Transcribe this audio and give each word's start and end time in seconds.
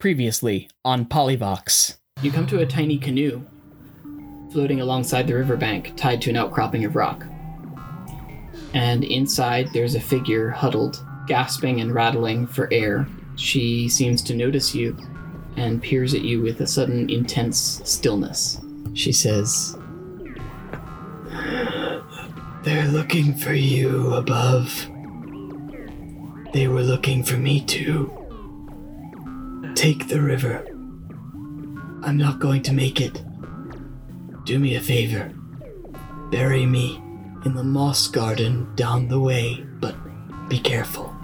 Previously 0.00 0.70
on 0.82 1.04
Polyvox. 1.04 1.98
You 2.22 2.32
come 2.32 2.46
to 2.46 2.60
a 2.60 2.66
tiny 2.66 2.96
canoe 2.96 3.44
floating 4.50 4.80
alongside 4.80 5.26
the 5.26 5.34
riverbank, 5.34 5.94
tied 5.94 6.22
to 6.22 6.30
an 6.30 6.36
outcropping 6.36 6.86
of 6.86 6.96
rock. 6.96 7.26
And 8.72 9.04
inside, 9.04 9.68
there's 9.74 9.94
a 9.94 10.00
figure 10.00 10.48
huddled, 10.48 11.04
gasping 11.26 11.82
and 11.82 11.94
rattling 11.94 12.46
for 12.46 12.72
air. 12.72 13.06
She 13.36 13.90
seems 13.90 14.22
to 14.22 14.34
notice 14.34 14.74
you 14.74 14.96
and 15.58 15.82
peers 15.82 16.14
at 16.14 16.22
you 16.22 16.40
with 16.40 16.62
a 16.62 16.66
sudden 16.66 17.10
intense 17.10 17.82
stillness. 17.84 18.58
She 18.94 19.12
says, 19.12 19.76
They're 22.64 22.88
looking 22.88 23.34
for 23.34 23.52
you 23.52 24.14
above. 24.14 24.88
They 26.54 26.68
were 26.68 26.82
looking 26.82 27.22
for 27.22 27.36
me 27.36 27.60
too. 27.60 28.19
Take 29.74 30.08
the 30.08 30.20
river. 30.20 30.66
I'm 32.02 32.16
not 32.16 32.38
going 32.38 32.62
to 32.62 32.72
make 32.72 33.00
it. 33.00 33.22
Do 34.44 34.58
me 34.58 34.76
a 34.76 34.80
favor. 34.80 35.32
Bury 36.30 36.66
me 36.66 36.96
in 37.44 37.54
the 37.54 37.64
moss 37.64 38.06
garden 38.08 38.74
down 38.74 39.08
the 39.08 39.20
way, 39.20 39.64
but 39.80 39.94
be 40.48 40.58
careful. 40.58 41.14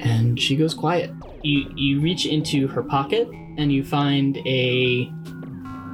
And 0.00 0.40
she 0.40 0.56
goes 0.56 0.74
quiet. 0.74 1.10
You 1.42 1.70
you 1.74 2.00
reach 2.00 2.26
into 2.26 2.66
her 2.68 2.82
pocket 2.82 3.28
and 3.58 3.72
you 3.72 3.84
find 3.84 4.38
a 4.46 5.10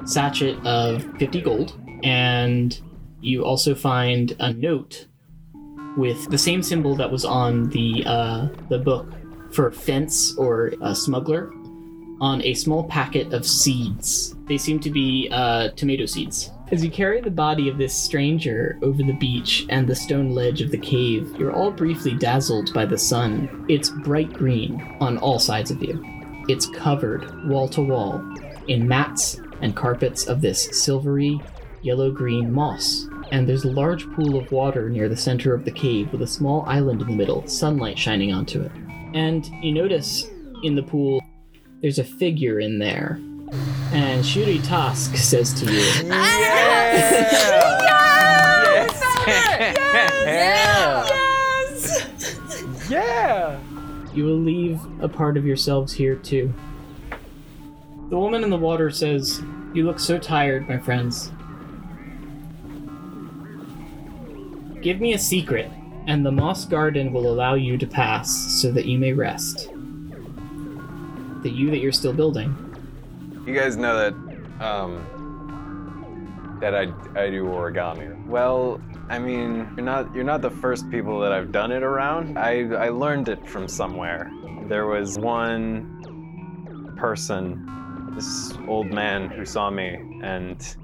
sachet 0.04 0.56
of 0.64 1.02
50 1.18 1.40
gold 1.40 1.80
and 2.04 2.80
you 3.20 3.44
also 3.44 3.74
find 3.74 4.36
a 4.38 4.52
note 4.52 5.06
with 5.96 6.30
the 6.30 6.38
same 6.38 6.62
symbol 6.62 6.94
that 6.96 7.10
was 7.10 7.24
on 7.24 7.68
the 7.70 8.04
uh, 8.06 8.48
the 8.68 8.78
book 8.78 9.12
for 9.52 9.68
a 9.68 9.72
fence 9.72 10.36
or 10.36 10.72
a 10.80 10.94
smuggler 10.94 11.52
on 12.20 12.42
a 12.42 12.54
small 12.54 12.84
packet 12.84 13.32
of 13.32 13.46
seeds. 13.46 14.34
They 14.46 14.58
seem 14.58 14.80
to 14.80 14.90
be 14.90 15.28
uh, 15.30 15.70
tomato 15.70 16.06
seeds. 16.06 16.50
As 16.72 16.84
you 16.84 16.90
carry 16.90 17.20
the 17.20 17.30
body 17.30 17.68
of 17.68 17.78
this 17.78 17.94
stranger 17.94 18.78
over 18.82 19.02
the 19.02 19.12
beach 19.12 19.66
and 19.68 19.86
the 19.86 19.94
stone 19.94 20.30
ledge 20.30 20.60
of 20.60 20.70
the 20.70 20.78
cave, 20.78 21.36
you're 21.38 21.52
all 21.52 21.70
briefly 21.70 22.14
dazzled 22.14 22.72
by 22.74 22.86
the 22.86 22.98
sun. 22.98 23.64
It's 23.68 23.90
bright 23.90 24.32
green 24.32 24.96
on 25.00 25.18
all 25.18 25.38
sides 25.38 25.70
of 25.70 25.82
you. 25.82 26.02
It's 26.48 26.66
covered 26.66 27.48
wall 27.48 27.68
to 27.68 27.82
wall 27.82 28.24
in 28.66 28.88
mats 28.88 29.40
and 29.60 29.76
carpets 29.76 30.26
of 30.26 30.40
this 30.40 30.84
silvery 30.84 31.40
yellow 31.82 32.10
green 32.10 32.52
moss. 32.52 33.06
And 33.30 33.48
there's 33.48 33.64
a 33.64 33.70
large 33.70 34.10
pool 34.12 34.36
of 34.36 34.50
water 34.50 34.90
near 34.90 35.08
the 35.08 35.16
center 35.16 35.54
of 35.54 35.64
the 35.64 35.70
cave 35.70 36.10
with 36.10 36.22
a 36.22 36.26
small 36.26 36.64
island 36.66 37.00
in 37.00 37.08
the 37.08 37.14
middle, 37.14 37.46
sunlight 37.46 37.98
shining 37.98 38.32
onto 38.32 38.62
it. 38.62 38.72
And 39.14 39.46
you 39.62 39.72
notice 39.72 40.26
in 40.62 40.74
the 40.74 40.82
pool 40.82 41.22
there's 41.80 41.98
a 41.98 42.04
figure 42.04 42.60
in 42.60 42.78
there. 42.78 43.20
And 43.92 44.24
Shuri 44.26 44.58
Task 44.58 45.16
says 45.16 45.52
to 45.54 45.66
you, 45.66 45.78
yes! 45.78 46.04
yes! 49.26 49.76
Yes! 50.26 50.56
Yes! 51.70 52.90
Yeah. 52.90 53.58
You 54.14 54.24
will 54.24 54.38
leave 54.38 54.80
a 55.00 55.08
part 55.08 55.36
of 55.36 55.44
yourselves 55.44 55.92
here 55.92 56.16
too. 56.16 56.52
The 58.08 58.16
woman 58.16 58.44
in 58.44 58.50
the 58.50 58.56
water 58.56 58.90
says, 58.90 59.42
You 59.74 59.84
look 59.84 59.98
so 59.98 60.18
tired, 60.18 60.68
my 60.68 60.78
friends. 60.78 61.30
Give 64.80 65.00
me 65.00 65.14
a 65.14 65.18
secret, 65.18 65.70
and 66.06 66.24
the 66.24 66.30
moss 66.32 66.64
garden 66.64 67.12
will 67.12 67.30
allow 67.30 67.54
you 67.54 67.76
to 67.78 67.86
pass 67.86 68.30
so 68.30 68.70
that 68.72 68.86
you 68.86 68.98
may 68.98 69.12
rest. 69.12 69.70
The 71.42 71.50
you 71.50 71.70
that 71.70 71.78
you're 71.78 71.92
still 71.92 72.12
building. 72.12 72.54
You 73.46 73.54
guys 73.54 73.76
know 73.76 73.96
that 73.96 74.14
um 74.64 76.58
that 76.60 76.74
I 76.74 76.82
I 77.20 77.30
do 77.30 77.44
origami. 77.44 78.26
Well, 78.26 78.80
I 79.08 79.18
mean, 79.18 79.68
you're 79.76 79.84
not 79.84 80.14
you're 80.14 80.24
not 80.24 80.42
the 80.42 80.50
first 80.50 80.90
people 80.90 81.20
that 81.20 81.32
I've 81.32 81.52
done 81.52 81.70
it 81.70 81.82
around. 81.82 82.38
I 82.38 82.62
I 82.74 82.88
learned 82.88 83.28
it 83.28 83.46
from 83.48 83.68
somewhere. 83.68 84.30
There 84.68 84.86
was 84.86 85.18
one 85.18 86.94
person, 86.96 88.12
this 88.14 88.52
old 88.66 88.86
man 88.86 89.28
who 89.28 89.44
saw 89.44 89.70
me 89.70 89.96
and 90.22 90.76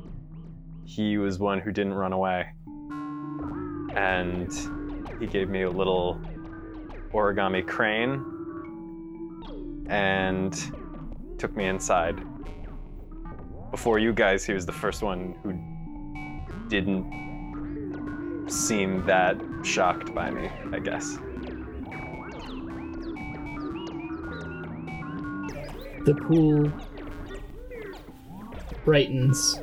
he 0.84 1.18
was 1.18 1.38
one 1.38 1.58
who 1.58 1.72
didn't 1.72 1.94
run 1.94 2.12
away. 2.12 2.46
And 3.94 4.50
he 5.22 5.28
gave 5.28 5.48
me 5.48 5.62
a 5.62 5.70
little 5.70 6.20
origami 7.12 7.64
crane 7.64 8.24
and 9.88 10.52
took 11.38 11.56
me 11.56 11.66
inside. 11.66 12.20
Before 13.70 14.00
you 14.00 14.12
guys, 14.12 14.44
he 14.44 14.52
was 14.52 14.66
the 14.66 14.72
first 14.72 15.00
one 15.00 15.36
who 15.44 15.52
didn't 16.68 18.50
seem 18.50 19.06
that 19.06 19.40
shocked 19.62 20.12
by 20.12 20.28
me, 20.32 20.50
I 20.72 20.80
guess. 20.80 21.16
The 26.04 26.16
pool 26.26 26.72
brightens 28.84 29.60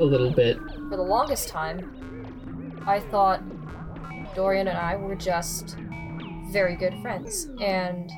a 0.00 0.04
little 0.04 0.30
bit. 0.30 0.56
For 0.88 0.96
the 0.96 1.02
longest 1.02 1.48
time, 1.48 2.82
I 2.86 2.98
thought 2.98 3.42
Dorian 4.34 4.68
and 4.68 4.78
I 4.78 4.96
were 4.96 5.14
just 5.14 5.76
very 6.50 6.76
good 6.76 6.94
friends, 7.02 7.48
and 7.60 8.10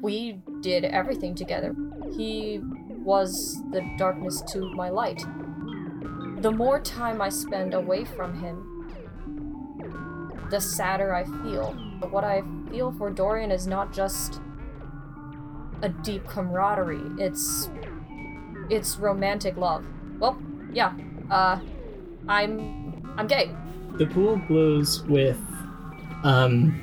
we 0.00 0.40
did 0.60 0.84
everything 0.84 1.34
together. 1.34 1.74
He 2.16 2.60
was 3.04 3.62
the 3.70 3.82
darkness 3.98 4.42
to 4.52 4.70
my 4.74 4.88
light. 4.90 5.24
The 6.38 6.50
more 6.50 6.80
time 6.80 7.22
I 7.22 7.28
spend 7.28 7.74
away 7.74 8.04
from 8.04 8.38
him, 8.38 8.76
the 10.50 10.60
sadder 10.60 11.14
I 11.14 11.24
feel. 11.24 11.76
But 12.00 12.12
what 12.12 12.24
I 12.24 12.42
feel 12.70 12.92
for 12.92 13.10
Dorian 13.10 13.50
is 13.50 13.66
not 13.66 13.92
just 13.92 14.40
a 15.82 15.88
deep 15.88 16.26
camaraderie. 16.26 17.00
It's 17.18 17.70
it's 18.70 18.98
romantic 18.98 19.56
love. 19.56 19.84
Well, 20.18 20.40
yeah. 20.72 20.94
Uh 21.30 21.60
I'm 22.28 23.02
I'm 23.16 23.26
gay. 23.26 23.54
The 23.94 24.06
pool 24.06 24.36
glows 24.46 25.02
with 25.04 25.40
um 26.24 26.82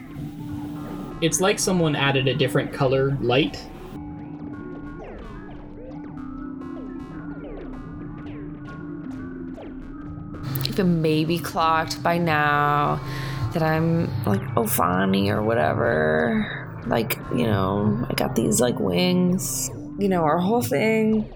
it's 1.21 1.39
like 1.39 1.57
someone 1.57 1.95
added 1.95 2.27
a 2.27 2.35
different 2.35 2.73
color 2.73 3.17
light. 3.21 3.57
You've 10.65 10.85
maybe 10.85 11.39
clocked 11.39 12.01
by 12.03 12.17
now 12.17 12.99
that 13.53 13.61
I'm 13.61 14.07
like 14.25 14.41
Ofani 14.55 15.29
or 15.29 15.41
whatever. 15.41 16.81
Like, 16.87 17.17
you 17.35 17.45
know, 17.45 18.05
I 18.09 18.13
got 18.15 18.35
these 18.35 18.59
like 18.59 18.79
wings. 18.79 19.69
You 19.99 20.09
know, 20.09 20.23
our 20.23 20.39
whole 20.39 20.61
thing 20.61 21.31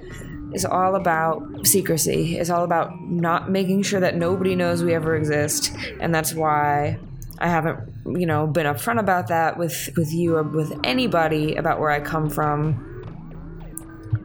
is 0.53 0.65
all 0.65 0.95
about 0.95 1.43
secrecy. 1.65 2.37
It's 2.37 2.49
all 2.49 2.63
about 2.63 3.01
not 3.01 3.49
making 3.49 3.83
sure 3.83 3.99
that 3.99 4.15
nobody 4.15 4.55
knows 4.55 4.83
we 4.83 4.93
ever 4.93 5.15
exist. 5.15 5.75
And 5.99 6.13
that's 6.13 6.33
why 6.33 6.99
I 7.39 7.47
haven't, 7.47 7.79
you 8.05 8.25
know, 8.25 8.47
been 8.47 8.65
upfront 8.65 8.99
about 8.99 9.27
that 9.27 9.57
with 9.57 9.89
with 9.95 10.11
you 10.13 10.35
or 10.35 10.43
with 10.43 10.77
anybody 10.83 11.55
about 11.55 11.79
where 11.79 11.91
I 11.91 11.99
come 11.99 12.29
from. 12.29 12.83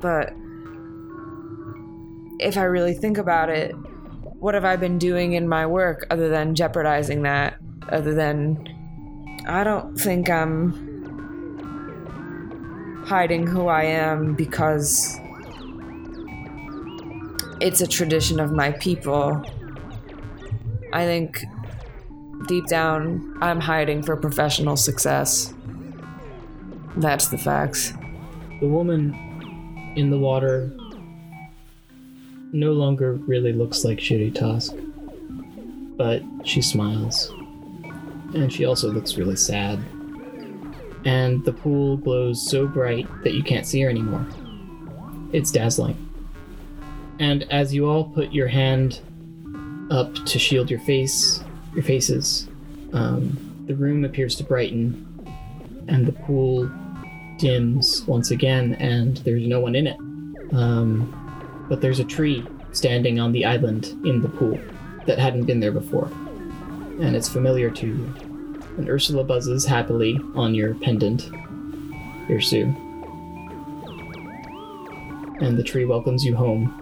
But 0.00 0.33
if 2.39 2.56
I 2.56 2.65
really 2.65 2.94
think 2.94 3.19
about 3.19 3.50
it, 3.50 3.72
what 4.39 4.54
have 4.54 4.65
I 4.65 4.77
been 4.77 4.99
doing 4.99 5.34
in 5.34 5.49
my 5.49 5.66
work 5.66 6.06
other 6.10 6.28
than 6.28 6.54
jeopardizing 6.54 7.22
that? 7.22 7.59
Other 7.89 8.15
than 8.15 8.66
I 9.47 9.65
don't 9.65 9.97
think 9.97 10.31
I'm 10.31 10.91
hiding 13.04 13.47
who 13.47 13.66
I 13.66 13.84
am 13.84 14.34
because 14.34 15.18
it's 17.62 17.80
a 17.80 17.86
tradition 17.86 18.41
of 18.41 18.50
my 18.50 18.72
people. 18.72 19.41
I 20.92 21.04
think 21.04 21.44
deep 22.48 22.66
down, 22.66 23.38
I'm 23.41 23.60
hiding 23.60 24.03
for 24.03 24.16
professional 24.16 24.76
success. 24.76 25.54
That's 26.97 27.28
the 27.28 27.38
facts. 27.38 27.92
The 28.60 28.66
woman 28.66 29.14
in 29.97 30.10
the 30.10 30.18
water 30.18 30.72
no 32.53 32.72
longer 32.72 33.12
really 33.14 33.53
looks 33.53 33.84
like 33.84 33.98
Shiri 33.98 34.34
Tusk, 34.34 34.74
but 35.97 36.20
she 36.44 36.60
smiles. 36.60 37.30
And 38.34 38.53
she 38.53 38.65
also 38.65 38.91
looks 38.91 39.16
really 39.16 39.36
sad. 39.36 39.78
And 41.04 41.44
the 41.44 41.53
pool 41.53 41.97
glows 41.97 42.50
so 42.50 42.66
bright 42.66 43.06
that 43.22 43.34
you 43.34 43.44
can't 43.44 43.66
see 43.66 43.82
her 43.82 43.88
anymore. 43.88 44.26
It's 45.32 45.53
dazzling. 45.53 46.02
And 47.18 47.44
as 47.53 47.72
you 47.74 47.88
all 47.88 48.04
put 48.04 48.32
your 48.32 48.48
hand 48.48 49.00
up 49.91 50.14
to 50.14 50.38
shield 50.38 50.70
your 50.70 50.80
face, 50.80 51.42
your 51.74 51.82
faces, 51.82 52.48
um, 52.92 53.64
the 53.66 53.74
room 53.74 54.04
appears 54.04 54.34
to 54.36 54.44
brighten, 54.44 55.09
and 55.88 56.06
the 56.06 56.12
pool 56.12 56.70
dims 57.38 58.03
once 58.06 58.30
again, 58.30 58.74
and 58.74 59.18
there's 59.18 59.47
no 59.47 59.60
one 59.60 59.74
in 59.74 59.86
it. 59.86 59.97
Um, 60.53 61.66
but 61.68 61.80
there's 61.80 62.00
a 62.00 62.04
tree 62.04 62.47
standing 62.72 63.20
on 63.20 63.32
the 63.32 63.44
island 63.44 63.86
in 64.04 64.20
the 64.20 64.28
pool 64.28 64.58
that 65.06 65.18
hadn't 65.18 65.44
been 65.44 65.60
there 65.60 65.72
before, 65.72 66.06
and 67.00 67.15
it's 67.16 67.28
familiar 67.28 67.70
to 67.70 67.86
you. 67.86 68.15
And 68.78 68.88
Ursula 68.88 69.24
buzzes 69.24 69.66
happily 69.66 70.18
on 70.34 70.54
your 70.54 70.74
pendant, 70.74 71.30
here, 72.26 72.41
Sue. 72.41 72.74
And 75.41 75.58
the 75.58 75.62
tree 75.62 75.84
welcomes 75.84 76.24
you 76.24 76.34
home. 76.36 76.78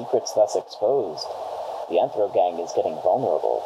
Secrets 0.00 0.32
thus 0.32 0.56
exposed, 0.56 1.28
the 1.90 1.96
Anthro 1.96 2.32
gang 2.32 2.58
is 2.58 2.72
getting 2.72 2.96
vulnerable. 3.04 3.60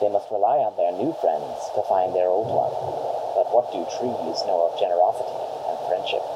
They 0.00 0.08
must 0.08 0.28
rely 0.28 0.58
on 0.58 0.74
their 0.74 0.90
new 0.90 1.14
friends 1.22 1.70
to 1.76 1.86
find 1.86 2.10
their 2.16 2.26
old 2.26 2.50
one. 2.50 2.74
But 3.38 3.54
what 3.54 3.70
do 3.70 3.86
trees 3.86 4.42
know 4.50 4.66
of 4.66 4.74
generosity 4.74 5.38
and 5.70 5.78
friendship? 5.86 6.26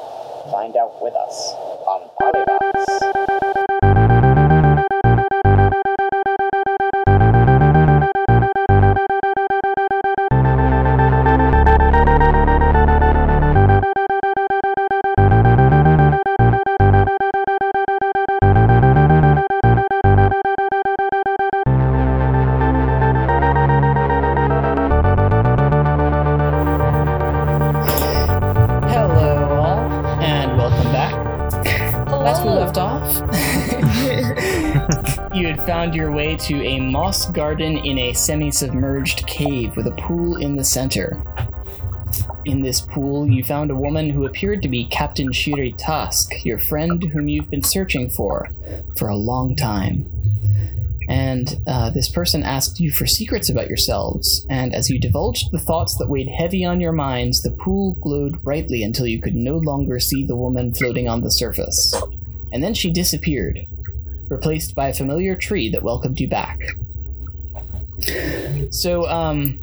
Find 0.54 0.76
out 0.78 1.02
with 1.02 1.18
us 1.18 1.58
on 1.90 2.06
Polyvox. 2.22 3.21
Garden 37.34 37.76
in 37.78 37.98
a 37.98 38.12
semi 38.14 38.50
submerged 38.50 39.26
cave 39.26 39.76
with 39.76 39.86
a 39.86 39.92
pool 39.92 40.36
in 40.36 40.56
the 40.56 40.64
center. 40.64 41.22
In 42.46 42.62
this 42.62 42.80
pool, 42.80 43.28
you 43.28 43.44
found 43.44 43.70
a 43.70 43.76
woman 43.76 44.08
who 44.08 44.24
appeared 44.24 44.62
to 44.62 44.68
be 44.68 44.86
Captain 44.86 45.28
Shiri 45.28 45.74
Task, 45.76 46.44
your 46.44 46.58
friend 46.58 47.02
whom 47.02 47.28
you've 47.28 47.50
been 47.50 47.62
searching 47.62 48.08
for 48.08 48.50
for 48.96 49.08
a 49.08 49.16
long 49.16 49.54
time. 49.54 50.10
And 51.08 51.54
uh, 51.66 51.90
this 51.90 52.08
person 52.08 52.42
asked 52.42 52.80
you 52.80 52.90
for 52.90 53.06
secrets 53.06 53.50
about 53.50 53.68
yourselves, 53.68 54.46
and 54.48 54.74
as 54.74 54.88
you 54.88 54.98
divulged 54.98 55.52
the 55.52 55.58
thoughts 55.58 55.96
that 55.98 56.08
weighed 56.08 56.28
heavy 56.28 56.64
on 56.64 56.80
your 56.80 56.92
minds, 56.92 57.42
the 57.42 57.50
pool 57.50 57.94
glowed 57.94 58.42
brightly 58.42 58.82
until 58.82 59.06
you 59.06 59.20
could 59.20 59.34
no 59.34 59.58
longer 59.58 60.00
see 60.00 60.24
the 60.24 60.36
woman 60.36 60.72
floating 60.72 61.08
on 61.08 61.20
the 61.20 61.30
surface. 61.30 61.94
And 62.52 62.62
then 62.62 62.72
she 62.72 62.90
disappeared, 62.90 63.66
replaced 64.28 64.74
by 64.74 64.88
a 64.88 64.94
familiar 64.94 65.36
tree 65.36 65.68
that 65.70 65.82
welcomed 65.82 66.18
you 66.18 66.28
back. 66.28 66.58
So, 68.72 69.08
um, 69.08 69.60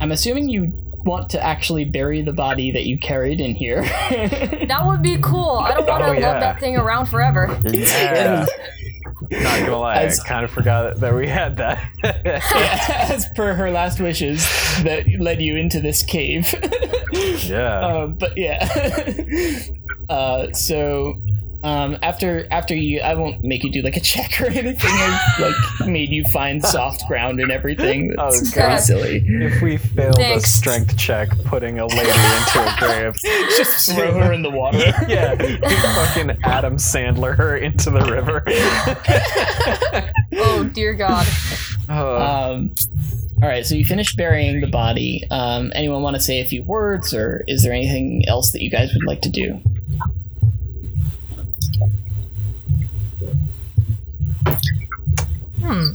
I'm 0.00 0.12
assuming 0.12 0.48
you 0.48 0.72
want 1.04 1.28
to 1.30 1.42
actually 1.44 1.84
bury 1.84 2.22
the 2.22 2.32
body 2.32 2.70
that 2.70 2.84
you 2.86 2.98
carried 2.98 3.40
in 3.40 3.54
here. 3.54 3.82
That 4.68 4.82
would 4.86 5.02
be 5.02 5.18
cool. 5.20 5.58
I 5.58 5.74
don't 5.74 5.86
want 5.86 6.02
to 6.02 6.08
Oh, 6.08 6.12
yeah. 6.12 6.30
love 6.32 6.40
that 6.40 6.60
thing 6.60 6.76
around 6.76 7.06
forever. 7.06 7.60
Yeah. 7.72 8.46
Not 9.30 9.60
gonna 9.60 9.78
lie, 9.78 9.96
As- 10.02 10.20
I 10.20 10.28
kind 10.28 10.44
of 10.44 10.50
forgot 10.50 11.00
that 11.00 11.14
we 11.14 11.26
had 11.26 11.56
that. 11.56 11.82
As 13.10 13.26
per 13.34 13.54
her 13.54 13.70
last 13.70 13.98
wishes 14.00 14.44
that 14.82 15.06
led 15.18 15.40
you 15.40 15.56
into 15.56 15.80
this 15.80 16.02
cave. 16.02 16.52
yeah. 17.44 17.80
um, 17.80 18.14
but 18.14 18.36
yeah. 18.36 18.68
uh, 20.08 20.52
so 20.52 21.14
um, 21.64 21.96
after 22.02 22.46
after 22.52 22.74
you, 22.76 23.00
I 23.00 23.14
won't 23.14 23.42
make 23.42 23.64
you 23.64 23.72
do 23.72 23.82
like 23.82 23.96
a 23.96 24.00
check 24.00 24.40
or 24.40 24.46
anything. 24.50 24.90
I 24.92 25.18
like 25.80 25.88
made 25.88 26.10
you 26.10 26.22
find 26.32 26.62
soft 26.62 27.06
ground 27.08 27.40
and 27.40 27.50
everything. 27.50 28.14
That's 28.16 28.40
Oh, 28.42 28.54
very 28.54 28.68
God. 28.74 28.80
silly. 28.80 29.24
if 29.26 29.62
we 29.62 29.78
failed 29.78 30.16
Thanks. 30.16 30.44
a 30.44 30.48
strength 30.48 30.96
check 30.96 31.28
putting 31.46 31.78
a 31.80 31.86
lady 31.86 32.02
into 32.10 32.60
a 32.60 32.74
grave, 32.78 33.14
Just 33.56 33.90
throw 33.92 34.12
her 34.12 34.32
in 34.32 34.42
the 34.42 34.50
water. 34.50 34.78
yeah, 35.08 35.34
we 35.34 35.56
fucking 35.58 36.36
Adam 36.44 36.76
Sandler 36.76 37.36
her 37.36 37.56
into 37.56 37.90
the 37.90 38.00
river. 38.00 38.44
Oh 40.36 40.64
dear 40.72 40.94
God. 40.94 41.26
Oh, 41.88 42.16
Um, 42.16 42.74
all 43.42 43.48
right, 43.48 43.66
so 43.66 43.74
you 43.74 43.84
finished 43.84 44.16
burying 44.16 44.60
the 44.60 44.66
body. 44.68 45.24
Um, 45.30 45.70
anyone 45.74 46.02
want 46.02 46.16
to 46.16 46.22
say 46.22 46.40
a 46.40 46.44
few 46.46 46.62
words, 46.62 47.12
or 47.12 47.44
is 47.46 47.62
there 47.62 47.72
anything 47.72 48.24
else 48.28 48.52
that 48.52 48.62
you 48.62 48.70
guys 48.70 48.92
would 48.94 49.04
like 49.06 49.20
to 49.22 49.28
do? 49.28 49.60
Hmm. 55.60 55.90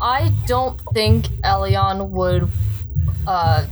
I 0.00 0.32
don't 0.46 0.80
think 0.94 1.26
Elion 1.44 2.10
would. 2.10 2.48
Uh, 3.26 3.66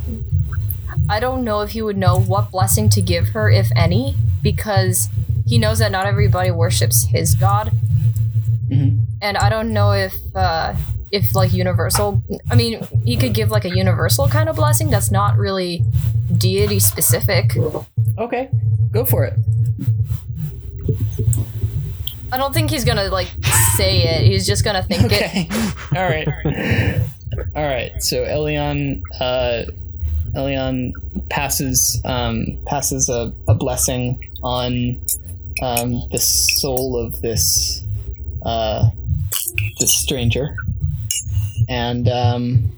I 1.08 1.20
don't 1.20 1.42
know 1.44 1.60
if 1.62 1.70
he 1.70 1.80
would 1.82 1.96
know 1.96 2.18
what 2.20 2.50
blessing 2.50 2.88
to 2.90 3.00
give 3.00 3.28
her, 3.30 3.48
if 3.50 3.68
any, 3.74 4.14
because 4.42 5.08
he 5.46 5.58
knows 5.58 5.78
that 5.78 5.90
not 5.90 6.06
everybody 6.06 6.50
worships 6.50 7.04
his 7.06 7.34
god, 7.34 7.72
Mhm. 8.70 9.00
and 9.22 9.38
I 9.38 9.48
don't 9.48 9.72
know 9.72 9.92
if 9.92 10.14
uh, 10.34 10.74
if 11.10 11.34
like 11.34 11.54
universal. 11.54 12.22
I 12.50 12.54
mean, 12.54 12.86
he 13.04 13.16
could 13.16 13.32
give 13.32 13.50
like 13.50 13.64
a 13.64 13.70
universal 13.74 14.28
kind 14.28 14.48
of 14.50 14.56
blessing 14.56 14.90
that's 14.90 15.10
not 15.10 15.38
really 15.38 15.82
deity 16.36 16.78
specific. 16.78 17.56
Okay, 18.18 18.50
go 18.92 19.04
for 19.06 19.24
it. 19.24 19.34
I 22.30 22.36
don't 22.36 22.52
think 22.52 22.70
he's 22.70 22.84
gonna 22.84 23.08
like 23.08 23.28
say 23.76 24.02
it. 24.02 24.26
He's 24.26 24.46
just 24.46 24.64
gonna 24.64 24.82
think 24.82 25.12
it. 25.12 25.22
Okay. 25.22 25.48
All 25.96 26.04
right. 26.04 26.28
All 27.56 27.64
right. 27.64 28.02
So 28.02 28.24
Elion, 28.24 29.02
uh, 29.20 29.64
Elion 30.34 30.92
passes 31.30 32.00
um, 32.04 32.58
passes 32.66 33.08
a, 33.08 33.32
a 33.48 33.54
blessing 33.54 34.28
on 34.42 35.00
um, 35.62 36.02
the 36.10 36.18
soul 36.18 36.98
of 36.98 37.20
this 37.22 37.84
uh, 38.44 38.90
this 39.78 39.96
stranger, 39.96 40.56
and 41.68 42.08
um, 42.08 42.72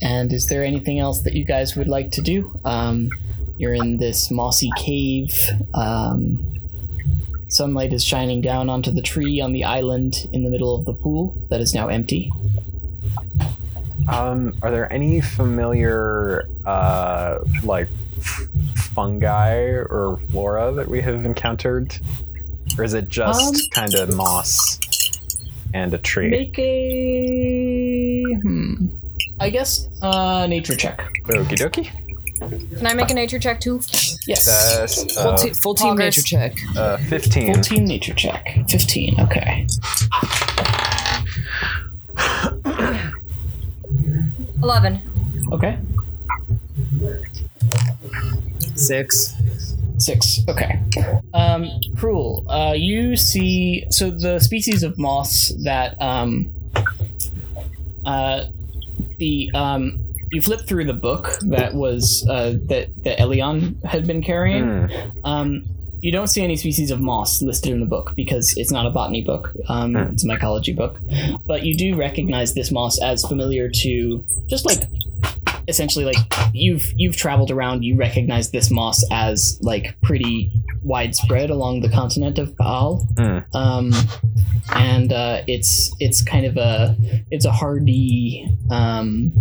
and 0.00 0.32
is 0.32 0.46
there 0.48 0.64
anything 0.64 0.98
else 0.98 1.22
that 1.22 1.34
you 1.34 1.44
guys 1.44 1.76
would 1.76 1.88
like 1.88 2.10
to 2.12 2.22
do? 2.22 2.58
Um, 2.64 3.10
you're 3.60 3.74
in 3.74 3.98
this 3.98 4.30
mossy 4.30 4.70
cave. 4.76 5.32
Um, 5.74 6.46
Sunlight 7.48 7.92
is 7.92 8.04
shining 8.04 8.40
down 8.40 8.70
onto 8.70 8.90
the 8.90 9.02
tree 9.02 9.40
on 9.40 9.52
the 9.52 9.64
island 9.64 10.28
in 10.32 10.44
the 10.44 10.50
middle 10.50 10.74
of 10.74 10.84
the 10.84 10.92
pool 10.94 11.34
that 11.50 11.60
is 11.60 11.74
now 11.74 11.88
empty. 11.88 12.30
um, 14.08 14.54
are 14.62 14.70
there 14.70 14.92
any 14.92 15.20
familiar, 15.20 16.48
uh, 16.64 17.40
like 17.64 17.88
fungi 18.94 19.56
or 19.60 20.18
flora 20.30 20.72
that 20.72 20.88
we 20.88 21.00
have 21.00 21.24
encountered, 21.24 21.94
or 22.78 22.84
is 22.84 22.94
it 22.94 23.08
just 23.08 23.54
Um, 23.54 23.60
kind 23.72 23.94
of 23.94 24.14
moss 24.14 24.78
and 25.74 25.92
a 25.94 25.98
tree? 25.98 26.30
Make 26.30 26.58
a 26.58 28.22
hmm. 28.42 28.86
I 29.40 29.50
guess 29.50 29.88
uh 30.02 30.46
nature 30.46 30.76
check. 30.76 30.98
Okie 31.26 31.56
dokie. 31.58 31.90
Can 32.40 32.86
I 32.86 32.94
make 32.94 33.10
a 33.10 33.14
nature 33.14 33.38
check 33.38 33.60
too? 33.60 33.80
Yes. 34.26 34.46
That's 34.46 35.14
Full, 35.14 35.28
uh, 35.28 35.36
te- 35.38 35.50
full 35.52 35.74
team 35.74 35.94
Poggers. 35.94 35.98
nature 35.98 36.22
check. 36.22 36.56
uh, 36.76 36.96
15. 36.96 37.54
Full 37.54 37.62
team 37.62 37.84
nature 37.84 38.14
check. 38.14 38.58
Fifteen. 38.68 39.20
Okay. 39.20 39.66
Eleven. 44.62 45.02
Okay. 45.52 45.78
Six. 48.74 49.34
Six. 49.98 50.40
Okay. 50.48 50.80
Um, 51.34 51.68
cruel. 51.96 52.44
Uh, 52.48 52.72
you 52.76 53.16
see. 53.16 53.86
So 53.90 54.10
the 54.10 54.38
species 54.40 54.82
of 54.82 54.98
moss 54.98 55.48
that 55.64 56.00
um, 56.00 56.50
uh, 58.04 58.46
the 59.18 59.50
um, 59.54 60.00
you 60.30 60.40
flip 60.40 60.60
through 60.66 60.84
the 60.84 60.92
book 60.94 61.36
that 61.42 61.74
was 61.74 62.26
uh, 62.28 62.54
that 62.66 62.88
that 63.04 63.18
Elion 63.18 63.82
had 63.84 64.06
been 64.06 64.22
carrying. 64.22 64.88
Hmm. 64.88 65.08
Um, 65.24 65.64
you 66.00 66.10
don't 66.10 66.28
see 66.28 66.42
any 66.42 66.56
species 66.56 66.90
of 66.90 66.98
moss 66.98 67.42
listed 67.42 67.72
in 67.72 67.80
the 67.80 67.86
book 67.86 68.14
because 68.16 68.56
it's 68.56 68.70
not 68.70 68.86
a 68.86 68.90
botany 68.90 69.22
book. 69.22 69.52
Um, 69.68 69.92
Hmm. 69.92 70.12
It's 70.12 70.24
a 70.24 70.26
mycology 70.26 70.74
book. 70.74 70.98
But 71.46 71.64
you 71.64 71.76
do 71.76 71.94
recognize 71.94 72.54
this 72.54 72.70
moss 72.70 73.00
as 73.02 73.22
familiar 73.26 73.68
to 73.68 74.24
just 74.46 74.64
like 74.64 74.84
essentially 75.70 76.04
like 76.04 76.16
you've 76.52 76.92
you've 76.96 77.16
traveled 77.16 77.50
around. 77.50 77.82
You 77.82 77.96
recognize 77.96 78.50
this 78.50 78.70
moss 78.70 79.02
as 79.10 79.58
like 79.62 79.98
pretty 80.02 80.52
widespread 80.82 81.48
along 81.48 81.80
the 81.80 81.88
continent 81.88 82.38
of 82.38 82.56
Baal. 82.56 83.06
Hmm. 83.16 83.38
Um, 83.54 83.92
and 84.74 85.12
uh, 85.12 85.42
it's 85.46 85.94
it's 85.98 86.22
kind 86.22 86.44
of 86.44 86.56
a 86.56 86.96
it's 87.30 87.46
a 87.46 87.52
hardy 87.52 88.46
um, 88.70 89.32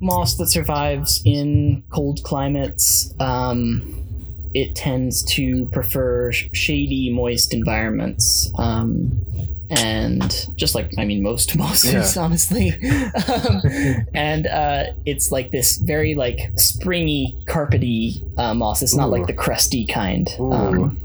moss 0.00 0.36
that 0.36 0.48
survives 0.48 1.22
in 1.24 1.84
cold 1.90 2.22
climates. 2.24 3.14
Um, 3.20 4.00
it 4.54 4.74
tends 4.76 5.24
to 5.34 5.66
prefer 5.66 6.30
shady, 6.32 7.12
moist 7.12 7.52
environments. 7.52 8.52
And 9.70 10.48
just 10.56 10.74
like 10.74 10.92
I 10.98 11.04
mean, 11.04 11.22
most 11.22 11.56
mosses, 11.56 12.16
honestly. 12.16 12.70
um, 13.28 13.62
and 14.14 14.46
uh, 14.46 14.84
it's 15.06 15.32
like 15.32 15.50
this 15.50 15.76
very 15.76 16.14
like 16.14 16.50
springy, 16.56 17.36
carpety 17.46 18.22
uh, 18.38 18.54
moss. 18.54 18.82
It's 18.82 18.94
not 18.94 19.08
Ooh. 19.08 19.12
like 19.12 19.26
the 19.26 19.32
crusty 19.32 19.86
kind. 19.86 20.28
Um, 20.38 20.98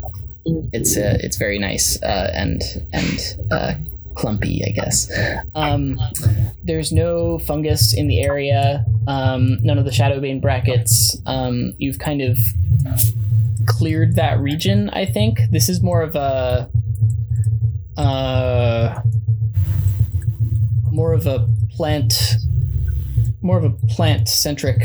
it's 0.46 0.98
uh, 0.98 1.18
it's 1.22 1.38
very 1.38 1.60
nice 1.60 2.02
uh, 2.02 2.32
and 2.34 2.62
and 2.94 3.38
uh, 3.52 3.74
clumpy, 4.16 4.64
I 4.66 4.72
guess. 4.72 5.12
Um, 5.56 6.00
there's 6.64 6.92
no 6.92 7.40
fungus 7.40 7.94
in 7.94 8.08
the 8.08 8.22
area. 8.22 8.86
Um, 9.08 9.60
none 9.64 9.78
of 9.78 9.86
the 9.86 9.92
shadowbane 9.92 10.42
brackets. 10.42 11.18
Um, 11.26 11.74
you've 11.78 12.00
kind 12.00 12.22
of 12.22 12.38
cleared 13.66 14.16
that 14.16 14.40
region. 14.40 14.90
I 14.90 15.06
think 15.06 15.40
this 15.52 15.70
is 15.70 15.82
more 15.82 16.02
of 16.02 16.16
a 16.16 16.70
uh, 18.00 19.02
more 20.90 21.14
of 21.14 21.28
a 21.28 21.48
plant, 21.72 22.36
more 23.42 23.58
of 23.58 23.66
a 23.66 23.72
plant 23.88 24.30
centric 24.30 24.82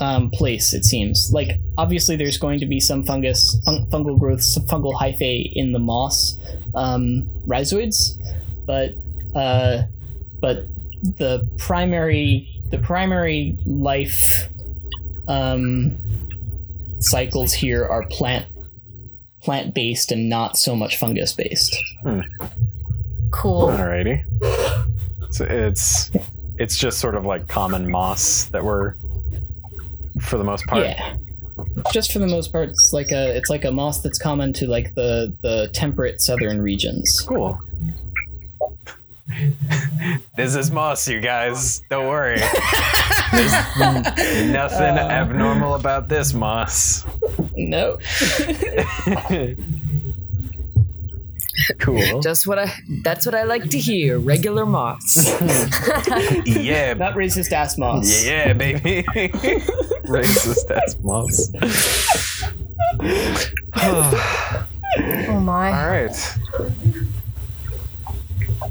um, 0.00 0.30
place. 0.30 0.72
It 0.72 0.84
seems 0.84 1.32
like 1.32 1.58
obviously 1.76 2.16
there's 2.16 2.38
going 2.38 2.60
to 2.60 2.66
be 2.66 2.78
some 2.78 3.02
fungus, 3.02 3.60
fun- 3.64 3.86
fungal 3.90 4.18
growth, 4.18 4.42
some 4.42 4.64
fungal 4.66 4.94
hyphae 4.94 5.52
in 5.52 5.72
the 5.72 5.78
moss 5.80 6.38
um, 6.74 7.28
rhizoids, 7.46 8.18
but 8.66 8.94
uh, 9.34 9.82
but 10.40 10.66
the 11.02 11.48
primary 11.58 12.48
the 12.70 12.78
primary 12.78 13.58
life 13.66 14.48
um, 15.26 15.96
cycles 17.00 17.52
here 17.52 17.84
are 17.84 18.06
plant 18.06 18.46
plant 19.42 19.74
based 19.74 20.12
and 20.12 20.28
not 20.28 20.56
so 20.56 20.74
much 20.76 20.96
fungus 20.98 21.32
based. 21.32 21.76
Cool. 23.30 23.68
Alrighty. 23.68 24.24
So 25.30 25.44
it's 25.44 26.10
it's 26.58 26.76
just 26.76 26.98
sort 26.98 27.14
of 27.14 27.24
like 27.24 27.48
common 27.48 27.90
moss 27.90 28.44
that 28.52 28.62
we're 28.64 28.94
for 30.20 30.36
the 30.38 30.44
most 30.44 30.66
part. 30.66 30.84
Yeah. 30.84 31.16
Just 31.92 32.12
for 32.12 32.18
the 32.18 32.26
most 32.26 32.52
part, 32.52 32.68
it's 32.70 32.92
like 32.92 33.10
a 33.12 33.36
it's 33.36 33.48
like 33.50 33.64
a 33.64 33.70
moss 33.70 34.00
that's 34.00 34.18
common 34.18 34.52
to 34.54 34.66
like 34.66 34.94
the 34.94 35.34
the 35.42 35.68
temperate 35.72 36.20
southern 36.20 36.60
regions. 36.60 37.20
Cool. 37.26 37.58
this 40.36 40.54
is 40.54 40.70
moss, 40.70 41.08
you 41.08 41.20
guys. 41.20 41.80
Don't 41.88 42.08
worry. 42.08 42.36
There's 43.32 43.52
nothing 44.50 44.98
Uh. 44.98 45.08
abnormal 45.10 45.74
about 45.74 46.08
this 46.08 46.34
moss. 46.34 47.06
No. 47.56 47.98
Cool. 51.78 52.20
Just 52.20 52.46
what 52.46 52.58
I 52.58 52.72
that's 53.04 53.26
what 53.26 53.34
I 53.34 53.42
like 53.44 53.68
to 53.70 53.78
hear. 53.78 54.18
Regular 54.18 54.64
moss. 54.64 55.28
yeah, 56.46 56.94
Not 56.94 57.14
racist 57.14 57.52
ass 57.52 57.76
moss. 57.76 58.24
yeah, 58.24 58.52
baby. 58.54 59.02
Racist 60.04 60.70
ass 60.70 60.96
moss. 61.02 61.52
Oh 63.76 65.40
my. 65.40 65.68
All 65.72 65.90
right. 65.90 66.36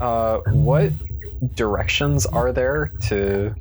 Uh, 0.01 0.39
what 0.51 0.91
directions 1.55 2.25
are 2.25 2.51
there 2.51 2.91
to 3.07 3.53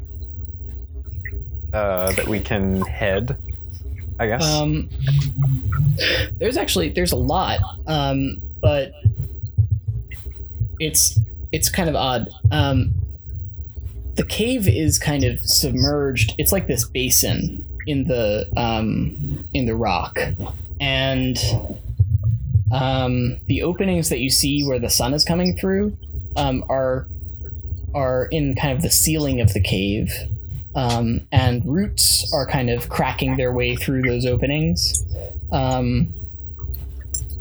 uh, 1.72 2.12
that 2.12 2.26
we 2.26 2.40
can 2.40 2.80
head? 2.82 3.36
I 4.20 4.26
guess. 4.26 4.44
Um, 4.44 4.90
there's 6.38 6.58
actually 6.58 6.90
there's 6.90 7.12
a 7.12 7.16
lot, 7.16 7.58
um, 7.86 8.40
but 8.60 8.92
it's 10.78 11.18
it's 11.52 11.70
kind 11.70 11.88
of 11.88 11.96
odd. 11.96 12.28
Um, 12.52 12.94
the 14.16 14.24
cave 14.24 14.68
is 14.68 14.98
kind 14.98 15.24
of 15.24 15.40
submerged. 15.40 16.34
It's 16.36 16.52
like 16.52 16.66
this 16.66 16.86
basin 16.86 17.64
in 17.86 18.04
the 18.04 18.46
um, 18.58 19.48
in 19.54 19.64
the 19.64 19.74
rock, 19.74 20.18
and 20.78 21.38
um, 22.70 23.38
the 23.46 23.62
openings 23.62 24.10
that 24.10 24.18
you 24.18 24.28
see 24.28 24.66
where 24.68 24.78
the 24.78 24.90
sun 24.90 25.14
is 25.14 25.24
coming 25.24 25.56
through 25.56 25.96
um, 26.36 26.62
are 26.68 27.08
are 27.94 28.26
in 28.26 28.54
kind 28.54 28.76
of 28.76 28.82
the 28.82 28.90
ceiling 28.90 29.40
of 29.40 29.54
the 29.54 29.60
cave 29.60 30.12
um, 30.74 31.26
and 31.32 31.64
roots 31.64 32.32
are 32.32 32.46
kind 32.46 32.70
of 32.70 32.88
cracking 32.88 33.36
their 33.36 33.52
way 33.52 33.76
through 33.76 34.02
those 34.02 34.26
openings 34.26 35.04
um, 35.50 36.14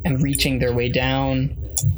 and 0.04 0.22
reaching 0.22 0.60
their 0.60 0.74
way 0.74 0.90
down. 0.90 1.56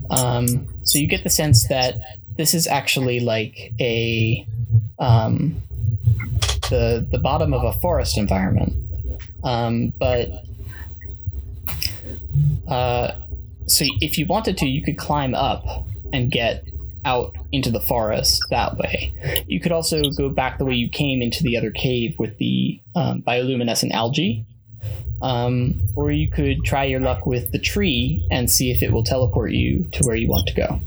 Um, 0.10 0.68
so 0.84 1.00
you 1.00 1.08
get 1.08 1.24
the 1.24 1.30
sense 1.30 1.68
that 1.70 1.96
this 2.38 2.54
is 2.54 2.68
actually 2.68 3.20
like 3.20 3.74
a 3.80 4.46
um, 5.00 5.62
the 6.70 7.06
the 7.10 7.18
bottom 7.18 7.54
of 7.54 7.64
a 7.64 7.74
forest 7.74 8.18
environment, 8.18 8.74
um, 9.44 9.94
but. 9.98 10.30
Uh, 12.68 13.12
so 13.68 13.86
if 14.02 14.18
you 14.18 14.26
wanted 14.26 14.58
to, 14.58 14.66
you 14.66 14.82
could 14.82 14.98
climb 14.98 15.34
up 15.34 15.86
and 16.14 16.32
get 16.32 16.66
out 17.06 17.36
into 17.52 17.72
the 17.72 17.82
forest 17.82 18.40
that 18.50 18.78
way. 18.78 19.14
You 19.48 19.60
could 19.60 19.72
also 19.72 20.02
go 20.18 20.30
back 20.30 20.58
the 20.58 20.66
way 20.66 20.74
you 20.76 20.90
came 20.90 21.22
into 21.22 21.44
the 21.44 21.58
other 21.58 21.72
cave 21.72 22.18
with 22.20 22.38
the 22.38 22.80
um, 22.96 23.22
bioluminescent 23.24 23.92
algae. 23.92 24.46
Um, 25.22 25.80
or 25.96 26.12
you 26.12 26.30
could 26.30 26.64
try 26.64 26.86
your 26.86 27.00
luck 27.00 27.28
with 27.28 27.52
the 27.52 27.60
tree 27.60 28.26
and 28.32 28.50
see 28.50 28.72
if 28.72 28.82
it 28.82 28.92
will 28.92 29.04
teleport 29.04 29.52
you 29.52 29.84
to 29.92 30.04
where 30.04 30.16
you 30.16 30.28
want 30.28 30.48
to 30.48 30.54
go. 30.56 30.80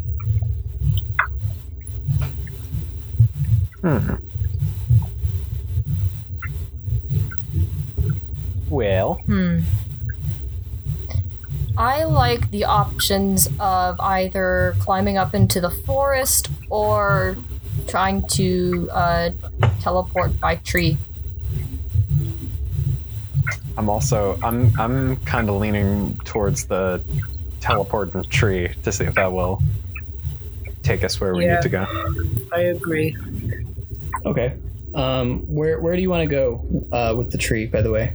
Hmm. 3.83 4.15
Well, 8.69 9.15
Hmm. 9.27 9.61
I 11.77 12.05
like 12.05 12.51
the 12.51 12.65
options 12.65 13.49
of 13.59 13.99
either 14.01 14.75
climbing 14.79 15.17
up 15.17 15.35
into 15.35 15.61
the 15.61 15.71
forest 15.71 16.49
or 16.71 17.37
trying 17.89 18.23
to 18.29 18.89
uh, 18.93 19.31
teleport 19.81 20.39
by 20.41 20.57
tree. 20.57 20.97
I'm 23.77 23.89
also 23.89 24.39
I'm 24.43 24.73
I'm 24.79 25.17
kind 25.25 25.49
of 25.49 25.57
leaning 25.57 26.17
towards 26.25 26.67
the 26.67 27.03
teleport 27.61 28.15
and 28.15 28.29
tree 28.31 28.73
to 28.85 28.93
see 28.93 29.05
if 29.05 29.15
that 29.15 29.33
will 29.33 29.61
take 30.85 31.03
us 31.03 31.21
where 31.21 31.35
we 31.35 31.45
Yeah. 31.45 31.57
need 31.57 31.63
to 31.63 31.69
go. 31.71 31.87
I 32.53 32.61
agree. 32.61 33.17
Okay. 34.25 34.55
Um, 34.95 35.41
where 35.53 35.81
where 35.81 35.97
do 35.97 36.03
you 36.03 36.09
want 36.11 36.23
to 36.29 36.33
go 36.33 36.65
uh, 36.93 37.15
with 37.17 37.33
the 37.33 37.39
tree? 37.39 37.67
By 37.67 37.83
the 37.83 37.91
way. 37.91 38.15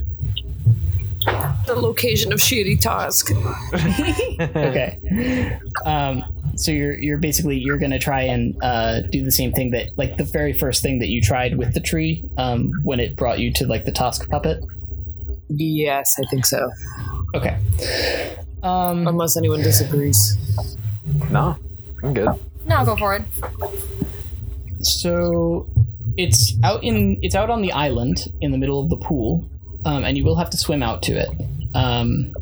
The 1.26 1.76
location 1.76 2.32
of 2.34 2.40
Shitty 2.40 2.80
Task. 2.80 3.32
okay. 4.56 5.60
Um, 5.86 6.24
so 6.56 6.72
you're 6.72 6.98
you're 6.98 7.18
basically 7.18 7.58
you're 7.58 7.78
gonna 7.78 8.00
try 8.00 8.22
and 8.22 8.58
uh, 8.64 9.02
do 9.02 9.24
the 9.24 9.32
same 9.32 9.52
thing 9.52 9.72
that 9.72 9.98
like 9.98 10.18
the 10.18 10.24
very 10.24 10.54
first 10.54 10.82
thing 10.82 11.00
that 11.00 11.08
you 11.08 11.22
tried 11.22 11.58
with 11.58 11.74
the 11.74 11.80
tree 11.80 12.24
um, 12.38 12.72
when 12.84 13.00
it 13.00 13.16
brought 13.16 13.40
you 13.40 13.52
to 13.54 13.68
like 13.68 13.86
the 13.86 13.92
Tosk 13.92 14.30
puppet. 14.30 14.64
Yes, 15.50 16.18
I 16.22 16.26
think 16.30 16.46
so. 16.46 16.70
Okay. 17.36 17.58
Um, 18.64 19.08
Unless 19.08 19.38
anyone 19.38 19.62
disagrees. 19.62 20.38
No, 21.32 21.58
I'm 22.04 22.14
good. 22.14 22.30
Now 22.66 22.84
go 22.86 22.96
for 22.96 23.16
it. 23.16 23.24
so 24.82 25.68
it's 26.18 26.56
out 26.64 26.84
in 26.84 27.20
it's 27.24 27.36
out 27.36 27.50
on 27.50 27.62
the 27.62 27.72
island 27.72 28.32
in 28.42 28.52
the 28.52 28.58
middle 28.58 28.82
of 28.82 28.90
the 28.90 28.98
pool, 28.98 29.50
um, 29.86 30.04
and 30.04 30.18
you 30.18 30.24
will 30.24 30.36
have 30.36 30.50
to 30.52 30.58
swim 30.58 30.84
out 30.84 31.02
to 31.04 31.14
it, 31.14 31.30
um, 31.76 32.34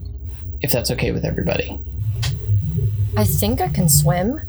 if 0.61 0.71
that's 0.71 0.91
okay 0.91 1.11
with 1.11 1.25
everybody. 1.25 1.79
I 3.15 3.23
think 3.23 3.61
I 3.61 3.67
can 3.69 3.89
swim. 3.89 4.41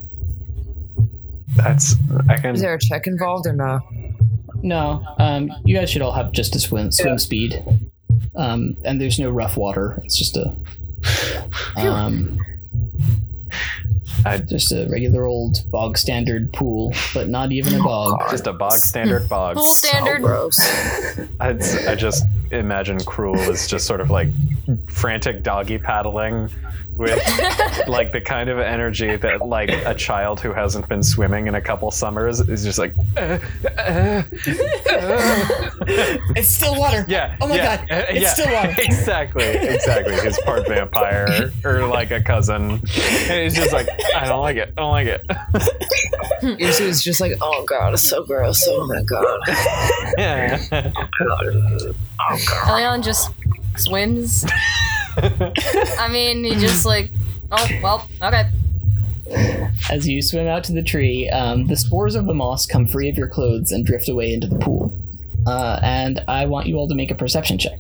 That's 1.57 1.95
I 2.29 2.37
can. 2.37 2.55
Is 2.55 2.61
there 2.61 2.75
a 2.75 2.79
check 2.79 3.07
involved 3.07 3.47
or 3.47 3.53
not? 3.53 3.83
No, 4.63 5.05
um, 5.19 5.53
you 5.65 5.77
guys 5.77 5.89
should 5.91 6.03
all 6.03 6.13
have 6.13 6.33
just 6.33 6.55
a 6.57 6.61
swim 6.61 6.91
swim 6.93 7.19
speed, 7.19 7.63
um, 8.37 8.77
and 8.85 9.01
there's 9.01 9.19
no 9.19 9.31
rough 9.31 9.57
water. 9.57 10.01
It's 10.05 10.17
just 10.17 10.37
a. 10.37 10.55
Um, 11.77 12.39
Just 14.47 14.73
a 14.73 14.87
regular 14.91 15.25
old 15.25 15.63
bog 15.71 15.97
standard 15.97 16.53
pool, 16.53 16.93
but 17.15 17.29
not 17.29 17.51
even 17.51 17.75
a 17.77 17.83
bog. 17.83 18.31
Just 18.31 18.47
a 18.47 18.53
bog 18.53 18.73
standard 18.73 19.27
bog. 19.31 19.57
Pool 19.57 19.65
standard. 19.65 20.21
Gross. 20.21 20.61
I, 21.41 21.49
I 21.89 21.95
just 21.95 22.27
imagine 22.51 22.99
Cruel 23.05 23.39
is 23.39 23.67
just 23.67 23.87
sort 23.87 24.01
of 24.01 24.11
like 24.11 24.29
frantic 24.89 25.43
doggy 25.43 25.79
paddling 25.79 26.51
with 26.99 27.19
like 27.89 28.13
the 28.13 28.21
kind 28.21 28.51
of 28.51 28.59
energy 28.59 29.17
that 29.17 29.47
like 29.47 29.71
a 29.71 29.95
child 29.95 30.41
who 30.41 30.53
hasn't 30.53 30.89
been 30.89 31.03
swimming 31.03 31.47
in 31.47 31.55
a 31.55 31.61
couple 31.61 31.91
summers 31.91 32.41
is 32.41 32.65
just 32.65 32.79
like 32.79 32.93
"Uh, 33.17 33.39
uh, 33.79 34.23
uh." 34.91 36.19
It's 36.37 36.49
still 36.49 36.79
water. 36.79 37.05
yeah 37.09 37.37
Oh 37.41 37.49
my 37.49 37.57
yeah, 37.57 37.77
god. 37.79 37.91
uh, 37.91 38.05
It's 38.11 38.21
yeah, 38.21 38.29
still 38.31 38.53
water. 38.53 38.75
exactly 38.79 39.45
exactly 39.45 40.21
he's 40.21 40.39
part 40.43 40.67
vampire 40.69 41.53
or 41.65 41.87
like 41.87 42.11
a 42.11 42.21
cousin 42.21 42.71
and 42.73 43.43
he's 43.43 43.55
just 43.55 43.73
like 43.73 43.89
I 44.15 44.27
don't 44.27 44.41
like 44.41 44.57
it 44.57 44.73
I 44.77 44.81
don't 44.81 44.91
like 44.91 45.07
it 45.07 45.25
Yusu's 46.43 47.03
just 47.03 47.21
like, 47.21 47.33
oh 47.41 47.65
god, 47.65 47.95
it's 47.95 48.03
so 48.09 48.25
gross. 48.25 48.65
Oh 48.69 48.87
my 48.87 49.03
god. 49.03 49.41
yeah 50.19 50.59
Oh 50.73 52.39
god. 52.47 52.69
Elion 52.69 53.03
just 53.05 53.31
swims. 53.77 54.45
I 55.99 56.09
mean, 56.11 56.45
he 56.45 56.55
just 56.57 56.85
like, 56.87 57.11
oh 57.51 57.69
well, 57.83 58.09
okay. 58.23 58.49
As 59.91 60.09
you 60.09 60.23
swim 60.23 60.47
out 60.47 60.65
to 60.65 60.73
the 60.73 60.83
tree, 60.83 61.29
um, 61.29 61.67
the 61.67 61.77
spores 61.77 62.15
of 62.15 62.27
the 62.27 62.35
moss 62.35 62.67
come 62.67 62.87
free 62.87 63.09
of 63.09 63.19
your 63.19 63.29
clothes 63.29 63.73
and 63.73 63.85
drift 63.85 64.09
away 64.09 64.33
into 64.33 64.47
the 64.47 64.57
pool. 64.59 64.95
Uh, 65.47 65.79
and 65.83 66.23
I 66.29 66.47
want 66.47 66.67
you 66.67 66.77
all 66.77 66.89
to 66.89 66.95
make 66.95 67.11
a 67.11 67.15
perception 67.15 67.59
check. 67.59 67.79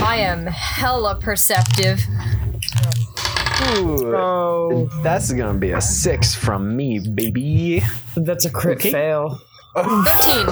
I 0.00 0.16
am 0.16 0.46
hella 0.46 1.16
perceptive. 1.20 2.00
Ooh, 3.76 4.14
Oh, 4.16 4.88
that's 5.02 5.30
gonna 5.32 5.58
be 5.58 5.72
a 5.72 5.80
six 5.80 6.34
from 6.34 6.74
me 6.76 6.98
baby 6.98 7.82
that's 8.16 8.46
a 8.46 8.50
crit 8.50 8.78
Okay. 8.78 8.90
fail. 8.92 9.38
Fifteen. 10.04 10.46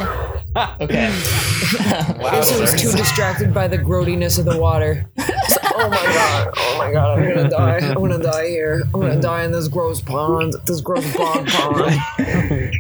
Okay. 0.81 1.09
Yusu 1.13 2.61
was 2.61 2.81
too 2.81 2.97
distracted 2.97 3.53
by 3.53 3.69
the 3.69 3.79
grody-ness 3.79 4.39
of 4.39 4.45
the 4.45 4.59
water. 4.59 5.09
oh 5.19 5.89
my 5.89 6.05
god, 6.05 6.51
oh 6.57 6.79
my 6.79 6.93
god, 6.93 7.19
I'm 7.19 7.35
gonna 7.35 7.49
die. 7.49 7.77
I'm 7.79 7.95
gonna 7.95 8.19
die 8.19 8.49
here. 8.49 8.83
I'm 8.95 9.01
gonna 9.01 9.21
die 9.21 9.45
in 9.45 9.53
this 9.53 9.69
gross 9.69 10.01
pond, 10.01 10.55
this 10.67 10.81
gross 10.81 11.05
bog 11.17 11.47
pond. 11.47 12.73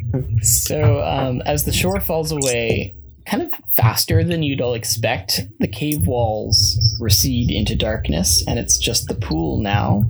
So, 0.43 1.03
um, 1.03 1.43
as 1.43 1.65
the 1.65 1.73
shore 1.73 2.01
falls 2.01 2.33
away, 2.33 2.95
kind 3.27 3.43
of 3.43 3.53
faster 3.77 4.25
than 4.25 4.43
you'd 4.43 4.61
all 4.61 4.75
expect, 4.75 5.47
the 5.61 5.69
cave 5.69 6.07
walls 6.07 6.79
recede 7.01 7.51
into 7.51 7.77
darkness, 7.77 8.43
and 8.47 8.59
it's 8.59 8.79
just 8.79 9.09
the 9.09 9.15
pool 9.15 9.59
now. 9.59 10.05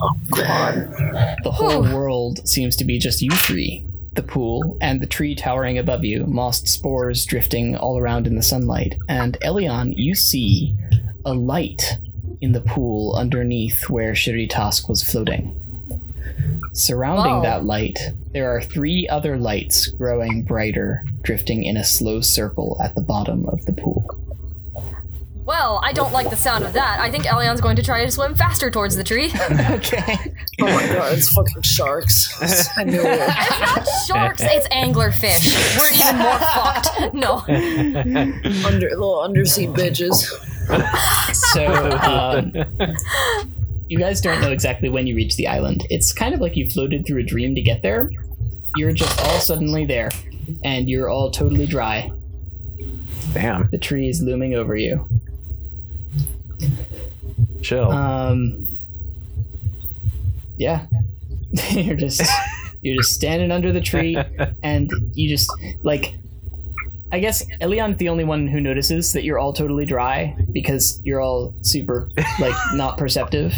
Oh, 0.00 0.16
God. 0.30 0.94
The 1.42 1.50
whole 1.50 1.82
world 1.82 2.46
seems 2.48 2.76
to 2.76 2.84
be 2.84 2.98
just 2.98 3.20
you 3.20 3.30
three 3.30 3.84
the 4.18 4.22
pool 4.24 4.76
and 4.80 5.00
the 5.00 5.06
tree 5.06 5.36
towering 5.36 5.78
above 5.78 6.04
you, 6.04 6.26
mossed 6.26 6.66
spores 6.66 7.24
drifting 7.24 7.76
all 7.76 7.96
around 7.96 8.26
in 8.26 8.34
the 8.34 8.42
sunlight. 8.42 8.98
And 9.08 9.38
Elion, 9.44 9.94
you 9.96 10.16
see 10.16 10.74
a 11.24 11.32
light 11.32 11.98
in 12.40 12.50
the 12.50 12.60
pool 12.60 13.14
underneath 13.14 13.88
where 13.88 14.14
Shiritask 14.14 14.88
was 14.88 15.04
floating. 15.04 15.54
Surrounding 16.72 17.36
Whoa. 17.36 17.42
that 17.42 17.64
light, 17.64 18.00
there 18.32 18.50
are 18.50 18.60
three 18.60 19.06
other 19.08 19.38
lights 19.38 19.86
growing 19.86 20.42
brighter, 20.42 21.04
drifting 21.22 21.62
in 21.62 21.76
a 21.76 21.84
slow 21.84 22.20
circle 22.20 22.76
at 22.82 22.96
the 22.96 23.00
bottom 23.00 23.48
of 23.48 23.66
the 23.66 23.72
pool. 23.72 24.04
Well, 25.48 25.80
I 25.82 25.94
don't 25.94 26.12
like 26.12 26.28
the 26.28 26.36
sound 26.36 26.62
of 26.64 26.74
that. 26.74 27.00
I 27.00 27.10
think 27.10 27.24
Elion's 27.24 27.62
going 27.62 27.76
to 27.76 27.82
try 27.82 28.04
to 28.04 28.10
swim 28.10 28.34
faster 28.34 28.70
towards 28.70 28.96
the 28.96 29.02
tree. 29.02 29.28
okay. 29.70 30.18
Oh 30.60 30.66
my 30.66 30.86
god, 30.88 31.16
it's 31.16 31.32
fucking 31.32 31.62
sharks. 31.62 32.76
I 32.76 32.84
knew 32.84 33.00
it. 33.00 33.18
not 33.18 33.88
sharks, 34.06 34.42
it's 34.42 34.68
anglerfish. 34.68 35.56
We're 35.78 35.94
even 35.94 36.18
more 36.18 36.38
fucked. 36.38 37.14
No. 37.14 38.66
Under 38.66 38.90
little 38.90 39.22
undersea 39.22 39.68
bitches. 39.68 40.26
So, 41.32 41.66
um, 42.02 42.52
you 43.88 43.98
guys 43.98 44.20
don't 44.20 44.42
know 44.42 44.52
exactly 44.52 44.90
when 44.90 45.06
you 45.06 45.14
reach 45.16 45.36
the 45.36 45.48
island. 45.48 45.86
It's 45.88 46.12
kind 46.12 46.34
of 46.34 46.42
like 46.42 46.56
you 46.56 46.68
floated 46.68 47.06
through 47.06 47.20
a 47.20 47.24
dream 47.24 47.54
to 47.54 47.62
get 47.62 47.80
there. 47.80 48.10
You're 48.76 48.92
just 48.92 49.18
all 49.22 49.40
suddenly 49.40 49.86
there, 49.86 50.10
and 50.62 50.90
you're 50.90 51.08
all 51.08 51.30
totally 51.30 51.66
dry. 51.66 52.12
damn 53.32 53.70
The 53.70 53.78
tree 53.78 54.10
is 54.10 54.20
looming 54.20 54.54
over 54.54 54.76
you. 54.76 55.08
Chill 57.62 57.90
Um, 57.90 58.78
yeah, 60.56 60.86
you're 61.70 61.96
just 61.96 62.22
you're 62.82 62.96
just 62.96 63.12
standing 63.14 63.50
under 63.50 63.72
the 63.72 63.80
tree, 63.80 64.16
and 64.62 64.90
you 65.14 65.28
just 65.28 65.50
like. 65.82 66.14
I 67.10 67.20
guess 67.20 67.42
Elion's 67.62 67.96
the 67.96 68.10
only 68.10 68.24
one 68.24 68.46
who 68.46 68.60
notices 68.60 69.14
that 69.14 69.24
you're 69.24 69.38
all 69.38 69.54
totally 69.54 69.86
dry 69.86 70.36
because 70.52 71.00
you're 71.04 71.22
all 71.22 71.54
super 71.62 72.06
like 72.38 72.52
not 72.74 72.98
perceptive. 72.98 73.54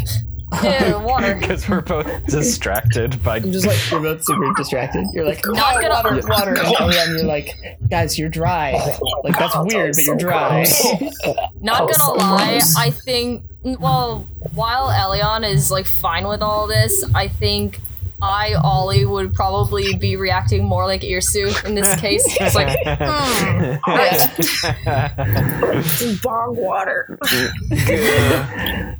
Ew, 0.62 1.00
water. 1.00 1.34
because 1.34 1.68
we're 1.68 1.80
both 1.80 2.06
distracted 2.26 3.20
by 3.24 3.38
I'm 3.38 3.50
just 3.50 3.66
like, 3.66 3.76
You're 3.90 4.02
both 4.02 4.24
super 4.24 4.52
distracted. 4.56 5.04
You're 5.12 5.24
like, 5.26 5.40
Not 5.46 5.78
"Oh, 5.78 5.80
gonna- 5.80 5.94
water, 5.94 6.28
water, 6.28 6.50
and 6.50 6.58
Elion, 6.76 7.08
you're 7.18 7.24
like, 7.26 7.56
guys, 7.88 8.16
you're 8.16 8.28
dry. 8.28 8.72
Like 9.24 9.36
that's 9.36 9.56
weird, 9.74 9.94
but 9.96 10.04
you're 10.04 10.16
dry. 10.16 10.64
Not 11.60 11.90
gonna 11.90 12.12
lie. 12.20 12.60
I 12.78 12.90
think 12.90 13.42
well, 13.62 14.26
while 14.54 14.88
Elion 14.88 15.48
is 15.48 15.70
like 15.70 15.86
fine 15.86 16.26
with 16.26 16.42
all 16.42 16.66
this, 16.66 17.04
I 17.14 17.28
think 17.28 17.78
I, 18.22 18.54
Ollie, 18.54 19.04
would 19.06 19.32
probably 19.34 19.94
be 19.94 20.16
reacting 20.16 20.64
more 20.64 20.86
like 20.86 21.02
Irsu 21.02 21.64
in 21.64 21.74
this 21.74 21.98
case. 22.00 22.24
It's 22.40 22.54
like, 22.54 22.78
hmm, 22.84 23.76
right. 23.90 24.28
bog 26.22 26.56
water. 26.56 27.18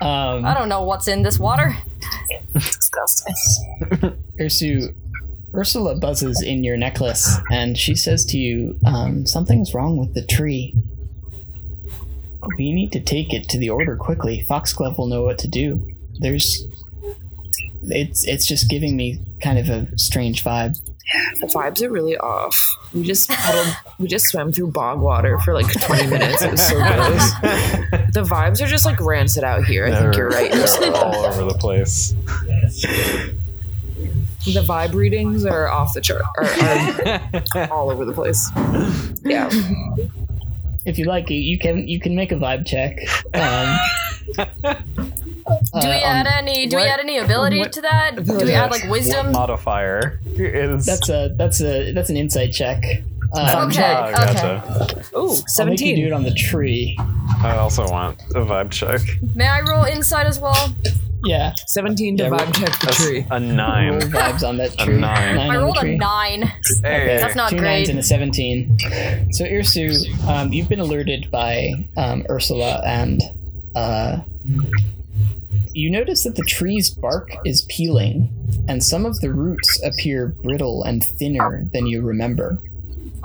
Um, 0.00 0.44
I 0.44 0.54
don't 0.54 0.68
know 0.68 0.82
what's 0.82 1.08
in 1.08 1.22
this 1.22 1.40
water. 1.40 1.76
Disgusting. 2.52 3.34
Ursu, 4.38 4.94
Ursula 5.54 5.96
buzzes 5.96 6.40
in 6.42 6.62
your 6.62 6.76
necklace, 6.76 7.36
and 7.50 7.76
she 7.76 7.96
says 7.96 8.24
to 8.26 8.38
you, 8.38 8.78
um, 8.84 9.26
"Something's 9.26 9.74
wrong 9.74 9.96
with 9.96 10.14
the 10.14 10.22
tree. 10.22 10.72
We 12.58 12.72
need 12.72 12.92
to 12.92 13.00
take 13.00 13.32
it 13.32 13.48
to 13.50 13.58
the 13.58 13.70
order 13.70 13.96
quickly. 13.96 14.42
Foxglove 14.42 14.98
will 14.98 15.06
know 15.06 15.22
what 15.22 15.38
to 15.38 15.48
do. 15.48 15.86
There's, 16.18 16.66
it's 17.82 18.26
it's 18.26 18.46
just 18.46 18.68
giving 18.68 18.96
me 18.96 19.20
kind 19.42 19.58
of 19.58 19.68
a 19.68 19.86
strange 19.98 20.42
vibe. 20.42 20.78
The 21.40 21.46
vibes 21.46 21.82
are 21.82 21.90
really 21.90 22.16
off. 22.16 22.74
We 22.92 23.04
just 23.04 23.28
paddled, 23.30 23.76
we 24.00 24.08
just 24.08 24.26
swam 24.28 24.50
through 24.50 24.72
bog 24.72 25.00
water 25.00 25.38
for 25.40 25.54
like 25.54 25.70
20 25.82 26.08
minutes. 26.08 26.42
It 26.42 26.50
was 26.50 26.66
so 26.66 26.74
good. 26.78 28.02
The 28.12 28.22
vibes 28.22 28.62
are 28.62 28.66
just 28.66 28.86
like 28.86 28.98
rancid 29.00 29.44
out 29.44 29.64
here. 29.64 29.84
I 29.86 29.94
think 29.94 30.16
you're 30.16 30.28
right. 30.28 30.50
They're 30.50 30.94
all 30.94 31.14
over 31.16 31.44
the 31.44 31.58
place. 31.58 32.14
The 34.44 34.62
vibe 34.62 34.94
readings 34.94 35.44
are 35.44 35.68
off 35.68 35.92
the 35.92 36.00
chart, 36.00 36.22
are, 36.38 37.60
are 37.60 37.68
all 37.72 37.90
over 37.90 38.04
the 38.04 38.12
place. 38.12 38.48
Yeah. 39.22 39.50
If 40.86 40.98
you 40.98 41.04
like, 41.06 41.30
it, 41.30 41.34
you 41.34 41.58
can 41.58 41.88
you 41.88 41.98
can 42.00 42.14
make 42.14 42.32
a 42.32 42.36
vibe 42.36 42.66
check. 42.66 42.98
Um, 43.34 43.78
Do 44.36 45.88
we 45.88 45.90
uh, 45.90 46.06
add 46.06 46.26
any? 46.26 46.66
Do 46.66 46.76
we 46.76 46.82
add 46.82 47.00
any 47.00 47.18
ability 47.18 47.58
what- 47.58 47.72
to 47.72 47.82
that? 47.82 48.16
Do 48.16 48.36
we 48.36 48.52
add 48.52 48.70
like 48.70 48.84
wisdom? 48.88 49.32
modifier 49.32 50.20
is 50.36 50.86
That's 50.86 51.08
a 51.08 51.34
that's 51.36 51.60
a 51.60 51.92
that's 51.92 52.10
an 52.10 52.16
insight 52.16 52.52
check. 52.52 52.82
Um, 53.36 53.68
Okay, 53.68 53.94
Oh, 53.96 54.12
gotcha. 54.12 55.04
Ooh, 55.16 55.36
I'll 55.58 55.66
make 55.66 55.80
you 55.80 55.96
do 55.96 56.02
17. 56.02 56.06
it 56.06 56.12
on 56.12 56.22
the 56.22 56.34
tree. 56.34 56.96
I 57.42 57.56
also 57.56 57.86
want 57.88 58.20
a 58.34 58.40
vibe 58.40 58.70
check. 58.70 59.00
May 59.34 59.46
I 59.46 59.60
roll 59.60 59.84
insight 59.84 60.26
as 60.26 60.40
well? 60.40 60.72
Yeah, 61.24 61.54
17 61.66 62.16
to 62.18 62.24
Yeah, 62.24 62.30
vibe 62.30 62.54
check 62.54 62.78
the 62.78 62.86
That's 62.86 63.04
tree. 63.04 63.26
a 63.28 63.40
roll 63.40 63.40
nine. 63.40 64.00
vibes 64.00 64.46
on 64.46 64.56
that 64.58 64.74
A 64.80 64.84
tree. 64.84 64.98
nine. 64.98 65.38
I 65.38 65.48
on 65.56 65.62
rolled 65.64 65.76
a 65.78 65.80
tree. 65.80 65.96
nine. 65.96 66.42
Hey, 66.82 67.18
That's 67.20 67.34
not 67.34 67.50
two 67.50 67.58
great. 67.58 67.68
nines 67.78 67.88
and 67.88 67.98
a 67.98 68.02
17. 68.02 68.78
So, 69.32 69.44
Irsu, 69.44 70.28
um, 70.28 70.52
you've 70.52 70.68
been 70.68 70.80
alerted 70.80 71.30
by 71.30 71.88
um, 71.96 72.24
Ursula, 72.30 72.80
and 72.84 73.22
uh, 73.74 74.20
you 75.72 75.90
notice 75.90 76.22
that 76.24 76.36
the 76.36 76.42
tree's 76.44 76.90
bark 76.90 77.30
is 77.44 77.62
peeling, 77.68 78.28
and 78.68 78.82
some 78.84 79.04
of 79.04 79.20
the 79.20 79.32
roots 79.32 79.82
appear 79.82 80.28
brittle 80.28 80.82
and 80.84 81.02
thinner 81.04 81.66
than 81.72 81.86
you 81.86 82.02
remember. 82.02 82.58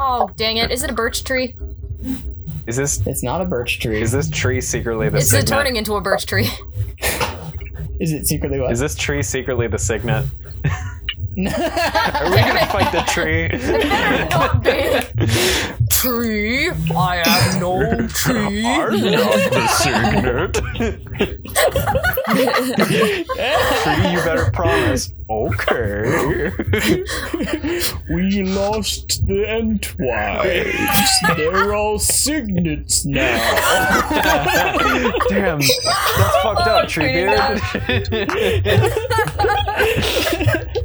Oh 0.04 0.32
dang 0.36 0.58
it! 0.58 0.72
Is 0.72 0.82
it 0.84 0.90
a 0.90 0.94
birch 0.94 1.24
tree? 1.24 1.56
is 2.68 2.76
this 2.78 3.06
It's 3.06 3.22
not 3.24 3.40
a 3.42 3.46
birch 3.46 3.80
tree. 3.80 4.02
is 4.02 4.12
this 4.12 4.30
tree 4.30 4.60
secretly 4.62 5.10
the 5.10 5.18
It's 5.18 5.30
signet? 5.30 5.48
turning 5.48 5.76
into 5.76 5.94
a 5.96 6.02
birch 6.02 6.26
tree. 6.26 6.50
Is 8.00 8.12
it 8.14 8.26
secretly 8.26 8.60
what? 8.60 8.72
Is 8.72 8.80
this 8.80 8.96
tree 8.96 9.22
secretly 9.22 9.68
the 9.68 9.78
signet? 9.78 10.26
Are 10.66 10.72
we 11.38 11.46
gonna 12.38 12.66
fight 12.72 12.92
the 12.92 13.04
tree? 13.08 13.48
Not 14.32 14.64
big. 14.64 15.04
Tree. 15.92 16.70
I 16.96 17.22
am 17.24 17.60
no 17.60 18.08
tree. 18.08 18.66
I'm 18.66 19.12
not 19.12 19.52
the 19.52 19.68
signet. 19.68 20.58
Tree, 23.84 24.12
you 24.12 24.20
better 24.24 24.52
promise. 24.52 25.14
Okay. 25.30 26.52
we 28.10 28.44
lost 28.44 29.26
the 29.28 29.46
Entwives. 29.48 31.38
They're 31.38 31.74
all 31.74 32.00
signets 32.00 33.06
now. 33.06 33.38
Damn, 35.30 35.60
that's 35.60 36.38
fucked 36.44 36.68
up, 36.68 36.88
Treebeard. 36.88 37.62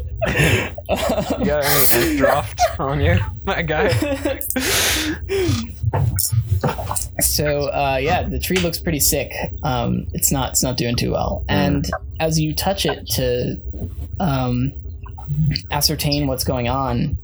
you 1.39 1.45
got 1.45 1.65
any 1.65 2.17
dropped 2.19 2.61
on 2.79 3.01
you, 3.01 3.19
my 3.45 3.63
guy? 3.63 3.89
So 7.21 7.67
uh, 7.69 7.99
yeah, 8.01 8.23
the 8.23 8.39
tree 8.39 8.57
looks 8.59 8.79
pretty 8.79 9.01
sick. 9.01 9.33
Um, 9.63 10.07
it's 10.13 10.33
not 10.33 10.51
it's 10.51 10.63
not 10.63 10.77
doing 10.77 10.97
too 10.97 11.13
well. 11.13 11.45
And 11.49 11.89
as 12.19 12.41
you 12.41 12.55
touch 12.55 12.87
it 12.87 13.07
to 13.11 13.61
um, 14.21 14.73
ascertain 15.71 16.27
what's 16.27 16.45
going 16.45 16.69
on, 16.69 17.19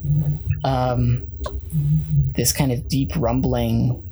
um, 0.65 1.27
this 2.35 2.53
kind 2.53 2.73
of 2.73 2.89
deep 2.89 3.13
rumbling, 3.17 4.03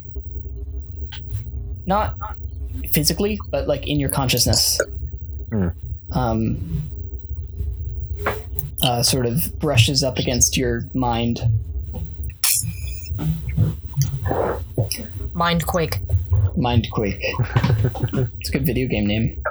not 1.87 2.16
physically, 2.92 3.38
but 3.50 3.66
like 3.68 3.87
in 3.87 4.00
your 4.00 4.11
consciousness, 4.11 4.81
Hmm. 5.50 5.68
um, 6.12 6.83
uh, 8.83 9.03
sort 9.03 9.27
of 9.27 9.59
brushes 9.59 10.03
up 10.03 10.19
against 10.19 10.57
your 10.57 10.83
mind. 10.95 11.40
Mind 15.35 15.66
quake. 15.66 15.99
Mindquake. 16.57 17.21
Mindquake. 17.21 18.31
it's 18.40 18.49
a 18.49 18.53
good 18.53 18.66
video 18.66 18.87
game 18.88 19.07
name. 19.07 19.43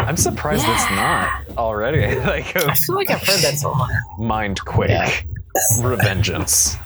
I'm 0.00 0.16
surprised 0.16 0.64
it's 0.66 0.90
not 0.90 1.30
already. 1.56 2.14
like 2.20 2.54
a 2.56 2.66
I 2.70 2.74
feel 2.74 2.94
like 2.96 3.10
I've 3.10 3.22
heard 3.22 3.40
that 3.40 3.54
somewhere. 3.56 4.02
mind 4.18 4.60
quake, 4.64 4.90
Yeah. 4.90 5.10
revengeance. 5.78 6.78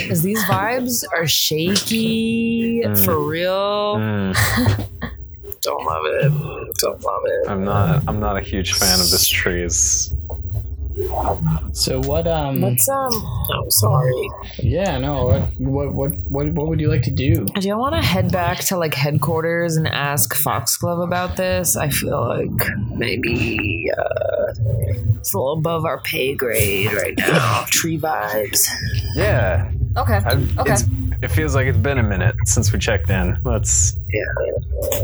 Because 0.00 0.22
these 0.22 0.42
vibes 0.44 1.04
are 1.14 1.26
shaky 1.26 2.82
Mm. 2.82 3.04
for 3.04 3.18
real. 3.20 3.96
Mm, 3.96 5.11
Don't 5.62 5.84
love 5.84 6.04
it. 6.06 6.72
Don't 6.78 7.02
love 7.04 7.22
it. 7.24 7.48
I'm 7.48 7.64
not. 7.64 8.02
I'm 8.08 8.18
not 8.20 8.36
a 8.36 8.40
huge 8.42 8.72
fan 8.74 9.00
of 9.00 9.10
this 9.10 9.28
tree's. 9.28 10.12
So 11.72 12.00
what? 12.00 12.26
Um. 12.26 12.60
Let's 12.60 12.88
um. 12.88 13.10
Oh, 13.12 13.64
sorry. 13.68 14.30
Yeah. 14.58 14.98
No. 14.98 15.26
What? 15.26 15.42
What? 15.58 15.94
What? 15.94 16.12
What, 16.30 16.46
what 16.52 16.68
would 16.68 16.80
you 16.80 16.88
like 16.88 17.02
to 17.02 17.10
do? 17.10 17.46
Do 17.46 17.66
you 17.66 17.78
want 17.78 17.94
to 17.94 18.02
head 18.02 18.30
back 18.32 18.58
to 18.66 18.76
like 18.76 18.94
headquarters 18.94 19.76
and 19.76 19.86
ask 19.86 20.34
Foxglove 20.34 21.00
about 21.00 21.36
this? 21.36 21.76
I 21.76 21.88
feel 21.88 22.26
like 22.28 22.68
maybe 22.90 23.90
uh, 23.96 24.52
it's 25.18 25.32
a 25.32 25.38
little 25.38 25.54
above 25.54 25.84
our 25.84 26.00
pay 26.00 26.34
grade 26.34 26.92
right 26.92 27.14
now. 27.16 27.64
Tree 27.68 27.98
vibes. 27.98 28.66
Yeah. 29.14 29.70
Okay. 29.96 30.20
I've, 30.24 30.58
Okay. 30.58 30.76
It 31.22 31.30
feels 31.30 31.54
like 31.54 31.68
it's 31.68 31.78
been 31.78 31.98
a 31.98 32.02
minute 32.02 32.34
since 32.46 32.72
we 32.72 32.80
checked 32.80 33.08
in. 33.08 33.38
Let's. 33.44 33.96
Yeah. 34.12 35.02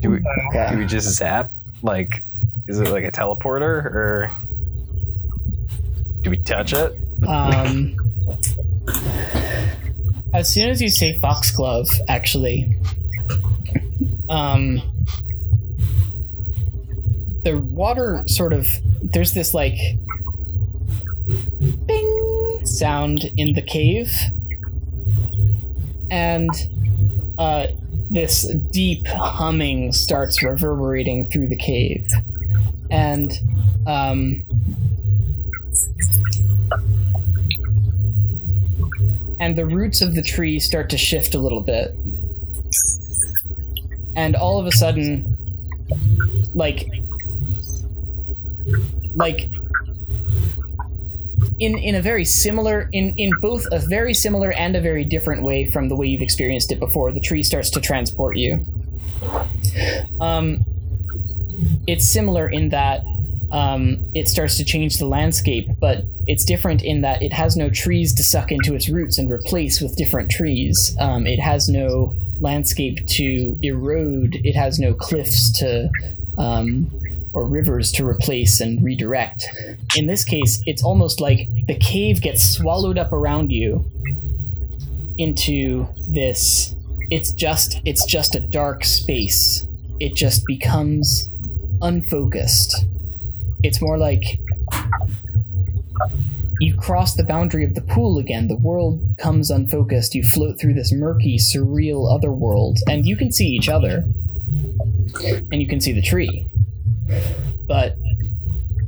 Do 0.00 0.10
we? 0.10 0.18
Do 0.70 0.78
we 0.78 0.86
just 0.86 1.08
zap? 1.16 1.50
Like, 1.82 2.22
is 2.66 2.80
it 2.80 2.90
like 2.90 3.04
a 3.04 3.10
teleporter 3.10 3.84
or? 3.84 4.30
Do 6.22 6.30
we 6.30 6.36
touch 6.38 6.72
it? 6.72 6.98
Um. 7.26 7.96
as 10.32 10.52
soon 10.52 10.70
as 10.70 10.80
you 10.80 10.88
say 10.88 11.18
foxglove, 11.18 11.88
actually, 12.08 12.76
um, 14.28 14.80
the 17.42 17.58
water 17.58 18.22
sort 18.26 18.52
of 18.52 18.68
there's 19.02 19.32
this 19.32 19.54
like 19.54 19.78
bing 21.86 22.60
sound 22.64 23.30
in 23.36 23.54
the 23.54 23.62
cave, 23.62 24.12
and 26.10 26.50
uh, 27.38 27.68
this 28.10 28.52
deep 28.72 29.06
humming 29.06 29.92
starts 29.92 30.42
reverberating 30.42 31.30
through 31.30 31.46
the 31.46 31.56
cave, 31.56 32.06
and 32.90 33.38
um, 33.86 34.42
and 39.38 39.56
the 39.56 39.64
roots 39.64 40.02
of 40.02 40.14
the 40.14 40.22
tree 40.22 40.58
start 40.58 40.90
to 40.90 40.98
shift 40.98 41.34
a 41.34 41.38
little 41.38 41.62
bit. 41.62 41.96
And 44.16 44.34
all 44.34 44.58
of 44.58 44.66
a 44.66 44.72
sudden, 44.72 45.36
like, 46.52 46.88
like, 49.14 49.48
in 51.60 51.78
in 51.78 51.94
a 51.94 52.02
very 52.02 52.24
similar, 52.24 52.88
in 52.92 53.14
in 53.16 53.30
both 53.40 53.66
a 53.70 53.78
very 53.78 54.14
similar 54.14 54.52
and 54.52 54.74
a 54.74 54.80
very 54.80 55.04
different 55.04 55.42
way 55.42 55.70
from 55.70 55.88
the 55.88 55.94
way 55.94 56.06
you've 56.06 56.22
experienced 56.22 56.72
it 56.72 56.80
before, 56.80 57.12
the 57.12 57.20
tree 57.20 57.42
starts 57.42 57.70
to 57.70 57.80
transport 57.80 58.36
you. 58.36 58.64
Um, 60.20 60.64
it's 61.86 62.10
similar 62.10 62.48
in 62.48 62.70
that 62.70 63.04
um, 63.52 63.98
it 64.14 64.28
starts 64.28 64.56
to 64.56 64.64
change 64.64 64.98
the 64.98 65.06
landscape, 65.06 65.68
but 65.80 66.04
it's 66.26 66.44
different 66.44 66.82
in 66.82 67.02
that 67.02 67.20
it 67.22 67.32
has 67.32 67.56
no 67.56 67.68
trees 67.68 68.14
to 68.14 68.22
suck 68.22 68.50
into 68.50 68.74
its 68.74 68.88
roots 68.88 69.18
and 69.18 69.30
replace 69.30 69.80
with 69.80 69.96
different 69.96 70.30
trees. 70.30 70.96
Um, 70.98 71.26
it 71.26 71.40
has 71.40 71.68
no 71.68 72.14
landscape 72.40 73.06
to 73.06 73.58
erode. 73.62 74.36
It 74.44 74.54
has 74.54 74.78
no 74.78 74.94
cliffs 74.94 75.52
to 75.58 75.90
um, 76.38 76.90
or 77.32 77.46
rivers 77.46 77.92
to 77.92 78.06
replace 78.06 78.60
and 78.60 78.82
redirect. 78.82 79.44
In 79.96 80.06
this 80.06 80.24
case, 80.24 80.62
it's 80.66 80.82
almost 80.82 81.20
like 81.20 81.48
the 81.66 81.76
cave 81.76 82.20
gets 82.20 82.44
swallowed 82.44 82.98
up 82.98 83.12
around 83.12 83.52
you 83.52 83.84
into 85.18 85.86
this. 86.08 86.74
It's 87.10 87.32
just 87.32 87.80
it's 87.84 88.04
just 88.04 88.34
a 88.34 88.40
dark 88.40 88.84
space. 88.84 89.66
It 90.00 90.14
just 90.14 90.44
becomes 90.46 91.30
unfocused. 91.82 92.84
It's 93.62 93.82
more 93.82 93.98
like 93.98 94.40
you 96.60 96.74
cross 96.74 97.14
the 97.14 97.24
boundary 97.24 97.64
of 97.64 97.74
the 97.74 97.80
pool 97.82 98.18
again. 98.18 98.48
The 98.48 98.56
world 98.56 99.00
comes 99.18 99.50
unfocused. 99.50 100.14
You 100.14 100.22
float 100.22 100.58
through 100.58 100.74
this 100.74 100.92
murky, 100.92 101.36
surreal 101.36 102.12
other 102.14 102.32
world, 102.32 102.78
and 102.88 103.06
you 103.06 103.16
can 103.16 103.32
see 103.32 103.46
each 103.46 103.68
other, 103.68 104.04
and 105.24 105.60
you 105.60 105.66
can 105.66 105.80
see 105.80 105.92
the 105.92 106.02
tree. 106.02 106.46
But 107.66 107.96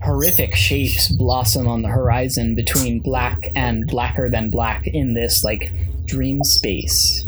horrific 0.03 0.55
shapes 0.55 1.09
blossom 1.09 1.69
on 1.69 1.83
the 1.83 1.89
horizon 1.89 2.55
between 2.55 3.01
black 3.01 3.53
and 3.55 3.87
blacker 3.87 4.29
than 4.29 4.51
black 4.51 4.87
in 4.87 5.15
this 5.15 5.45
like 5.45 5.71
dream 6.07 6.43
space. 6.43 7.27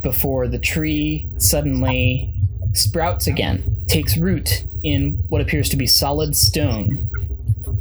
Before 0.00 0.48
the 0.48 0.58
tree 0.58 1.28
suddenly 1.36 2.32
sprouts 2.72 3.26
again, 3.26 3.84
takes 3.86 4.16
root 4.16 4.64
in 4.82 5.12
what 5.28 5.40
appears 5.40 5.68
to 5.68 5.76
be 5.76 5.86
solid 5.86 6.34
stone, 6.34 7.10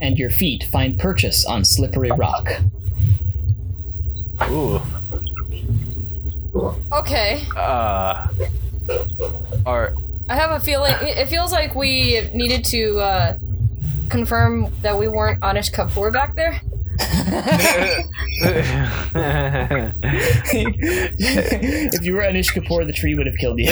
and 0.02 0.20
your 0.20 0.30
feet 0.30 0.64
find 0.66 1.00
purchase 1.00 1.46
on 1.46 1.64
slippery 1.64 2.12
rock. 2.12 2.50
Ooh. 4.50 4.82
Okay. 6.92 7.44
Uh. 7.56 8.28
Are 9.66 9.96
I 10.32 10.36
have 10.36 10.52
a 10.52 10.62
feeling 10.62 10.94
it 11.02 11.18
it 11.18 11.28
feels 11.28 11.52
like 11.52 11.76
we 11.76 12.22
needed 12.34 12.64
to 12.66 13.00
uh, 13.00 13.38
confirm 14.08 14.74
that 14.82 14.98
we 14.98 15.10
weren't 15.10 15.42
Anish 15.42 15.74
Kapoor 15.74 16.10
back 16.14 16.38
there. 16.38 16.62
if 21.20 22.06
you 22.06 22.14
were 22.14 22.22
Anish 22.22 22.54
Kapoor, 22.54 22.86
the 22.88 22.94
tree 22.94 23.14
would 23.14 23.26
have 23.26 23.36
killed 23.36 23.60
you. 23.60 23.66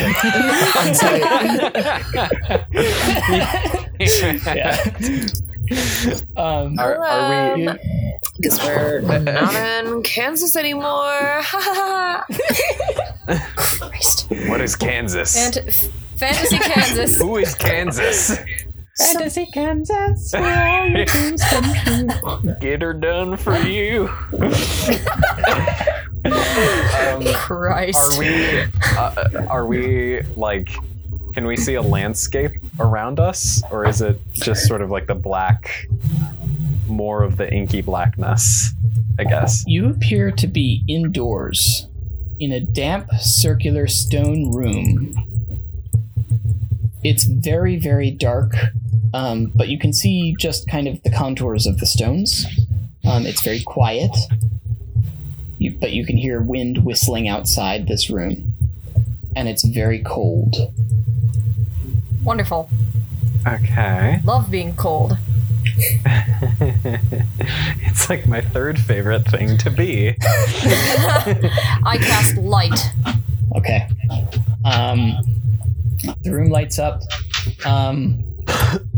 yeah. 4.54 4.76
Um, 6.36 6.78
are, 6.78 6.98
are 7.02 7.56
we? 7.56 7.68
Um, 7.68 7.80
Guess 8.42 8.66
we're 8.66 9.00
not 9.02 9.54
in 9.86 10.04
Kansas 10.04 10.58
anymore. 10.58 11.42
Christ. 13.56 14.30
What 14.48 14.62
is 14.62 14.76
Kansas? 14.76 15.36
Fant- 15.36 15.92
Fantasy 16.18 16.60
Kansas. 16.60 17.18
Who 17.22 17.38
is 17.38 17.56
Kansas? 17.56 18.38
Fantasy 18.98 19.46
Kansas, 19.54 20.34
where 20.34 20.82
all 20.82 20.88
your 20.90 21.06
dreams 21.06 21.42
come 21.50 21.74
true. 21.86 22.56
Get 22.60 22.82
her 22.82 22.94
done 22.94 23.38
for 23.38 23.56
you. 23.60 24.10
um, 26.26 27.24
Christ. 27.34 28.16
are 28.16 28.20
we? 28.20 28.62
Uh, 28.98 29.46
are 29.48 29.66
we 29.66 30.22
like? 30.36 30.70
Can 31.34 31.46
we 31.46 31.56
see 31.56 31.76
a 31.76 31.82
landscape 31.82 32.52
around 32.80 33.22
us, 33.22 33.64
or 33.72 33.86
is 33.86 34.02
it 34.02 34.20
just 34.34 34.68
sort 34.68 34.82
of 34.82 34.90
like 34.92 35.08
the 35.08 35.16
black, 35.16 35.88
more 36.88 37.24
of 37.24 37.38
the 37.38 37.50
inky 37.50 37.82
blackness? 37.82 38.74
I 39.18 39.24
guess. 39.24 39.64
You 39.66 39.90
appear 39.90 40.32
to 40.32 40.48
be 40.48 40.84
indoors 40.88 41.89
in 42.40 42.52
a 42.52 42.60
damp, 42.60 43.10
circular 43.20 43.88
stone 43.88 44.52
room 44.52 45.14
it's 47.04 47.24
very 47.24 47.78
very 47.78 48.12
dark, 48.12 48.54
um, 49.14 49.52
but 49.56 49.70
you 49.70 49.80
can 49.80 49.94
see 49.94 50.36
just 50.38 50.68
kind 50.68 50.88
of 50.88 51.02
the 51.04 51.10
contours 51.10 51.66
of 51.66 51.80
the 51.80 51.86
stones. 51.86 52.46
Um, 53.10 53.26
it's 53.26 53.42
very 53.42 53.62
quiet, 53.62 54.16
you, 55.58 55.72
but 55.72 55.94
you 55.94 56.06
can 56.06 56.18
hear 56.18 56.42
wind 56.42 56.84
whistling 56.84 57.28
outside 57.28 57.88
this 57.88 58.10
room, 58.10 58.54
and 59.36 59.48
it's 59.48 59.64
very 59.64 60.00
cold. 60.00 60.56
Wonderful. 62.24 62.70
Okay. 63.48 64.20
Love 64.26 64.52
being 64.52 64.76
cold. 64.76 65.18
it's 67.82 68.10
like 68.10 68.28
my 68.28 68.42
third 68.42 68.80
favorite 68.80 69.26
thing 69.26 69.58
to 69.58 69.70
be. 69.70 70.16
I 70.22 71.98
cast 72.02 72.38
light. 72.38 72.80
Okay. 73.56 73.88
Um, 74.66 75.18
the 76.24 76.32
room 76.32 76.50
lights 76.50 76.80
up, 76.80 77.02
um, 77.66 78.24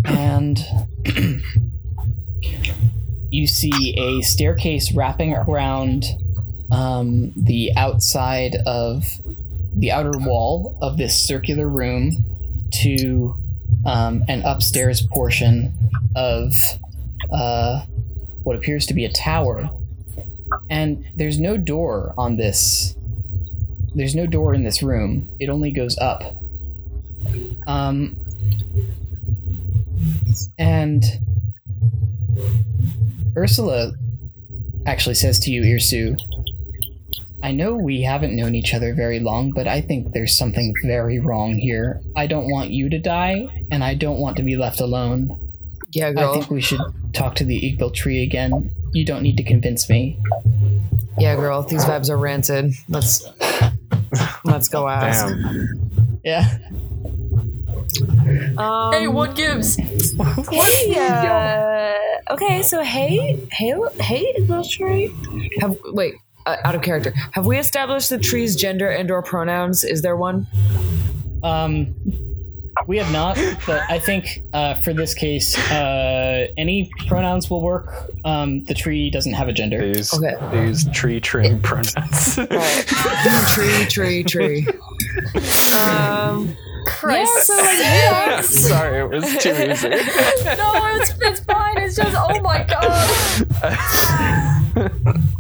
and 0.05 0.59
you 3.29 3.47
see 3.47 3.95
a 3.97 4.21
staircase 4.21 4.91
wrapping 4.93 5.33
around 5.33 6.05
um, 6.71 7.33
the 7.35 7.71
outside 7.75 8.55
of 8.65 9.05
the 9.73 9.91
outer 9.91 10.17
wall 10.17 10.77
of 10.81 10.97
this 10.97 11.15
circular 11.15 11.67
room 11.67 12.25
to 12.71 13.35
um, 13.85 14.23
an 14.27 14.41
upstairs 14.43 15.01
portion 15.01 15.73
of 16.15 16.53
uh, 17.31 17.85
what 18.43 18.55
appears 18.55 18.85
to 18.87 18.93
be 18.93 19.05
a 19.05 19.11
tower. 19.11 19.69
And 20.69 21.05
there's 21.15 21.39
no 21.39 21.57
door 21.57 22.13
on 22.17 22.35
this 22.35 22.95
there's 23.93 24.15
no 24.15 24.25
door 24.25 24.53
in 24.53 24.63
this 24.63 24.81
room. 24.81 25.29
It 25.39 25.49
only 25.49 25.71
goes 25.71 25.97
up. 25.97 26.23
Um, 27.67 28.17
and 30.57 31.03
Ursula 33.35 33.93
actually 34.85 35.15
says 35.15 35.39
to 35.41 35.51
you, 35.51 35.61
Irsu, 35.63 36.19
I 37.43 37.51
know 37.51 37.75
we 37.75 38.01
haven't 38.03 38.35
known 38.35 38.53
each 38.55 38.73
other 38.73 38.93
very 38.93 39.19
long, 39.19 39.51
but 39.51 39.67
I 39.67 39.81
think 39.81 40.13
there's 40.13 40.37
something 40.37 40.75
very 40.83 41.19
wrong 41.19 41.55
here. 41.57 42.01
I 42.15 42.27
don't 42.27 42.49
want 42.49 42.71
you 42.71 42.89
to 42.89 42.99
die, 42.99 43.47
and 43.71 43.83
I 43.83 43.95
don't 43.95 44.19
want 44.19 44.37
to 44.37 44.43
be 44.43 44.55
left 44.55 44.79
alone. 44.79 45.39
Yeah, 45.91 46.11
girl. 46.13 46.29
I 46.29 46.33
think 46.33 46.49
we 46.49 46.61
should 46.61 46.81
talk 47.13 47.35
to 47.35 47.43
the 47.43 47.59
Igbil 47.59 47.93
tree 47.93 48.23
again. 48.23 48.69
You 48.93 49.05
don't 49.05 49.23
need 49.23 49.37
to 49.37 49.43
convince 49.43 49.89
me. 49.89 50.19
Yeah, 51.17 51.35
girl. 51.35 51.63
These 51.63 51.83
vibes 51.85 52.09
are 52.09 52.17
rancid. 52.17 52.73
Let's 52.87 53.27
let's 54.45 54.67
go 54.69 54.87
ask. 54.87 55.27
Damn. 55.27 56.19
Yeah. 56.23 56.57
Um, 58.57 58.93
Hey, 58.93 59.07
what 59.07 59.35
gives? 59.35 59.77
Yeah. 60.87 61.97
Okay, 62.29 62.61
so 62.61 62.81
hey, 62.81 63.45
hey, 63.51 63.73
hey, 63.99 64.33
little 64.39 64.63
tree. 64.63 65.13
Have 65.59 65.77
wait, 65.87 66.13
uh, 66.45 66.57
out 66.63 66.75
of 66.75 66.81
character. 66.81 67.13
Have 67.31 67.45
we 67.45 67.57
established 67.57 68.09
the 68.09 68.17
tree's 68.17 68.55
gender 68.55 68.89
and/or 68.89 69.21
pronouns? 69.21 69.83
Is 69.83 70.01
there 70.01 70.15
one? 70.15 70.47
Um, 71.43 71.93
we 72.87 72.97
have 72.97 73.11
not, 73.11 73.35
but 73.67 73.81
I 73.89 73.99
think 73.99 74.41
uh, 74.53 74.75
for 74.75 74.93
this 74.93 75.13
case, 75.13 75.57
uh, 75.71 76.47
any 76.57 76.89
pronouns 77.07 77.49
will 77.49 77.61
work. 77.61 78.09
Um, 78.23 78.63
the 78.63 78.73
tree 78.73 79.09
doesn't 79.09 79.33
have 79.33 79.47
a 79.47 79.53
gender. 79.53 79.93
These 79.93 80.13
Okay. 80.13 80.35
these 80.51 80.87
tree 80.89 81.19
trim 81.19 81.61
pronouns. 81.61 82.35
tree, 83.53 83.85
tree, 83.85 84.23
tree. 84.23 84.67
Um, 85.75 86.47
yeah. 86.47 86.55
Christ. 86.87 87.47
So 87.47 87.57
like, 87.57 87.79
yeah. 87.79 88.41
Sorry, 88.43 88.99
it 89.01 89.09
was 89.09 89.37
too 89.37 89.51
easy. 89.51 89.89
no, 90.57 90.95
it's, 90.95 91.13
it's 91.21 91.39
fine. 91.41 91.77
It's 91.77 91.95
just, 91.97 92.15
oh 92.17 92.39
my 92.41 92.63
god. 92.63 93.09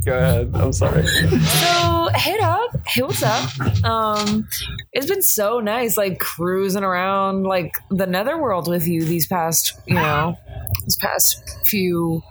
Go 0.05 0.17
ahead. 0.17 0.51
I'm 0.55 0.73
sorry. 0.73 1.05
So 1.05 2.09
hey, 2.15 2.37
dog. 2.37 2.81
Hey, 2.87 3.03
what's 3.03 3.21
up? 3.21 3.85
Um, 3.85 4.47
it's 4.93 5.05
been 5.05 5.21
so 5.21 5.59
nice, 5.59 5.95
like 5.95 6.19
cruising 6.19 6.83
around 6.83 7.43
like 7.43 7.73
the 7.89 8.07
netherworld 8.07 8.67
with 8.67 8.87
you 8.87 9.05
these 9.05 9.27
past, 9.27 9.79
you 9.85 9.95
know, 9.95 10.37
these 10.85 10.97
past 10.97 11.47
few. 11.65 12.23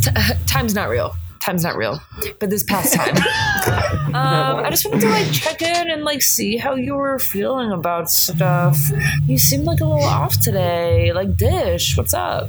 T- 0.00 0.10
time's 0.46 0.74
not 0.74 0.88
real. 0.88 1.14
Time's 1.40 1.64
not 1.64 1.76
real. 1.76 2.00
But 2.38 2.48
this 2.48 2.62
past 2.62 2.94
time, 2.94 3.16
um, 4.14 4.64
I 4.64 4.70
just 4.70 4.86
wanted 4.86 5.02
to 5.02 5.10
like 5.10 5.30
check 5.32 5.60
in 5.60 5.90
and 5.90 6.02
like 6.02 6.22
see 6.22 6.56
how 6.56 6.76
you 6.76 6.94
were 6.94 7.18
feeling 7.18 7.72
about 7.72 8.08
stuff. 8.08 8.78
You 9.26 9.36
seem 9.36 9.64
like 9.64 9.80
a 9.80 9.84
little 9.84 10.04
off 10.04 10.40
today. 10.40 11.12
Like 11.12 11.36
dish, 11.36 11.96
what's 11.96 12.14
up? 12.14 12.48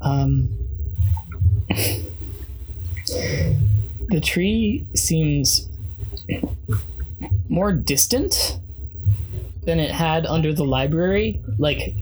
Um, 0.00 0.57
the 4.08 4.20
tree 4.22 4.86
seems 4.94 5.68
more 7.48 7.72
distant 7.72 8.58
than 9.64 9.78
it 9.78 9.90
had 9.90 10.26
under 10.26 10.52
the 10.52 10.64
library. 10.64 11.40
Like 11.58 11.94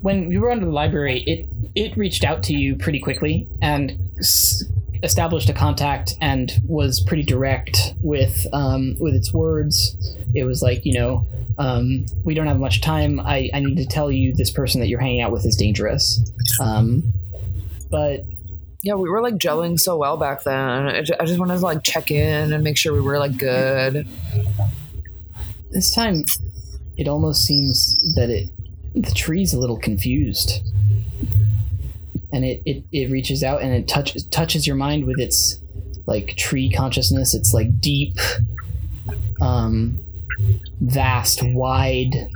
when 0.00 0.28
we 0.28 0.38
were 0.38 0.50
under 0.50 0.66
the 0.66 0.72
library, 0.72 1.22
it 1.22 1.48
it 1.74 1.96
reached 1.96 2.24
out 2.24 2.42
to 2.44 2.54
you 2.54 2.76
pretty 2.76 3.00
quickly 3.00 3.48
and 3.60 3.98
s- 4.18 4.62
established 5.02 5.48
a 5.48 5.52
contact 5.52 6.16
and 6.20 6.60
was 6.68 7.00
pretty 7.00 7.24
direct 7.24 7.94
with 8.00 8.46
um, 8.52 8.96
with 9.00 9.14
its 9.14 9.32
words. 9.32 9.96
It 10.34 10.44
was 10.44 10.62
like 10.62 10.84
you 10.84 10.94
know. 10.94 11.26
Um, 11.56 12.06
we 12.24 12.34
don't 12.34 12.48
have 12.48 12.58
much 12.58 12.80
time. 12.80 13.20
I, 13.20 13.48
I 13.54 13.60
need 13.60 13.76
to 13.76 13.86
tell 13.86 14.10
you 14.10 14.34
this 14.34 14.50
person 14.50 14.80
that 14.80 14.88
you're 14.88 14.98
hanging 14.98 15.20
out 15.20 15.30
with 15.30 15.46
is 15.46 15.54
dangerous. 15.54 16.20
Um, 16.60 17.12
but 17.92 18.24
Yeah, 18.84 18.94
we 18.96 19.08
were 19.08 19.22
like 19.22 19.36
gelling 19.36 19.80
so 19.80 19.96
well 19.96 20.18
back 20.18 20.44
then. 20.44 20.58
I 20.88 21.00
ju- 21.00 21.14
I 21.18 21.24
just 21.24 21.40
wanted 21.40 21.54
to 21.56 21.60
like 21.60 21.82
check 21.82 22.10
in 22.10 22.52
and 22.52 22.62
make 22.62 22.76
sure 22.76 22.92
we 22.92 23.00
were 23.00 23.18
like 23.18 23.38
good. 23.38 24.06
this 25.70 25.90
time, 25.90 26.22
it 26.98 27.08
almost 27.08 27.44
seems 27.46 27.98
that 28.14 28.28
it 28.28 28.50
the 28.94 29.10
tree's 29.10 29.54
a 29.54 29.58
little 29.58 29.78
confused, 29.78 30.62
and 32.30 32.44
it 32.44 32.60
it, 32.66 32.84
it 32.92 33.10
reaches 33.10 33.42
out 33.42 33.62
and 33.62 33.72
it 33.72 33.88
touches 33.88 34.24
touches 34.24 34.66
your 34.66 34.76
mind 34.76 35.06
with 35.06 35.18
its 35.18 35.58
like 36.04 36.36
tree 36.36 36.70
consciousness. 36.70 37.32
It's 37.34 37.54
like 37.54 37.80
deep, 37.80 38.18
um, 39.40 39.98
vast, 40.82 41.42
wide 41.42 42.28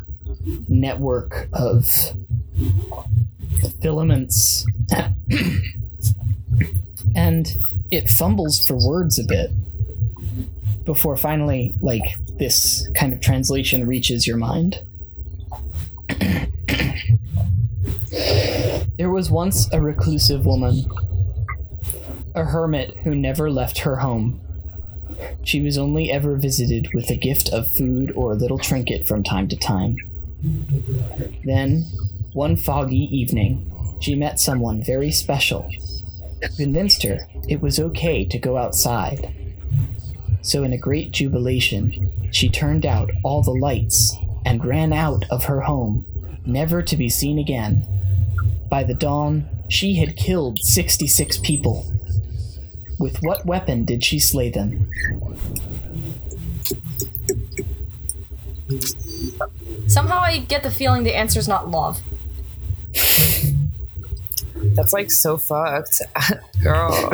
network 0.66 1.46
of 1.52 2.14
filaments, 3.82 4.64
and 7.14 7.58
it 7.90 8.08
fumbles 8.08 8.64
for 8.64 8.76
words 8.76 9.18
a 9.18 9.24
bit 9.24 9.50
before 10.84 11.16
finally 11.16 11.74
like 11.80 12.16
this 12.38 12.88
kind 12.94 13.12
of 13.12 13.20
translation 13.20 13.86
reaches 13.86 14.26
your 14.26 14.36
mind. 14.36 14.82
There 18.96 19.10
was 19.10 19.30
once 19.30 19.72
a 19.72 19.80
reclusive 19.80 20.44
woman 20.44 20.84
a 22.34 22.44
hermit 22.44 22.96
who 23.04 23.14
never 23.14 23.50
left 23.50 23.78
her 23.78 23.96
home. 23.96 24.40
She 25.44 25.60
was 25.60 25.76
only 25.76 26.10
ever 26.10 26.36
visited 26.36 26.94
with 26.94 27.10
a 27.10 27.16
gift 27.16 27.48
of 27.50 27.72
food 27.72 28.12
or 28.14 28.32
a 28.32 28.36
little 28.36 28.58
trinket 28.58 29.06
from 29.06 29.22
time 29.22 29.48
to 29.48 29.56
time. 29.56 29.96
Then 31.44 31.84
one 32.32 32.56
foggy 32.56 33.08
evening 33.16 33.72
she 34.00 34.14
met 34.14 34.38
someone 34.38 34.82
very 34.82 35.10
special 35.10 35.68
convinced 36.56 37.02
her 37.02 37.18
it 37.48 37.60
was 37.60 37.78
okay 37.78 38.24
to 38.24 38.38
go 38.38 38.56
outside 38.56 39.34
so, 40.48 40.64
in 40.64 40.72
a 40.72 40.78
great 40.78 41.10
jubilation, 41.10 42.10
she 42.30 42.48
turned 42.48 42.86
out 42.86 43.10
all 43.22 43.42
the 43.42 43.50
lights 43.50 44.16
and 44.46 44.64
ran 44.64 44.94
out 44.94 45.24
of 45.30 45.44
her 45.44 45.60
home, 45.60 46.06
never 46.46 46.80
to 46.80 46.96
be 46.96 47.10
seen 47.10 47.38
again. 47.38 47.86
By 48.70 48.84
the 48.84 48.94
dawn, 48.94 49.46
she 49.68 49.96
had 49.96 50.16
killed 50.16 50.58
66 50.60 51.36
people. 51.38 51.92
With 52.98 53.18
what 53.22 53.44
weapon 53.44 53.84
did 53.84 54.02
she 54.02 54.18
slay 54.18 54.48
them? 54.48 54.90
Somehow 59.86 60.20
I 60.20 60.38
get 60.38 60.62
the 60.62 60.70
feeling 60.70 61.02
the 61.02 61.14
answer's 61.14 61.46
not 61.46 61.70
love. 61.70 62.00
That's 64.78 64.92
like 64.92 65.10
so 65.10 65.36
fucked, 65.36 66.02
girl. 66.62 67.10
I 67.10 67.12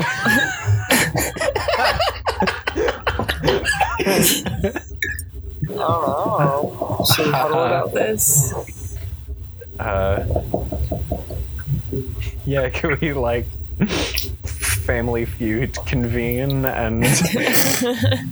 don't 5.65 5.79
know. 5.79 7.07
Should 7.11 7.25
we 7.25 7.33
huddle 7.33 7.65
about 7.65 7.95
this? 7.95 8.53
Uh, 9.81 10.27
yeah, 12.45 12.69
can 12.75 12.99
we 13.01 13.15
like 13.15 13.47
family 14.85 15.25
feud 15.25 15.77
convene 15.87 16.65
and 16.65 17.03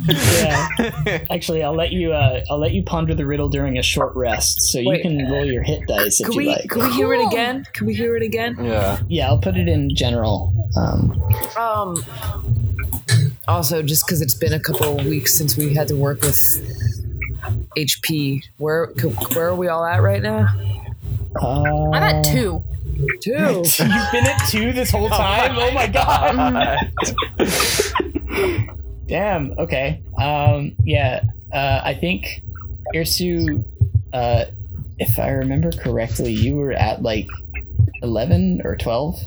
Yeah. 0.09 1.25
Actually, 1.31 1.63
I'll 1.63 1.75
let 1.75 1.93
you. 1.93 2.13
Uh, 2.13 2.43
I'll 2.51 2.59
let 2.59 2.73
you 2.73 2.83
ponder 2.83 3.15
the 3.15 3.27
riddle 3.27 3.49
during 3.49 3.79
a 3.79 3.83
short 3.83 4.15
rest, 4.15 4.61
so 4.61 4.79
you 4.79 4.89
Wait. 4.91 5.03
can 5.03 5.31
roll 5.31 5.45
your 5.45 5.63
hit 5.63 5.87
dice 5.89 6.21
if 6.21 6.29
Can 6.29 6.41
you 6.41 6.51
like. 6.51 6.69
can 6.69 6.83
we 6.85 6.93
hear 6.93 7.13
it 7.15 7.27
again? 7.27 7.65
Can 7.73 7.87
we 7.87 7.95
hear 7.95 8.17
it 8.17 8.23
again? 8.23 8.57
yeah. 8.63 9.01
Yeah, 9.09 9.27
I'll 9.29 9.39
put 9.41 9.57
it 9.57 9.69
in 9.69 9.95
general. 9.95 10.53
Um, 10.77 11.23
Um. 11.57 12.05
Also, 13.49 13.83
just 13.83 14.07
because 14.07 14.21
it's 14.23 14.35
been 14.35 14.53
a 14.53 14.61
couple 14.61 14.99
of 15.01 15.07
weeks 15.07 15.35
since 15.35 15.57
we 15.57 15.75
had 15.75 15.89
to 15.89 15.97
work 15.97 16.21
with 16.23 16.37
HP, 17.77 18.43
where 18.59 18.87
where 19.35 19.49
are 19.49 19.55
we 19.57 19.69
all 19.69 19.85
at 19.85 20.01
right 20.03 20.23
now? 20.23 20.47
uh, 21.41 21.91
I'm 21.91 21.95
at 22.03 22.25
two. 22.25 22.63
Two. 23.21 23.33
You've 23.79 24.13
been 24.13 24.27
at 24.27 24.49
two 24.49 24.73
this 24.73 24.91
whole 24.91 25.09
time. 25.09 25.57
Oh 25.57 25.71
my 25.73 25.87
god. 25.87 26.79
Damn. 29.07 29.59
Okay. 29.59 30.03
Um. 30.19 30.75
Yeah. 30.85 31.23
Uh. 31.53 31.81
I 31.85 31.95
think 31.95 32.43
Irsu. 32.95 33.65
Uh. 34.13 34.47
If 34.99 35.19
I 35.19 35.31
remember 35.31 35.73
correctly, 35.73 36.33
you 36.33 36.57
were 36.57 36.73
at 36.73 37.03
like 37.03 37.27
eleven 38.03 38.61
or 38.65 38.77
twelve. 38.77 39.19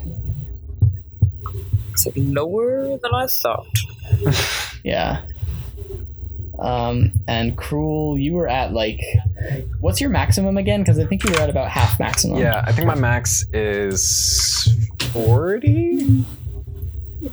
Is 1.96 2.06
it 2.06 2.18
lower 2.18 2.98
than 2.98 3.14
I 3.14 3.28
thought? 3.28 3.68
Yeah. 4.84 5.24
Um. 6.60 7.12
And 7.28 7.58
cruel, 7.58 8.18
you 8.18 8.34
were 8.34 8.48
at 8.48 8.74
like. 8.74 9.02
What's 9.80 10.02
your 10.02 10.10
maximum 10.10 10.58
again? 10.58 10.82
Because 10.82 10.98
I 11.00 11.06
think 11.06 11.24
you 11.24 11.32
were 11.32 11.40
at 11.40 11.50
about 11.50 11.70
half 11.70 12.00
maximum. 12.00 12.40
Yeah, 12.40 12.64
I 12.66 12.72
think 12.72 12.88
my 12.88 12.96
max 12.96 13.46
is 13.54 14.68
40. 15.12 16.26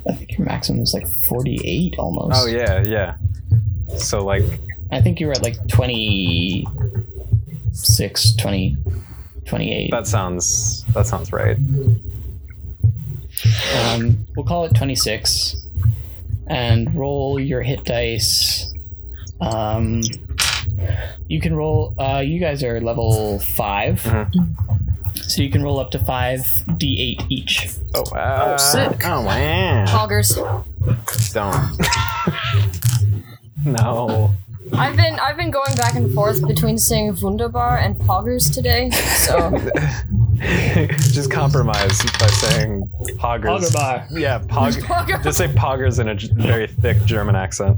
I 0.07 0.13
think 0.13 0.37
your 0.37 0.45
maximum 0.45 0.79
was 0.81 0.93
like 0.93 1.07
forty-eight 1.29 1.95
almost. 1.99 2.41
Oh 2.41 2.47
yeah, 2.47 2.81
yeah. 2.81 3.15
So 3.97 4.23
like 4.23 4.43
I 4.91 5.01
think 5.01 5.19
you 5.19 5.27
were 5.27 5.33
at 5.33 5.41
like 5.43 5.55
26, 5.67 8.35
20, 8.35 8.77
28. 9.45 9.91
that 9.91 10.07
sounds 10.07 10.83
that 10.93 11.05
sounds 11.07 11.31
right. 11.31 11.57
Um, 13.75 14.25
we'll 14.35 14.45
call 14.45 14.65
it 14.65 14.75
26. 14.75 15.55
And 16.47 16.93
roll 16.95 17.39
your 17.39 17.61
hit 17.61 17.83
dice. 17.85 18.72
Um, 19.41 20.01
you 21.27 21.39
can 21.41 21.55
roll, 21.55 21.93
uh, 21.97 22.19
you 22.25 22.39
guys 22.39 22.63
are 22.63 22.79
level 22.79 23.39
5. 23.39 24.01
Mhm. 24.03 24.55
So 25.15 25.41
you 25.41 25.49
can 25.49 25.61
roll 25.63 25.79
up 25.79 25.91
to 25.91 25.99
5d8 25.99 27.25
each. 27.29 27.69
Oh 27.95 28.03
wow. 28.11 28.53
Oh, 28.53 28.57
sick. 28.57 29.01
Oh 29.05 29.21
wow. 29.21 29.85
Poggers. 29.85 30.35
Don't. 31.33 31.77
no. 33.65 34.33
I've 34.75 34.95
been 34.95 35.19
I've 35.19 35.37
been 35.37 35.51
going 35.51 35.75
back 35.75 35.95
and 35.95 36.13
forth 36.13 36.45
between 36.47 36.77
saying 36.77 37.15
Wunderbar 37.21 37.77
and 37.79 37.95
Poggers 37.95 38.51
today. 38.53 38.89
So 38.89 39.51
Just 41.13 41.31
compromise 41.31 42.01
by 42.19 42.27
saying 42.27 42.89
poggers. 43.17 43.71
Poggerbar. 43.71 44.07
Yeah, 44.11 44.39
pog. 44.39 44.73
Pogger. 44.81 45.23
Just 45.23 45.37
say 45.37 45.47
poggers 45.47 45.99
in 45.99 46.09
a 46.09 46.15
j- 46.15 46.29
very 46.33 46.67
thick 46.67 46.97
German 47.05 47.35
accent. 47.35 47.77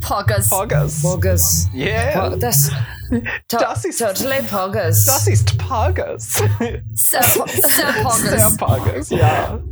Poggers. 0.00 0.50
Poggers. 0.50 1.02
Poggers. 1.02 1.66
Yeah. 1.72 2.12
Po- 2.28 2.36
that's 2.36 2.68
to- 2.68 3.22
Das 3.48 3.84
ist- 3.86 3.98
totally 4.00 4.38
poggers. 4.48 5.06
Das 5.06 5.26
ist 5.28 5.56
poggers. 5.58 6.22
Sir, 6.98 7.20
Po- 7.22 7.46
Sir 7.46 7.92
Poggers. 8.02 8.40
Sehr 8.40 8.56
poggers. 8.58 9.10
Yeah. 9.10 9.58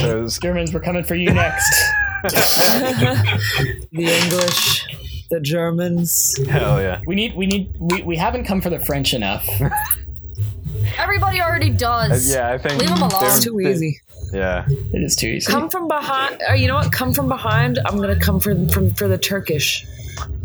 So 0.00 0.18
it's- 0.18 0.38
Germans, 0.38 0.72
we're 0.72 0.80
coming 0.80 1.02
for 1.04 1.14
you 1.16 1.32
next. 1.32 1.74
the 2.22 3.86
English, 3.92 4.86
the 5.30 5.40
Germans. 5.40 6.36
hell 6.48 6.80
yeah. 6.80 7.00
we 7.06 7.14
need, 7.14 7.34
we 7.34 7.46
need, 7.46 7.74
we, 7.78 8.02
we 8.02 8.16
haven't 8.16 8.44
come 8.44 8.60
for 8.60 8.70
the 8.70 8.78
French 8.78 9.14
enough. 9.14 9.46
Everybody 10.98 11.40
already 11.40 11.70
does. 11.70 12.32
Yeah, 12.32 12.50
I 12.50 12.58
think. 12.58 12.80
leave 12.80 12.88
them 12.90 13.02
alone. 13.02 13.24
It's 13.26 13.42
too 13.44 13.60
easy. 13.60 14.00
Yeah. 14.32 14.64
It 14.68 15.02
is 15.02 15.16
too 15.16 15.26
easy. 15.28 15.50
Come 15.50 15.68
from 15.70 15.88
behind. 15.88 16.40
Uh, 16.48 16.52
you 16.54 16.68
know 16.68 16.74
what? 16.74 16.92
Come 16.92 17.12
from 17.12 17.28
behind. 17.28 17.78
I'm 17.86 17.96
gonna 17.96 18.18
come 18.18 18.38
for 18.38 18.54
from 18.68 18.90
for 18.94 19.08
the 19.08 19.18
Turkish. 19.18 19.86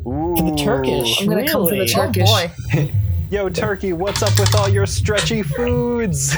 Ooh. 0.08 0.36
the 0.38 0.56
Turkish. 0.56 1.22
I'm 1.22 1.28
gonna 1.28 1.48
come 1.48 1.66
for 1.68 1.76
the 1.76 1.82
Really? 1.82 1.94
Oh 1.96 2.12
Turkish. 2.12 2.30
boy. 2.30 2.92
Yo, 3.32 3.50
Turkey, 3.50 3.92
what's 3.94 4.22
up 4.22 4.38
with 4.40 4.56
all 4.56 4.70
your 4.70 4.86
stretchy 4.86 5.42
foods? 5.42 6.36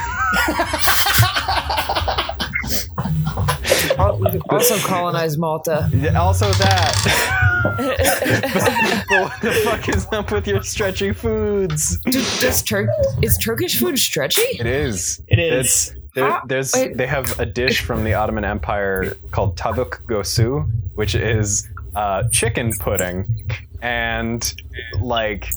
Also 4.50 4.78
colonize 4.78 5.38
Malta. 5.38 5.90
Yeah, 5.94 6.20
also 6.20 6.52
that. 6.54 7.38
but 9.10 9.22
what 9.22 9.42
the 9.42 9.52
fuck 9.64 9.90
is 9.90 10.08
up 10.12 10.32
with 10.32 10.48
your 10.48 10.64
stretchy 10.64 11.12
foods? 11.12 11.98
Dude, 12.06 12.26
does 12.40 12.62
Turk 12.64 12.90
is 13.22 13.38
Turkish 13.38 13.80
food 13.80 13.98
stretchy? 14.00 14.42
It 14.42 14.66
is. 14.66 15.22
It 15.28 15.40
is. 15.40 15.66
It's, 15.66 15.94
there, 16.16 16.42
there's 16.48 16.74
wait. 16.74 16.98
they 16.98 17.08
have 17.08 17.40
a 17.40 17.46
dish 17.46 17.82
from 17.82 18.04
the 18.04 18.14
Ottoman 18.14 18.44
Empire 18.44 19.16
called 19.32 19.56
tavuk 19.56 20.02
göğsü, 20.08 20.68
which 20.96 21.14
is 21.14 21.68
uh, 21.96 22.24
chicken 22.32 22.72
pudding, 22.80 23.48
and 23.82 24.54
like 25.00 25.48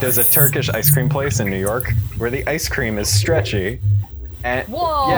there's 0.00 0.18
a 0.18 0.24
Turkish 0.24 0.68
ice 0.70 0.90
cream 0.90 1.08
place 1.08 1.40
in 1.40 1.50
New 1.50 1.60
York 1.60 1.92
where 2.16 2.30
the 2.30 2.46
ice 2.48 2.68
cream 2.68 2.98
is 2.98 3.08
stretchy, 3.08 3.80
and 4.46 4.68
Whoa, 4.68 5.08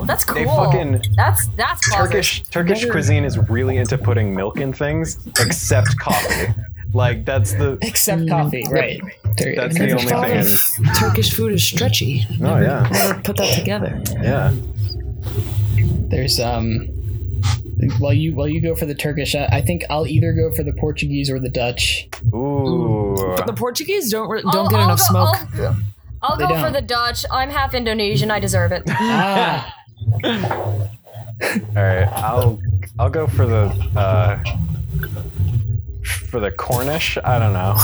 yeah, 0.00 0.06
that's 0.06 0.24
cool. 0.24 0.34
they 0.34 0.44
fucking 0.44 1.02
that's 1.16 1.48
that's 1.56 1.88
poggers. 1.90 1.96
Turkish 1.96 2.42
Turkish 2.44 2.84
cuisine 2.90 3.24
is 3.24 3.36
really 3.48 3.76
into 3.76 3.98
putting 3.98 4.34
milk 4.34 4.58
in 4.60 4.72
things, 4.72 5.18
except 5.40 5.98
coffee. 5.98 6.54
Like 6.94 7.24
that's 7.26 7.52
the 7.52 7.76
Except 7.82 8.28
coffee, 8.30 8.64
right. 8.70 9.00
There- 9.36 9.54
That's 9.54 9.76
the 9.78 9.92
only 9.92 10.06
thing. 10.06 10.38
If 10.40 10.98
Turkish 10.98 11.34
food 11.34 11.52
is 11.52 11.62
stretchy. 11.66 12.26
oh 12.42 12.58
yeah 12.60 12.88
Never 12.90 13.20
put 13.20 13.36
that 13.36 13.54
together. 13.58 14.00
yeah. 14.22 14.52
There's 16.10 16.40
um 16.40 16.88
while 17.98 18.12
you 18.14 18.34
while 18.34 18.48
you 18.48 18.60
go 18.60 18.74
for 18.74 18.86
the 18.86 18.94
Turkish, 18.94 19.34
I, 19.34 19.44
I 19.46 19.60
think 19.60 19.84
I'll 19.90 20.06
either 20.06 20.32
go 20.32 20.50
for 20.52 20.62
the 20.62 20.72
Portuguese 20.72 21.30
or 21.30 21.38
the 21.38 21.50
Dutch. 21.50 22.08
Ooh. 22.34 23.34
But 23.36 23.46
the 23.46 23.52
Portuguese 23.52 24.10
don't 24.10 24.28
don't 24.28 24.46
I'll- 24.56 24.68
get 24.68 24.80
I'll 24.80 24.84
enough 24.86 24.98
go- 25.12 25.32
smoke. 25.34 25.76
I'll, 26.22 26.32
I'll 26.32 26.36
They 26.38 26.44
go 26.46 26.54
for 26.56 26.62
don't. 26.64 26.72
the 26.72 26.82
Dutch. 26.82 27.24
I'm 27.30 27.50
half 27.50 27.74
Indonesian. 27.74 28.30
I 28.30 28.40
deserve 28.40 28.72
it. 28.72 28.82
Ah, 29.00 29.74
All 30.24 31.82
right, 31.82 32.08
I'll 32.08 32.58
I'll 32.98 33.10
go 33.10 33.26
for 33.26 33.46
the 33.46 33.66
uh, 33.96 34.42
for 36.30 36.40
the 36.40 36.50
Cornish. 36.50 37.18
I 37.22 37.38
don't 37.38 37.52
know. 37.52 37.76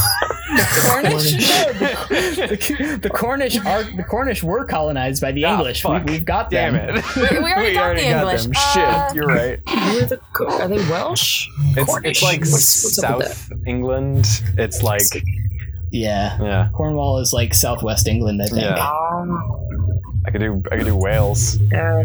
Cornish. 0.87 1.33
the, 2.09 2.99
the 3.03 3.11
Cornish 3.11 3.57
are 3.65 3.85
the 3.85 4.03
Cornish 4.05 4.43
were 4.43 4.65
colonized 4.65 5.21
by 5.23 5.33
the 5.33 5.45
Ah, 5.45 5.59
English. 5.59 5.85
We, 5.85 5.91
fuck. 5.91 6.05
we've 6.07 6.25
got 6.25 6.51
Damn 6.51 6.73
them. 6.75 6.97
it. 6.97 7.31
We 7.43 7.53
already 7.53 7.75
got 7.75 7.95
the 7.97 8.07
English. 8.07 8.43
them. 8.45 8.53
Uh, 8.57 9.07
Shit, 9.09 9.17
you're 9.17 9.27
right. 9.27 9.61
Who 9.69 9.99
are 10.01 10.07
the 10.07 10.21
are 10.49 10.69
they 10.69 10.79
Welsh? 10.91 11.47
It's 11.77 11.85
Cornish. 11.87 12.11
it's 12.11 12.23
like 12.23 12.41
What's- 12.41 12.85
what's 12.85 13.03
up 13.05 13.19
with 13.19 13.29
South 13.37 13.59
England. 13.67 14.27
It's 14.59 14.83
like 14.83 15.03
Yeah. 15.95 16.37
yeah. 16.43 16.69
Cornwall 16.73 17.19
is 17.21 17.33
like 17.33 17.55
southwest 17.55 18.09
England, 18.09 18.43
I 18.43 18.47
think. 18.47 18.63
Yeah. 18.63 18.91
Um, 18.91 20.01
I 20.27 20.31
could 20.31 20.41
do 20.41 20.63
I 20.73 20.77
could 20.77 20.87
do 20.87 20.97
Wales. 20.97 21.59
yeah. 21.71 22.05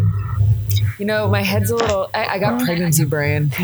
You 1.00 1.06
know, 1.06 1.28
my 1.30 1.42
head's 1.42 1.72
a 1.72 1.76
little. 1.78 2.10
I, 2.14 2.26
I 2.26 2.40
got 2.40 2.62
pregnancy 2.62 3.06
brain. 3.06 3.50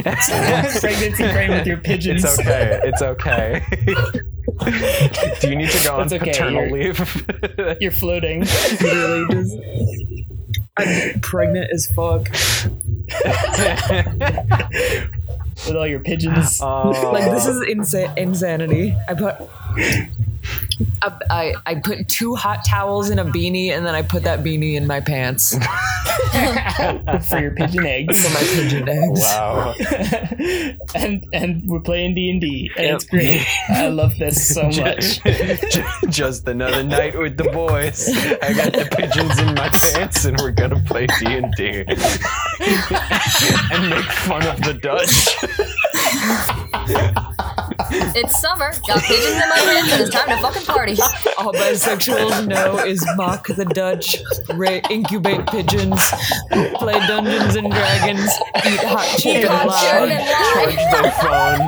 Pregnancy 0.80 1.24
brain 1.32 1.52
with 1.52 1.68
your 1.68 1.78
pigeons. 1.78 2.24
It's 2.24 2.40
okay. 2.40 2.80
It's 2.84 3.02
okay. 3.02 3.62
do 5.42 5.50
you 5.50 5.56
need 5.58 5.70
to 5.70 5.84
go 5.84 5.96
on 5.98 6.04
It's 6.06 6.14
okay, 6.14 6.32
paternal 6.32 6.66
you're- 6.68 6.86
leave? 6.86 7.78
You're 7.82 7.92
floating. 7.92 8.40
Literally 8.82 9.28
just. 9.32 9.58
I'm 10.78 11.20
pregnant 11.22 11.70
as 11.72 11.88
fuck. 11.88 12.28
with 15.68 15.76
all 15.76 15.88
your 15.88 16.00
pigeons. 16.00 16.60
Oh. 16.62 16.90
Like 17.14 17.30
this 17.32 17.46
is 17.48 17.58
insa- 17.62 18.18
insanity. 18.18 18.96
I 19.10 19.14
put. 19.14 19.36
I, 21.02 21.18
I, 21.30 21.54
I 21.66 21.76
put 21.76 22.08
two 22.08 22.36
hot 22.36 22.66
towels 22.66 23.10
in 23.10 23.20
a 23.20 23.26
beanie 23.26 23.70
and 23.70 23.86
then 23.86 23.96
I 23.96 24.02
put 24.02 24.24
that 24.24 24.40
beanie 24.44 24.76
in 24.76 24.86
my 24.88 25.00
pants 25.00 25.56
for 27.30 27.40
your 27.40 27.52
pigeon 27.52 27.86
eggs. 27.86 28.26
for 28.26 28.34
my 28.34 28.40
pigeon 28.42 28.90
eggs. 28.90 29.22
wow. 29.22 29.74
and 30.96 31.26
and 31.34 31.64
we're 31.68 31.80
playing 31.80 32.16
D 32.16 32.30
and 32.30 32.42
D, 32.42 32.72
and 32.78 32.88
it's 32.96 33.06
great. 33.06 33.46
I 33.70 33.88
love 33.88 34.18
this 34.18 34.54
so 34.54 34.64
much. 34.70 35.22
Just 36.10 36.48
another 36.48 36.84
night 36.84 37.18
with 37.18 37.38
the 37.38 37.46
boys. 37.46 38.10
I 38.42 38.54
got 38.54 38.74
the 38.74 38.88
pigeons 38.96 39.40
in 39.40 39.54
my 39.56 39.70
pants, 39.70 40.26
and 40.26 40.38
we're 40.40 40.52
gonna 40.52 40.82
play 40.86 41.08
D 41.20 41.26
and 41.26 41.54
D 41.56 41.86
and 43.72 43.90
make 43.90 44.06
fun 44.06 44.46
of 44.48 44.62
the 44.62 44.74
Dutch. 44.82 45.36
It's 48.18 48.36
summer. 48.42 48.72
Got 48.88 49.02
pigeons 49.04 49.34
in 49.42 49.50
my 49.50 49.74
ribs, 49.76 49.92
and 49.92 50.02
it's 50.02 50.10
time 50.10 50.28
to 50.30 50.38
fucking 50.38 50.64
party. 50.66 50.98
All 51.38 51.54
bisexuals 51.54 52.48
know 52.48 52.78
is 52.80 53.06
mock 53.16 53.48
the 53.48 53.66
Dutch, 53.66 54.18
ra- 54.54 54.80
incubate 54.90 55.46
pigeons, 55.48 56.02
play 56.76 56.94
Dungeons 57.08 57.56
and 57.56 57.72
Dragons, 57.72 58.22
eat 58.66 58.80
hot 58.80 59.06
Eat 59.14 59.20
chicken 59.20 59.50
hot 59.52 59.68
live. 59.68 60.10
chicken 60.10 60.26
Charge 60.54 60.76
live. 60.76 60.92
their 60.92 61.12
phone. 61.22 61.62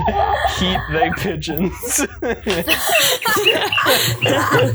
Heat 0.58 0.82
they 0.92 1.10
pigeons. 1.22 2.06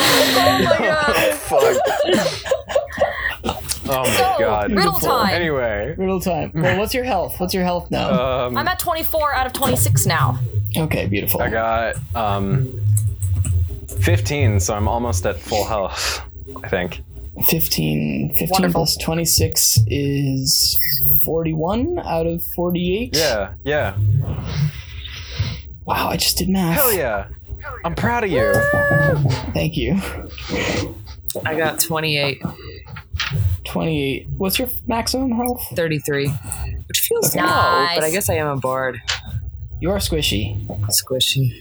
Oh 0.00 0.32
my 0.34 0.76
god. 0.78 1.34
Fuck. 1.34 1.76
Oh 3.90 4.02
my 4.02 4.10
So, 4.10 4.34
god. 4.38 4.70
riddle 4.72 4.92
time. 5.00 5.30
Anyway. 5.34 5.94
Riddle 5.96 6.20
time. 6.20 6.52
Well, 6.54 6.78
what's 6.78 6.92
your 6.94 7.04
health? 7.04 7.40
What's 7.40 7.54
your 7.54 7.64
health 7.64 7.90
now? 7.90 8.46
Um, 8.46 8.56
I'm 8.58 8.68
at 8.68 8.78
24 8.78 9.34
out 9.34 9.46
of 9.46 9.52
26 9.52 10.04
now. 10.06 10.38
okay, 10.76 11.06
beautiful. 11.06 11.40
I 11.42 11.48
got 11.50 11.96
um 12.14 12.80
15, 14.00 14.60
so 14.60 14.74
I'm 14.74 14.86
almost 14.88 15.24
at 15.26 15.38
full 15.40 15.64
health. 15.64 16.22
I 16.62 16.68
think. 16.68 17.02
15, 17.46 18.30
15 18.30 18.48
Wonderful. 18.50 18.80
plus 18.80 18.96
26 18.96 19.78
is 19.86 20.76
41 21.24 22.00
out 22.00 22.26
of 22.26 22.42
48. 22.42 23.16
Yeah, 23.16 23.52
yeah. 23.64 23.96
Wow, 25.84 26.08
I 26.08 26.16
just 26.16 26.36
did 26.36 26.48
math. 26.48 26.74
Hell 26.74 26.92
yeah. 26.92 27.28
I'm 27.84 27.94
proud 27.94 28.24
of 28.24 28.30
you. 28.30 28.52
Thank 29.54 29.76
you. 29.76 30.00
I 31.46 31.54
got 31.56 31.78
28, 31.80 32.42
28. 33.64 34.26
What's 34.36 34.58
your 34.58 34.68
maximum 34.86 35.32
health? 35.32 35.62
33, 35.74 36.28
which 36.86 37.00
feels 37.00 37.34
Okay. 37.36 37.44
low, 37.44 37.46
Nice. 37.52 37.96
but 37.96 38.04
I 38.04 38.10
guess 38.10 38.28
I 38.30 38.34
am 38.34 38.46
on 38.48 38.58
board. 38.60 39.00
You 39.80 39.90
are 39.90 39.98
squishy. 39.98 40.56
Squishy. 40.88 41.52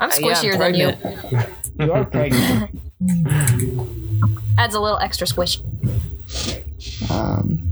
I'm 0.00 0.10
yeah, 0.20 0.28
I'm 0.28 0.34
squishier 0.34 0.58
than 0.58 0.74
you. 0.74 1.84
You 1.84 1.92
are 1.92 2.04
pregnant. 2.10 2.70
Adds 4.58 4.74
a 4.74 4.80
little 4.80 4.98
extra 4.98 5.26
squish. 5.26 5.58
Um, 7.10 7.64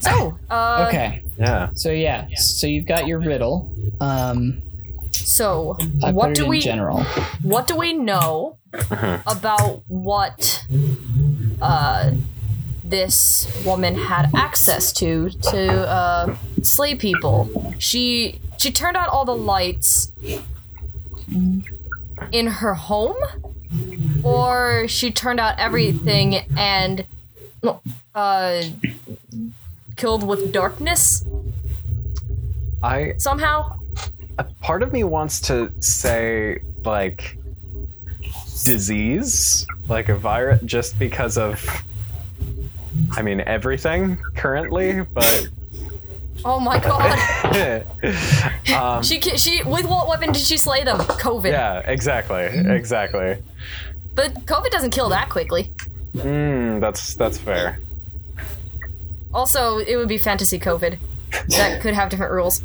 So, 0.00 0.38
uh, 0.50 0.86
okay. 0.88 1.22
Yeah. 1.38 1.70
So 1.74 1.90
yeah. 1.90 2.26
So 2.36 2.66
you've 2.66 2.86
got 2.86 3.06
your 3.06 3.18
riddle. 3.20 3.70
Um, 4.00 4.62
so 5.28 5.76
I 6.02 6.12
what 6.12 6.34
do 6.34 6.46
we 6.46 6.60
general. 6.60 7.02
what 7.42 7.66
do 7.66 7.76
we 7.76 7.92
know 7.92 8.56
about 9.26 9.82
what 9.88 10.64
uh, 11.60 12.12
this 12.82 13.62
woman 13.64 13.94
had 13.94 14.30
access 14.34 14.92
to 14.94 15.30
to 15.30 15.88
uh, 15.88 16.36
slay 16.62 16.94
people? 16.94 17.74
She 17.78 18.40
she 18.58 18.72
turned 18.72 18.96
out 18.96 19.08
all 19.08 19.24
the 19.24 19.36
lights 19.36 20.12
in 22.32 22.46
her 22.46 22.74
home, 22.74 23.16
or 24.22 24.88
she 24.88 25.10
turned 25.10 25.40
out 25.40 25.58
everything 25.58 26.36
and 26.56 27.04
uh, 28.14 28.62
killed 29.96 30.26
with 30.26 30.52
darkness 30.52 31.24
I 32.82 33.14
somehow. 33.18 33.77
Part 34.60 34.82
of 34.82 34.92
me 34.92 35.04
wants 35.04 35.40
to 35.42 35.72
say 35.80 36.60
like 36.84 37.36
disease, 38.64 39.66
like 39.88 40.08
a 40.08 40.16
virus 40.16 40.60
just 40.64 40.98
because 40.98 41.38
of 41.38 41.64
I 43.12 43.22
mean 43.22 43.40
everything 43.40 44.18
currently, 44.34 45.02
but 45.02 45.48
Oh 46.44 46.60
my 46.60 46.78
god! 46.80 47.84
um, 48.74 49.02
She 49.02 49.20
she 49.20 49.62
with 49.64 49.86
what 49.86 50.06
weapon 50.08 50.32
did 50.32 50.42
she 50.42 50.56
slay 50.56 50.84
them? 50.84 50.98
COVID. 50.98 51.50
yeah, 51.50 51.80
exactly, 51.80 52.44
exactly. 52.44 53.38
But 54.14 54.34
COVID 54.46 54.70
doesn't 54.70 54.90
kill 54.90 55.08
that 55.10 55.28
quickly. 55.30 55.72
Mm, 56.14 56.80
that's 56.80 57.14
that's 57.14 57.38
fair. 57.38 57.80
Also, 59.34 59.78
it 59.78 59.96
would 59.96 60.08
be 60.08 60.18
fantasy 60.18 60.58
COVID. 60.58 60.98
That 61.50 61.80
could 61.82 61.94
have 61.94 62.08
different 62.08 62.32
rules. 62.32 62.62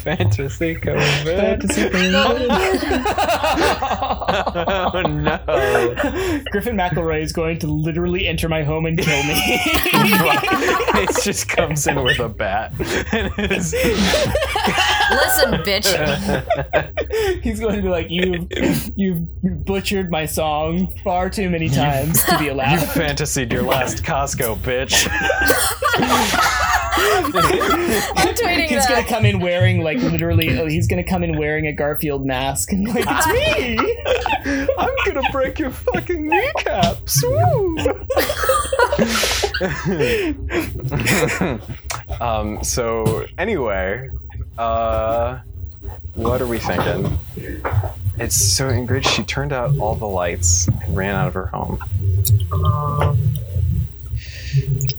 Fantasy 0.00 0.76
COVID. 0.76 1.70
oh 4.94 5.02
no! 5.02 5.94
Griffin 6.50 6.76
McElroy 6.76 7.22
is 7.22 7.32
going 7.32 7.58
to 7.58 7.66
literally 7.66 8.28
enter 8.28 8.48
my 8.48 8.62
home 8.62 8.86
and 8.86 8.96
kill 8.98 9.22
me. 9.24 9.34
it 9.36 11.24
just 11.24 11.48
comes 11.48 11.86
in 11.86 12.02
with 12.02 12.20
a 12.20 12.28
bat. 12.28 12.72
And 13.12 13.32
Listen, 15.10 15.54
bitch. 15.64 17.42
He's 17.42 17.58
going 17.58 17.76
to 17.76 17.82
be 17.82 17.88
like, 17.88 18.10
"You, 18.10 18.46
you've 18.94 19.26
butchered 19.64 20.10
my 20.10 20.26
song 20.26 20.94
far 21.02 21.28
too 21.28 21.50
many 21.50 21.68
times 21.68 22.22
to 22.24 22.38
be 22.38 22.48
allowed. 22.48 22.72
you 22.72 22.78
allowed." 22.78 22.94
fantasied 22.94 23.52
your 23.52 23.62
last 23.62 24.04
Costco, 24.04 24.56
bitch. 24.58 25.08
I'm 28.16 28.34
tweeting 28.34 28.66
He's 28.68 28.86
gonna 28.86 29.04
come 29.06 29.24
in 29.24 29.40
wearing 29.40 29.82
like 29.82 29.98
literally. 29.98 30.58
oh, 30.58 30.66
He's 30.66 30.86
gonna 30.86 31.04
come 31.04 31.22
in 31.22 31.36
wearing 31.38 31.66
a 31.66 31.72
Garfield 31.72 32.24
mask 32.26 32.72
and 32.74 32.88
like 32.88 33.04
it's 33.08 33.26
me. 34.46 34.66
I'm 34.78 34.94
gonna 35.06 35.28
break 35.30 35.58
your 35.58 35.70
fucking 35.70 36.28
kneecaps. 36.28 37.22
Woo! 37.24 37.76
um, 42.20 42.62
so 42.64 43.26
anyway, 43.38 44.08
uh, 44.58 45.38
what 46.14 46.40
are 46.40 46.46
we 46.46 46.58
thinking? 46.58 47.18
It's 48.18 48.36
so 48.56 48.68
Ingrid. 48.68 49.06
She 49.06 49.22
turned 49.22 49.52
out 49.52 49.76
all 49.78 49.94
the 49.94 50.06
lights 50.06 50.68
and 50.68 50.96
ran 50.96 51.14
out 51.14 51.28
of 51.28 51.34
her 51.34 51.46
home. 51.46 51.78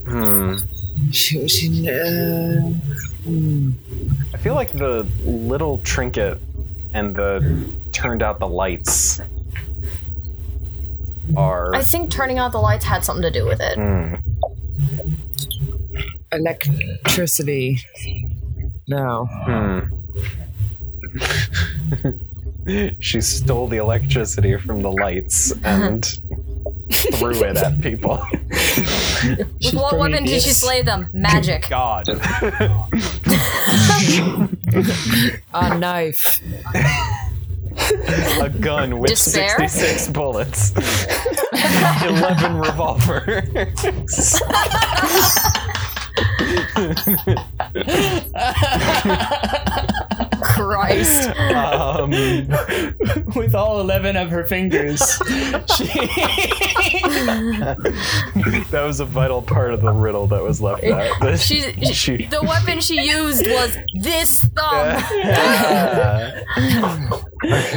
Hmm. 0.06 0.56
She, 1.10 1.48
she, 1.48 1.88
uh, 1.88 2.60
I 4.34 4.36
feel 4.38 4.54
like 4.54 4.72
the 4.72 5.06
little 5.24 5.78
trinket 5.78 6.38
and 6.94 7.14
the 7.14 7.70
turned 7.92 8.22
out 8.22 8.38
the 8.38 8.48
lights 8.48 9.20
are. 11.36 11.74
I 11.74 11.82
think 11.82 12.10
turning 12.10 12.38
out 12.38 12.52
the 12.52 12.58
lights 12.58 12.84
had 12.84 13.04
something 13.04 13.22
to 13.22 13.30
do 13.30 13.44
with 13.46 13.60
it. 13.60 13.76
Hmm. 13.76 14.14
electricity. 16.32 17.78
No. 18.88 19.26
Hmm. 19.26 19.80
she 23.00 23.20
stole 23.20 23.68
the 23.68 23.76
electricity 23.78 24.56
from 24.56 24.82
the 24.82 24.90
lights 24.90 25.52
and 25.64 26.04
threw 26.92 27.42
it 27.44 27.56
at 27.56 27.80
people. 27.80 28.26
With 29.62 29.74
what 29.74 29.98
weapon 29.98 30.24
did 30.24 30.42
she 30.42 30.50
slay 30.52 30.82
them? 30.82 31.08
Magic. 31.12 31.68
God. 31.68 32.08
A 35.54 35.78
knife. 35.78 36.40
A 38.40 38.48
gun 38.48 38.98
with 38.98 39.10
Despair? 39.10 39.68
66 39.68 40.08
bullets. 40.08 40.72
11 42.04 42.58
revolvers. 42.58 44.34
Christ. 50.72 51.28
Um, 51.38 52.10
with 53.36 53.54
all 53.54 53.80
eleven 53.80 54.16
of 54.16 54.30
her 54.30 54.42
fingers. 54.44 55.00
she, 55.18 55.84
that 58.70 58.82
was 58.86 59.00
a 59.00 59.04
vital 59.04 59.42
part 59.42 59.74
of 59.74 59.82
the 59.82 59.92
riddle 59.92 60.26
that 60.28 60.42
was 60.42 60.62
left 60.62 60.82
out. 60.84 61.12
She, 61.38 61.60
She- 61.92 62.24
the 62.26 62.40
weapon 62.42 62.80
she 62.80 63.02
used 63.02 63.46
was 63.46 63.76
this 63.94 64.44
thumb. 64.56 65.02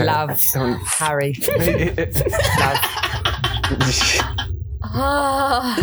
Love. 0.06 0.40
Harry. 0.86 1.34
Love. 1.38 2.80
Ah. 4.98 5.76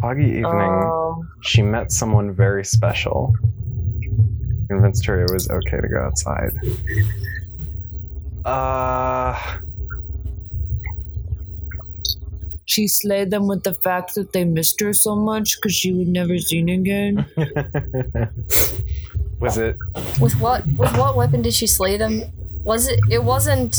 Foggy 0.00 0.22
evening. 0.24 0.44
Oh. 0.46 1.24
She 1.42 1.60
met 1.62 1.92
someone 1.92 2.32
very 2.32 2.64
special. 2.64 3.34
Convinced 4.72 5.04
her 5.06 5.24
it 5.24 5.30
was 5.30 5.50
okay 5.50 5.80
to 5.80 5.88
go 5.88 6.00
outside. 6.00 6.52
Uh, 8.44 9.36
She 12.72 12.88
slayed 12.88 13.30
them 13.30 13.48
with 13.48 13.64
the 13.64 13.74
fact 13.74 14.14
that 14.14 14.32
they 14.32 14.44
missed 14.46 14.80
her 14.80 14.94
so 14.94 15.14
much 15.14 15.56
because 15.56 15.74
she 15.74 15.92
would 15.92 16.08
never 16.08 16.38
seen 16.38 16.70
again. 16.70 17.26
was 19.40 19.58
it? 19.58 19.76
with 20.18 20.32
what 20.40 20.66
with 20.78 20.96
what 20.96 21.14
weapon 21.14 21.42
did 21.42 21.52
she 21.52 21.66
slay 21.66 21.98
them? 21.98 22.22
Was 22.64 22.88
it? 22.88 22.98
It 23.10 23.24
wasn't. 23.24 23.76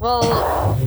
Well, 0.00 0.78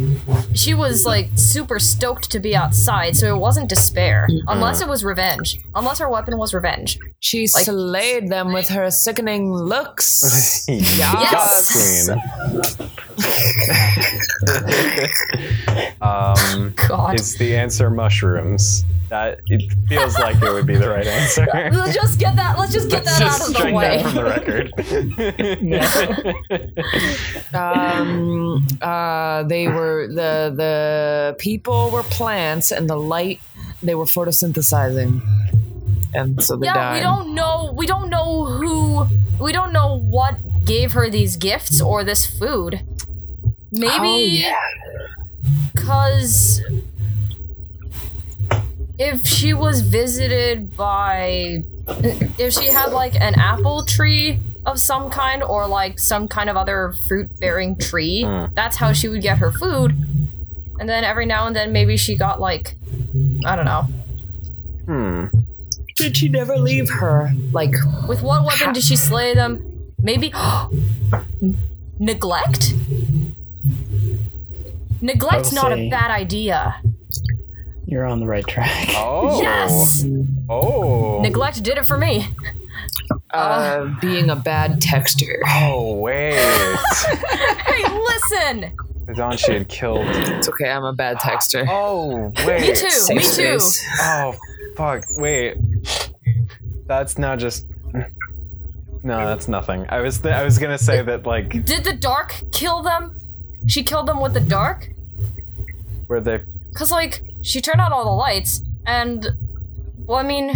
she 0.54 0.74
was 0.74 1.06
like 1.06 1.30
super 1.36 1.80
stoked 1.80 2.32
to 2.32 2.40
be 2.40 2.56
outside, 2.56 3.16
so 3.16 3.36
it 3.36 3.40
wasn't 3.40 3.70
despair. 3.70 4.28
Unless 4.48 4.82
it 4.82 4.88
was 4.88 5.04
revenge. 5.04 5.60
Unless 5.76 6.00
her 6.00 6.10
weapon 6.10 6.38
was 6.38 6.54
revenge. 6.54 6.98
She 7.20 7.46
slayed 7.48 8.30
them 8.30 8.54
with 8.54 8.70
her 8.70 8.90
sickening 8.92 9.52
looks. 9.54 10.66
Yes! 11.02 12.10
Queen. 12.10 12.18
um, 16.02 16.74
God. 16.88 17.20
is 17.20 17.36
the 17.38 17.56
answer 17.56 17.90
mushrooms? 17.90 18.84
That 19.10 19.40
it 19.48 19.62
feels 19.90 20.18
like 20.18 20.42
it 20.42 20.52
would 20.54 20.66
be 20.66 20.78
the 20.78 20.90
right 20.90 21.06
answer. 21.06 21.46
Let's 21.54 21.94
just 21.94 22.18
get 22.18 22.38
that. 22.38 22.58
Let's 22.58 22.72
just 22.72 22.90
get 22.90 23.04
Let's 23.06 23.20
that 23.20 23.26
just 23.26 23.42
out 23.42 23.48
of 23.48 23.54
the 23.54 23.60
strike 23.60 23.76
way. 23.76 23.98
that 23.98 24.06
from 24.06 24.16
the 24.16 24.24
record. 24.24 24.72
um, 27.54 28.66
uh, 28.82 28.86
Uh, 29.02 29.44
they 29.44 29.66
were 29.68 30.08
the 30.08 30.32
the 30.64 31.36
people 31.40 31.90
were 31.92 32.04
plants, 32.04 32.72
and 32.72 32.90
the 32.90 32.96
light 33.16 33.40
they 33.82 33.96
were 33.96 34.06
photosynthesizing, 34.06 35.22
and 36.14 36.44
so 36.44 36.56
they 36.58 36.68
yeah, 36.68 36.74
died. 36.74 36.94
we 36.96 37.00
don't 37.10 37.34
know. 37.34 37.74
We 37.82 37.86
don't 37.88 38.10
know 38.10 38.46
who. 38.46 39.08
We 39.44 39.52
don't 39.52 39.74
know 39.74 39.90
what 39.98 40.36
gave 40.66 40.92
her 40.94 41.10
these 41.10 41.38
gifts 41.38 41.82
or 41.82 42.04
this 42.04 42.24
food. 42.40 42.82
Maybe 43.72 43.92
Oh, 43.92 44.18
yeah. 44.50 44.56
because 45.74 46.62
if 49.00 49.26
she 49.26 49.54
was 49.54 49.82
visited 49.82 50.76
by, 50.78 51.64
if 52.38 52.54
she 52.54 52.68
had 52.68 52.92
like 52.92 53.16
an 53.16 53.36
apple 53.40 53.84
tree 53.86 54.40
of 54.66 54.80
some 54.80 55.10
kind 55.10 55.42
or 55.44 55.68
like 55.68 56.00
some 56.00 56.28
kind 56.28 56.50
of 56.50 56.56
other 56.58 56.94
fruit-bearing 57.08 57.78
tree, 57.78 58.24
Hmm. 58.24 58.46
that's 58.54 58.78
how 58.78 58.94
she 58.94 59.08
would 59.08 59.22
get 59.22 59.38
her 59.40 59.52
food. 59.52 59.94
And 60.80 60.88
then 60.90 61.04
every 61.04 61.26
now 61.26 61.48
and 61.48 61.56
then, 61.56 61.72
maybe 61.72 61.98
she 61.98 62.16
got 62.16 62.40
like, 62.40 62.76
I 63.46 63.56
don't 63.56 63.66
know. 63.66 63.88
Hmm. 64.86 65.26
Did 65.98 66.18
she 66.18 66.30
never 66.30 66.58
leave 66.58 66.90
her? 66.90 67.32
Like, 67.52 67.74
With 68.08 68.22
what 68.24 68.44
weapon 68.46 68.74
did 68.74 68.84
she 68.84 68.96
slay 68.96 69.34
them? 69.36 69.94
Maybe 70.02 70.34
neglect. 72.00 72.74
Neglect's 75.02 75.56
I 75.56 75.64
will 75.64 75.70
not 75.70 75.78
a 75.80 75.90
bad 75.90 76.12
idea. 76.12 76.82
You're 77.86 78.06
on 78.06 78.20
the 78.20 78.26
right 78.26 78.46
track. 78.48 78.90
Oh. 78.96 79.42
Yes, 79.42 80.06
Oh. 80.50 81.20
neglect 81.22 81.62
did 81.64 81.78
it 81.78 81.86
for 81.86 81.98
me. 81.98 82.28
uh, 83.34 83.90
being 84.02 84.30
a 84.30 84.36
bad 84.36 84.82
texter. 84.82 85.36
Oh 85.48 85.96
wait. 85.96 86.36
Hey, 87.72 87.84
listen. 87.88 88.78
I 89.10 89.14
thought 89.14 89.40
she 89.40 89.54
had 89.54 89.70
killed. 89.70 90.06
It's 90.06 90.50
okay. 90.50 90.70
I'm 90.70 90.84
a 90.84 90.94
bad 90.94 91.18
texter. 91.18 91.66
Oh 91.70 92.32
wait. 92.46 92.62
Me 92.62 92.76
too. 92.76 93.16
Me 93.16 93.22
too. 93.24 93.60
space. 93.60 93.86
Oh 94.02 94.36
fuck. 94.76 95.04
Wait. 95.18 95.58
That's 96.86 97.18
not 97.18 97.40
just. 97.40 97.68
No, 99.04 99.18
that's 99.26 99.48
nothing. 99.48 99.86
I 99.90 100.02
was 100.02 100.20
th- 100.20 100.34
I 100.34 100.44
was 100.44 100.60
gonna 100.60 100.78
say 100.78 101.02
that 101.02 101.26
like 101.26 101.66
Did 101.66 101.84
the 101.84 101.94
dark 101.94 102.36
kill 102.52 102.84
them? 102.84 103.18
She 103.68 103.84
killed 103.84 104.08
them 104.08 104.20
with 104.22 104.34
the 104.34 104.42
dark? 104.42 104.90
where 106.08 106.20
they 106.20 106.42
Cause 106.76 106.92
like 106.92 107.24
she 107.42 107.62
turned 107.62 107.80
on 107.82 107.94
all 107.94 108.04
the 108.04 108.12
lights, 108.12 108.62
and 108.86 109.26
well, 110.06 110.18
I 110.18 110.24
mean, 110.24 110.52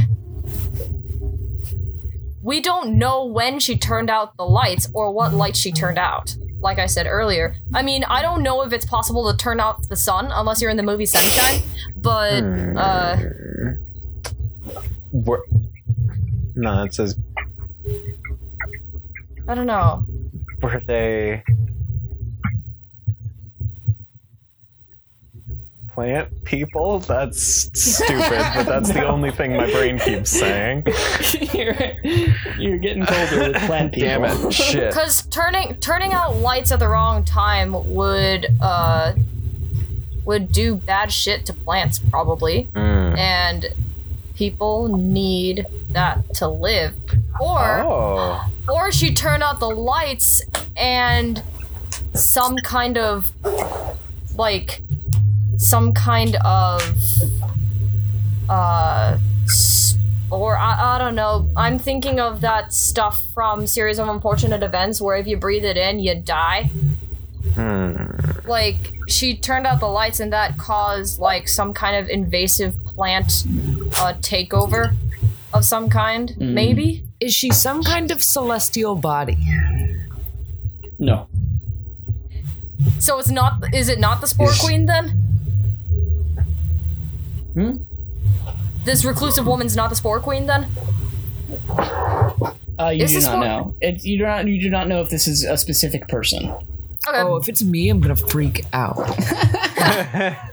we 2.46 2.62
don't 2.62 3.00
know 3.00 3.26
when 3.26 3.60
she 3.60 3.76
turned 3.76 4.08
out 4.08 4.38
the 4.38 4.46
lights 4.46 4.88
or 4.93 5.12
what 5.12 5.34
lights 5.34 5.58
she 5.58 5.72
turned 5.72 5.98
out. 5.98 6.36
Like 6.60 6.78
I 6.78 6.86
said 6.86 7.08
earlier, 7.08 7.56
I 7.74 7.82
mean, 7.82 8.04
I 8.04 8.22
don't 8.22 8.43
know 8.43 8.62
if 8.62 8.72
it's 8.72 8.86
possible 8.86 9.32
to 9.32 9.36
turn 9.36 9.60
out 9.60 9.89
the 9.89 9.96
sun 9.96 10.30
unless 10.32 10.62
you're 10.62 10.70
in 10.70 10.78
the 10.78 10.84
movie 10.84 11.08
Sunshine, 11.08 11.64
but 11.98 12.43
uh, 12.78 13.18
were. 15.12 15.43
No, 16.54 16.84
it 16.84 16.93
says 16.93 17.18
I 19.48 19.56
don't 19.56 19.66
know. 19.66 20.06
were 20.62 20.82
they 20.86 21.43
plant 25.96 26.30
people? 26.43 27.00
That's 27.00 27.70
stupid, 27.74 28.30
but 28.56 28.64
that's 28.66 28.91
the 28.93 29.08
only 29.08 29.32
thing 29.32 29.56
my 29.56 29.72
brain 29.72 29.98
keeps 29.98 30.30
saying. 30.30 30.86
you're, 31.54 31.76
you're 32.60 32.78
getting 32.78 33.06
colder 33.06 33.39
with 33.52 33.56
plant 33.64 33.93
people. 33.93 34.10
Damn 34.10 34.26
it! 34.26 34.52
Shit. 34.54 34.89
Because 34.91 35.26
turning 35.28 35.76
turning 35.78 36.12
out 36.14 36.36
lights 36.36 36.72
at 36.72 36.80
the 36.80 36.88
wrong 36.88 37.24
time 37.24 37.93
would 37.96 38.46
uh 38.62 39.14
would 40.26 40.52
do 40.52 40.76
bad 40.76 41.12
shit 41.12 41.46
to 41.46 41.54
plants 41.54 42.00
probably, 42.00 42.68
Mm. 42.74 43.18
and 43.18 43.68
people 44.36 44.88
need 44.98 45.66
that 45.91 46.34
to 46.36 46.48
live. 46.48 46.93
Or 47.39 47.80
Oh. 47.80 48.46
or 48.68 48.91
she 48.91 49.14
turned 49.14 49.43
out 49.43 49.60
the 49.60 49.70
lights 49.70 50.43
and 50.76 51.41
some 52.14 52.58
kind 52.58 52.98
of 52.98 53.32
like 54.38 54.82
some 55.58 55.93
kind 55.93 56.36
of 56.45 56.82
uh 58.49 59.18
or 60.32 60.58
I, 60.58 60.95
I 60.95 60.97
don't 60.97 61.16
know 61.16 61.49
i'm 61.56 61.80
thinking 61.80 62.20
of 62.20 62.41
that 62.41 62.74
stuff 62.74 63.24
from 63.34 63.66
series 63.68 63.99
of 63.99 64.08
unfortunate 64.08 64.64
events 64.64 64.99
where 65.01 65.16
if 65.18 65.28
you 65.28 65.38
breathe 65.38 65.66
it 65.66 65.78
in 65.78 65.99
you 65.99 66.16
die 66.16 66.70
Hmm. 67.53 68.06
like 68.45 68.93
she 69.08 69.38
turned 69.38 69.66
out 69.66 69.80
the 69.80 69.88
lights 69.88 70.20
and 70.20 70.34
that 70.34 70.58
caused 70.58 71.20
like 71.20 71.47
some 71.47 71.74
kind 71.74 71.95
of 71.95 72.10
invasive 72.10 72.76
plant 72.86 73.43
uh 74.01 74.14
takeover 74.20 74.93
of 75.53 75.64
some 75.64 75.88
kind 75.89 76.36
maybe 76.38 77.03
Is 77.22 77.34
she 77.34 77.51
some 77.51 77.82
kind 77.84 78.12
of 78.12 78.22
celestial 78.22 78.95
body? 78.95 79.38
No. 80.99 81.28
So 82.99 83.20
it's 83.20 83.30
not. 83.32 83.74
Is 83.74 83.88
it 83.88 83.99
not 83.99 84.20
the 84.20 84.28
Spore 84.28 84.51
Queen 84.60 84.86
then? 84.86 85.24
Hmm? 87.56 87.78
This 88.84 89.03
reclusive 89.03 89.47
woman's 89.47 89.76
not 89.76 89.89
the 89.89 89.95
Spore 89.95 90.20
Queen 90.20 90.45
then? 90.45 90.68
Uh, 92.78 92.89
you 92.89 93.03
Is 93.06 93.12
do 93.12 93.16
this 93.18 93.24
not 93.26 93.38
one- 93.39 93.47
know. 93.47 93.76
It, 93.82 94.03
you 94.03 94.18
do 94.18 94.26
not. 94.26 94.45
You 94.47 94.60
do 94.62 94.70
not 94.70 94.88
know 94.88 95.01
if 95.01 95.10
this 95.10 95.28
is 95.28 95.43
a 95.43 95.58
specific 95.58 96.08
person. 96.08 96.49
Okay. 97.08 97.20
Oh, 97.20 97.38
if 97.38 97.47
it's 97.49 97.64
me, 97.64 97.89
I'm 97.89 97.99
gonna 98.01 98.16
freak 98.16 98.64
out. 98.74 98.97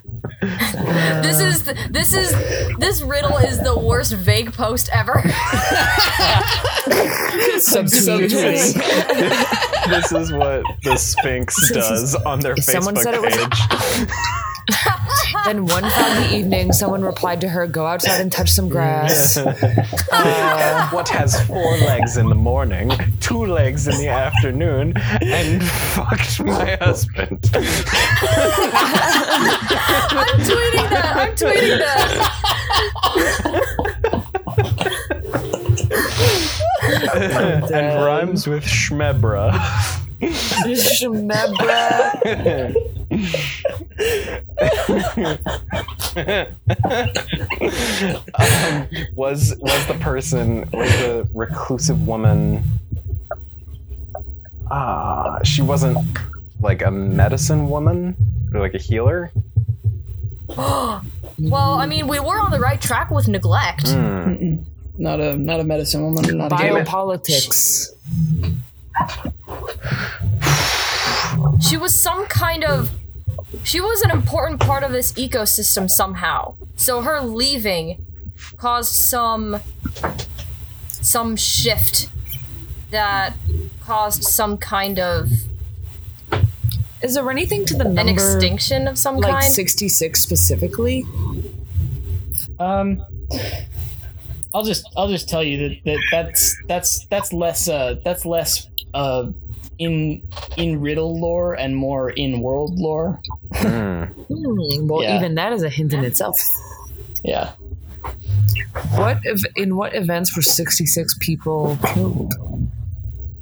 This 1.23 1.41
is 1.41 1.63
th- 1.65 1.77
this 1.91 2.15
is 2.15 2.33
this 2.79 3.01
riddle 3.03 3.37
is 3.39 3.61
the 3.61 3.77
worst 3.79 4.13
vague 4.13 4.53
post 4.53 4.89
ever. 4.93 5.15
Subtweeting. 7.59 8.75
this 9.89 10.13
is 10.13 10.33
what 10.33 10.65
the 10.83 10.97
Sphinx 10.97 11.57
does 11.73 12.15
on 12.15 12.41
their 12.41 12.53
If 12.55 12.65
someone 12.65 12.95
Facebook 12.95 13.03
said 13.03 13.15
it 13.15 13.23
was- 13.23 13.37
page. 13.37 14.09
Then 15.45 15.67
one 15.67 15.85
foggy 15.89 16.37
evening, 16.37 16.73
someone 16.73 17.03
replied 17.03 17.41
to 17.43 17.49
her, 17.49 17.67
"Go 17.67 17.87
outside 17.87 18.21
and 18.21 18.31
touch 18.31 18.51
some 18.51 18.69
grass." 18.69 19.39
Uh, 20.15 20.91
what 20.91 21.09
has 21.09 21.41
four 21.47 21.75
legs 21.79 22.19
in 22.19 22.29
the 22.29 22.35
morning, 22.35 22.91
two 23.21 23.47
legs 23.47 23.89
in 23.89 23.97
the 23.97 24.09
afternoon, 24.09 24.93
and 25.23 25.63
fucked 25.65 26.39
my 26.45 26.77
husband? 26.77 27.39
I'm 27.55 27.63
tweeting 30.39 30.91
that. 30.91 31.17
I'm 31.17 31.35
tweeting 31.35 31.79
that. 31.79 32.29
and 37.73 38.05
rhymes 38.05 38.47
with 38.47 38.65
schmebra. 38.65 39.53
Shemebra. 40.21 42.13
um, 48.39 48.89
was 49.15 49.55
was 49.61 49.87
the 49.87 49.97
person 50.01 50.69
was 50.73 50.91
the 51.01 51.29
reclusive 51.35 52.07
woman? 52.07 52.63
Ah, 54.71 55.39
she 55.43 55.63
wasn't 55.63 55.99
like 56.61 56.83
a 56.83 56.91
medicine 56.91 57.69
woman 57.69 58.17
or 58.55 58.61
like 58.61 58.75
a 58.75 58.79
healer. 58.79 59.31
Well, 61.39 61.75
I 61.75 61.87
mean, 61.87 62.09
we 62.09 62.21
were 62.21 62.39
on 62.39 62.51
the 62.51 62.61
right 62.61 62.81
track 62.81 63.11
with 63.11 63.27
neglect. 63.27 63.89
Hmm. 63.89 64.57
Not 64.99 65.19
a 65.19 65.35
not 65.37 65.61
a 65.61 65.65
medicine 65.65 66.03
woman. 66.05 66.37
Not 66.37 66.53
a 66.53 66.57
healer. 66.57 66.85
Biopolitics. 66.85 67.89
She 71.63 71.77
was 71.77 71.97
some 71.97 72.27
kind 72.27 72.65
of. 72.65 72.91
She 73.65 73.81
was 73.81 74.03
an 74.03 74.11
important 74.11 74.61
part 74.61 74.83
of 74.83 74.93
this 74.93 75.13
ecosystem 75.13 75.91
somehow. 75.91 76.55
So 76.77 77.03
her 77.03 77.21
leaving 77.21 78.05
caused 78.57 78.95
some. 78.95 79.61
some 80.89 81.37
shift 81.37 82.09
that 82.91 83.35
caused 83.81 84.23
some 84.23 84.57
kind 84.59 84.99
of 85.01 85.31
Is 87.03 87.15
there 87.15 87.29
anything 87.31 87.65
to 87.67 87.75
the 87.75 87.85
number 87.85 88.03
An 88.03 88.09
extinction 88.09 88.87
of 88.87 88.97
some 88.99 89.17
like 89.17 89.33
kind? 89.33 89.45
66 89.45 90.21
specifically? 90.21 91.05
Um, 92.61 93.05
I'll 94.55 94.63
just 94.63 94.89
I'll 94.97 95.09
just 95.09 95.29
tell 95.29 95.43
you 95.43 95.69
that, 95.69 95.79
that 95.85 95.99
that's 96.13 96.57
that's 96.69 97.07
that's 97.07 97.33
less 97.33 97.69
uh 97.69 97.97
that's 98.05 98.25
less 98.25 98.69
uh 98.95 99.31
in 99.83 100.23
in 100.57 100.81
riddle 100.81 101.19
lore 101.21 101.55
and 101.55 101.77
more 101.77 102.11
in 102.11 102.41
world 102.41 102.79
lore. 102.79 103.21
Hmm, 103.55 104.05
well, 104.89 105.03
Yeah. 105.03 105.17
even 105.19 105.35
that 105.37 105.53
is 105.53 105.63
a 105.63 105.69
hint 105.69 105.93
in 105.93 106.05
itself. 106.05 106.35
Yeah. 107.25 107.51
What 108.95 109.19
if 109.25 109.41
in 109.57 109.77
what 109.77 109.95
events 109.95 110.35
were 110.37 110.43
66 110.43 111.17
people 111.21 111.79
killed? 111.95 112.33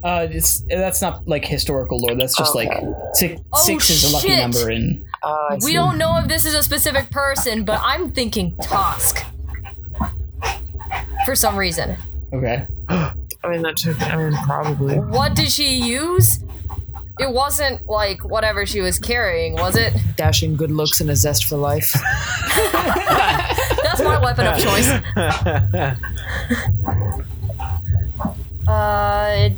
Uh, 0.02 0.26
it's 0.30 0.62
that's 0.68 1.02
not 1.02 1.26
like 1.28 1.44
historical 1.44 2.00
lore. 2.00 2.16
That's 2.16 2.36
just 2.36 2.54
like 2.54 2.70
six. 3.14 3.40
Oh, 3.52 3.58
six 3.58 3.90
is 3.90 4.04
a 4.04 4.08
lucky 4.14 4.28
shit. 4.28 4.38
number 4.38 4.70
in. 4.70 5.04
Uh, 5.22 5.56
we 5.56 5.60
see. 5.60 5.72
don't 5.74 5.98
know 5.98 6.16
if 6.18 6.26
this 6.28 6.44
is 6.46 6.54
a 6.54 6.62
specific 6.62 7.10
person, 7.10 7.64
but 7.64 7.80
I'm 7.84 8.10
thinking 8.10 8.56
Tosk. 8.56 9.22
For 11.26 11.34
some 11.34 11.56
reason. 11.56 11.96
Okay. 12.32 12.66
I 13.42 13.48
mean, 13.48 13.62
that 13.62 13.76
took. 13.76 14.00
I 14.02 14.16
mean, 14.16 14.32
probably. 14.44 14.98
What 14.98 15.34
did 15.34 15.50
she 15.50 15.76
use? 15.78 16.40
It 17.18 17.30
wasn't 17.32 17.86
like 17.86 18.24
whatever 18.24 18.64
she 18.66 18.80
was 18.80 18.98
carrying, 18.98 19.54
was 19.54 19.76
it? 19.76 19.92
Dashing 20.16 20.56
good 20.56 20.70
looks 20.70 21.00
and 21.00 21.10
a 21.10 21.16
zest 21.16 21.44
for 21.46 21.56
life. 21.56 21.92
That's 22.72 24.00
my 24.02 24.18
weapon 24.22 24.46
of 24.46 24.58
choice. 24.58 24.88
Uh, 28.66 29.34
it- 29.50 29.52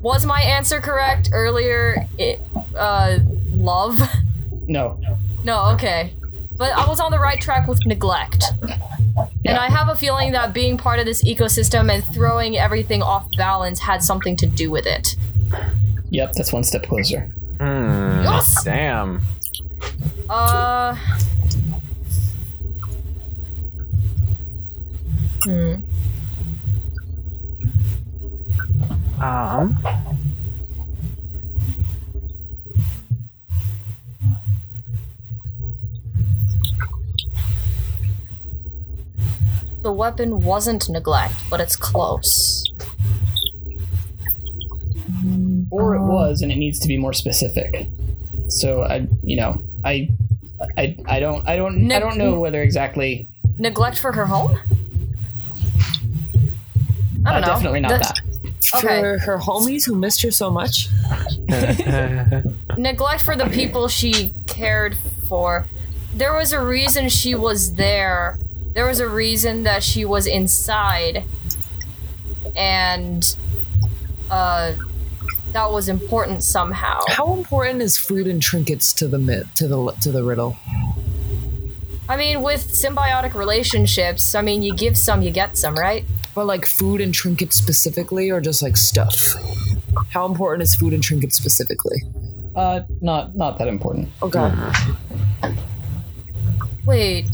was 0.00 0.24
my 0.24 0.40
answer 0.42 0.80
correct 0.80 1.30
earlier? 1.32 2.06
It, 2.18 2.40
uh, 2.76 3.18
love? 3.50 3.98
No. 4.68 5.00
No, 5.44 5.66
okay. 5.74 6.14
But 6.56 6.72
I 6.72 6.86
was 6.88 7.00
on 7.00 7.10
the 7.10 7.18
right 7.18 7.40
track 7.40 7.66
with 7.66 7.84
neglect. 7.84 8.44
And 9.44 9.56
I 9.56 9.68
have 9.70 9.88
a 9.88 9.94
feeling 9.94 10.32
that 10.32 10.52
being 10.52 10.76
part 10.76 10.98
of 10.98 11.06
this 11.06 11.22
ecosystem 11.24 11.92
and 11.92 12.04
throwing 12.12 12.56
everything 12.56 13.02
off 13.02 13.28
balance 13.36 13.78
had 13.80 14.02
something 14.02 14.36
to 14.36 14.46
do 14.46 14.70
with 14.70 14.86
it. 14.86 15.16
Yep. 16.10 16.32
That's 16.32 16.52
one 16.52 16.64
step 16.64 16.84
closer. 16.84 17.30
Hmm. 17.58 18.22
Yes! 18.22 18.64
Damn. 18.64 19.22
Uh. 20.28 20.96
Hmm. 25.44 25.74
Um. 29.20 29.76
The 39.88 39.92
weapon 39.92 40.42
wasn't 40.44 40.86
neglect, 40.90 41.32
but 41.48 41.62
it's 41.62 41.74
close. 41.74 42.62
Or 45.70 45.94
it 45.94 46.02
was, 46.02 46.42
and 46.42 46.52
it 46.52 46.56
needs 46.56 46.78
to 46.80 46.88
be 46.88 46.98
more 46.98 47.14
specific. 47.14 47.86
So 48.50 48.82
I, 48.82 49.06
you 49.24 49.36
know, 49.36 49.62
I, 49.84 50.10
I, 50.76 50.94
I 51.06 51.20
don't, 51.20 51.48
I 51.48 51.56
don't, 51.56 51.90
I 51.90 51.98
don't 52.00 52.18
know 52.18 52.38
whether 52.38 52.62
exactly. 52.62 53.28
Neglect 53.56 53.98
for 53.98 54.12
her 54.12 54.26
home? 54.26 54.58
I 57.24 57.30
Uh, 57.30 57.32
don't 57.32 57.40
know. 57.40 57.46
definitely 57.46 57.80
not 57.80 57.88
The- 57.92 57.98
that. 57.98 58.20
Okay. 58.74 59.00
For 59.00 59.18
her 59.20 59.38
homies 59.38 59.86
who 59.86 59.94
missed 59.96 60.20
her 60.20 60.30
so 60.30 60.50
much. 60.50 60.88
neglect 62.76 63.22
for 63.22 63.36
the 63.36 63.48
people 63.50 63.88
she 63.88 64.34
cared 64.46 64.98
for. 65.30 65.64
There 66.14 66.34
was 66.34 66.52
a 66.52 66.60
reason 66.62 67.08
she 67.08 67.34
was 67.34 67.76
there. 67.76 68.38
There 68.78 68.86
was 68.86 69.00
a 69.00 69.08
reason 69.08 69.64
that 69.64 69.82
she 69.82 70.04
was 70.04 70.28
inside. 70.28 71.24
And 72.54 73.36
uh 74.30 74.74
that 75.52 75.72
was 75.72 75.88
important 75.88 76.44
somehow. 76.44 77.00
How 77.08 77.34
important 77.34 77.82
is 77.82 77.96
food 77.98 78.28
and 78.28 78.40
trinkets 78.40 78.92
to 78.92 79.08
the 79.08 79.18
myth, 79.18 79.52
to 79.56 79.66
the 79.66 79.90
to 80.02 80.12
the 80.12 80.22
riddle? 80.22 80.56
I 82.08 82.16
mean, 82.16 82.40
with 82.40 82.68
symbiotic 82.68 83.34
relationships, 83.34 84.36
I 84.36 84.42
mean, 84.42 84.62
you 84.62 84.72
give 84.76 84.96
some, 84.96 85.22
you 85.22 85.32
get 85.32 85.56
some, 85.58 85.74
right? 85.74 86.04
But 86.32 86.46
like 86.46 86.64
food 86.64 87.00
and 87.00 87.12
trinkets 87.12 87.56
specifically, 87.56 88.30
or 88.30 88.40
just 88.40 88.62
like 88.62 88.76
stuff? 88.76 89.34
How 90.10 90.24
important 90.24 90.62
is 90.62 90.76
food 90.76 90.92
and 90.92 91.02
trinkets 91.02 91.34
specifically? 91.36 92.04
Uh, 92.54 92.82
not, 93.00 93.34
not 93.34 93.58
that 93.58 93.66
important. 93.66 94.08
Okay. 94.22 94.52
Wait. 96.86 97.26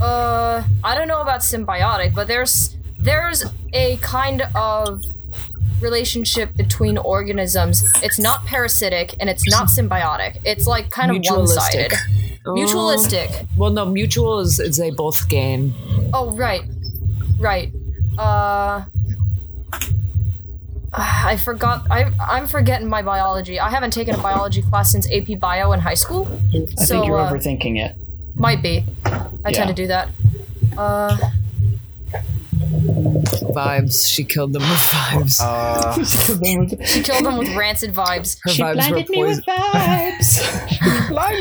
Uh, 0.00 0.62
I 0.84 0.94
don't 0.94 1.08
know 1.08 1.20
about 1.22 1.40
symbiotic, 1.40 2.14
but 2.14 2.28
there's 2.28 2.76
there's 2.98 3.44
a 3.72 3.96
kind 3.98 4.42
of 4.54 5.02
relationship 5.80 6.54
between 6.56 6.98
organisms. 6.98 7.84
It's 8.02 8.18
not 8.18 8.44
parasitic 8.46 9.14
and 9.20 9.28
it's 9.30 9.48
not 9.50 9.68
symbiotic. 9.68 10.38
It's 10.44 10.66
like 10.66 10.90
kind 10.90 11.10
of 11.10 11.18
one-sided. 11.22 11.92
Mutualistic. 12.44 13.48
Well, 13.56 13.70
no, 13.70 13.84
mutual 13.84 14.38
is, 14.40 14.60
is 14.60 14.76
they 14.76 14.90
both 14.90 15.28
gain. 15.28 15.74
Oh, 16.14 16.30
right. 16.32 16.62
Right. 17.40 17.72
Uh 18.18 18.84
I 20.98 21.36
forgot 21.36 21.86
I 21.90 22.10
I'm 22.20 22.46
forgetting 22.46 22.88
my 22.88 23.02
biology. 23.02 23.58
I 23.60 23.68
haven't 23.70 23.90
taken 23.92 24.14
a 24.14 24.18
biology 24.18 24.62
class 24.62 24.92
since 24.92 25.10
AP 25.12 25.38
Bio 25.38 25.72
in 25.72 25.80
high 25.80 25.94
school. 25.94 26.26
I 26.54 26.64
So, 26.84 26.94
think 26.94 27.06
you're 27.06 27.18
uh, 27.18 27.30
overthinking 27.30 27.78
it. 27.84 27.96
Might 28.36 28.62
be. 28.62 28.84
I 29.04 29.10
Yeah. 29.46 29.50
tend 29.52 29.68
to 29.68 29.74
do 29.74 29.86
that. 29.88 30.08
Uh 30.76 31.16
Vibes. 33.52 34.06
She 34.06 34.24
killed 34.24 34.52
them 34.52 34.62
with 34.62 34.78
vibes. 34.78 35.40
Uh, 35.40 36.04
She 36.84 37.02
killed 37.02 37.24
them 37.24 37.38
with 37.38 37.54
rancid 37.54 37.94
vibes. 37.94 38.38
her 38.44 38.50
she 38.50 38.62
vibes 38.62 38.74
blinded 38.74 39.08
were 39.08 39.12
me 39.14 39.24
with 39.24 39.44
poison. 39.46 39.54
vibes. 39.72 40.38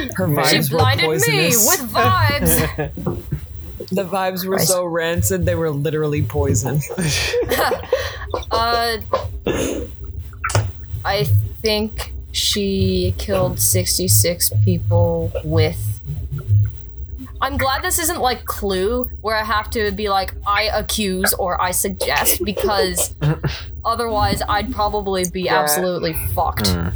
Her 0.16 0.28
vibes 0.28 0.68
She 0.68 0.74
were 0.74 0.80
blinded 0.80 1.10
me 1.10 1.48
with 1.48 1.92
vibes. 1.92 3.24
the 3.92 4.04
vibes 4.06 4.46
were 4.46 4.60
so 4.60 4.86
rancid 4.86 5.46
they 5.46 5.56
were 5.56 5.70
literally 5.72 6.22
poison. 6.24 6.80
uh, 8.52 8.98
I 11.04 11.24
think 11.62 12.14
she 12.32 13.14
killed 13.18 13.60
66 13.60 14.52
people 14.64 15.32
with. 15.44 15.95
I'm 17.46 17.58
glad 17.58 17.84
this 17.84 18.00
isn't 18.00 18.20
like 18.20 18.44
Clue, 18.46 19.08
where 19.22 19.36
I 19.36 19.44
have 19.44 19.70
to 19.70 19.92
be 19.92 20.10
like, 20.10 20.34
I 20.48 20.64
accuse 20.64 21.32
or 21.36 21.62
I 21.62 21.70
suggest, 21.70 22.44
because 22.44 23.14
otherwise 23.86 24.42
I'd 24.50 24.74
probably 24.74 25.26
be 25.32 25.48
absolutely 25.48 26.14
fucked. 26.34 26.70
hmm. 26.70 26.90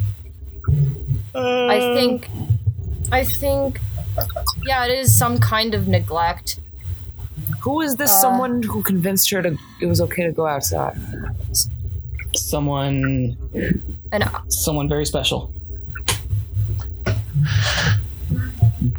I 1.35 1.79
think. 1.93 2.29
I 3.11 3.25
think. 3.25 3.79
Yeah, 4.65 4.87
it 4.87 4.91
is 4.97 5.15
some 5.15 5.37
kind 5.37 5.75
of 5.75 5.87
neglect. 5.87 6.59
Who 7.61 7.81
is 7.81 7.97
this 7.97 8.09
Uh, 8.09 8.21
someone 8.21 8.63
who 8.63 8.81
convinced 8.81 9.29
her 9.29 9.43
to 9.43 9.55
it 9.79 9.85
was 9.85 10.01
okay 10.01 10.23
to 10.23 10.31
go 10.31 10.47
outside? 10.47 10.97
Someone, 12.33 13.37
And 14.11 14.23
someone 14.47 14.89
very 14.89 15.05
special. 15.05 15.53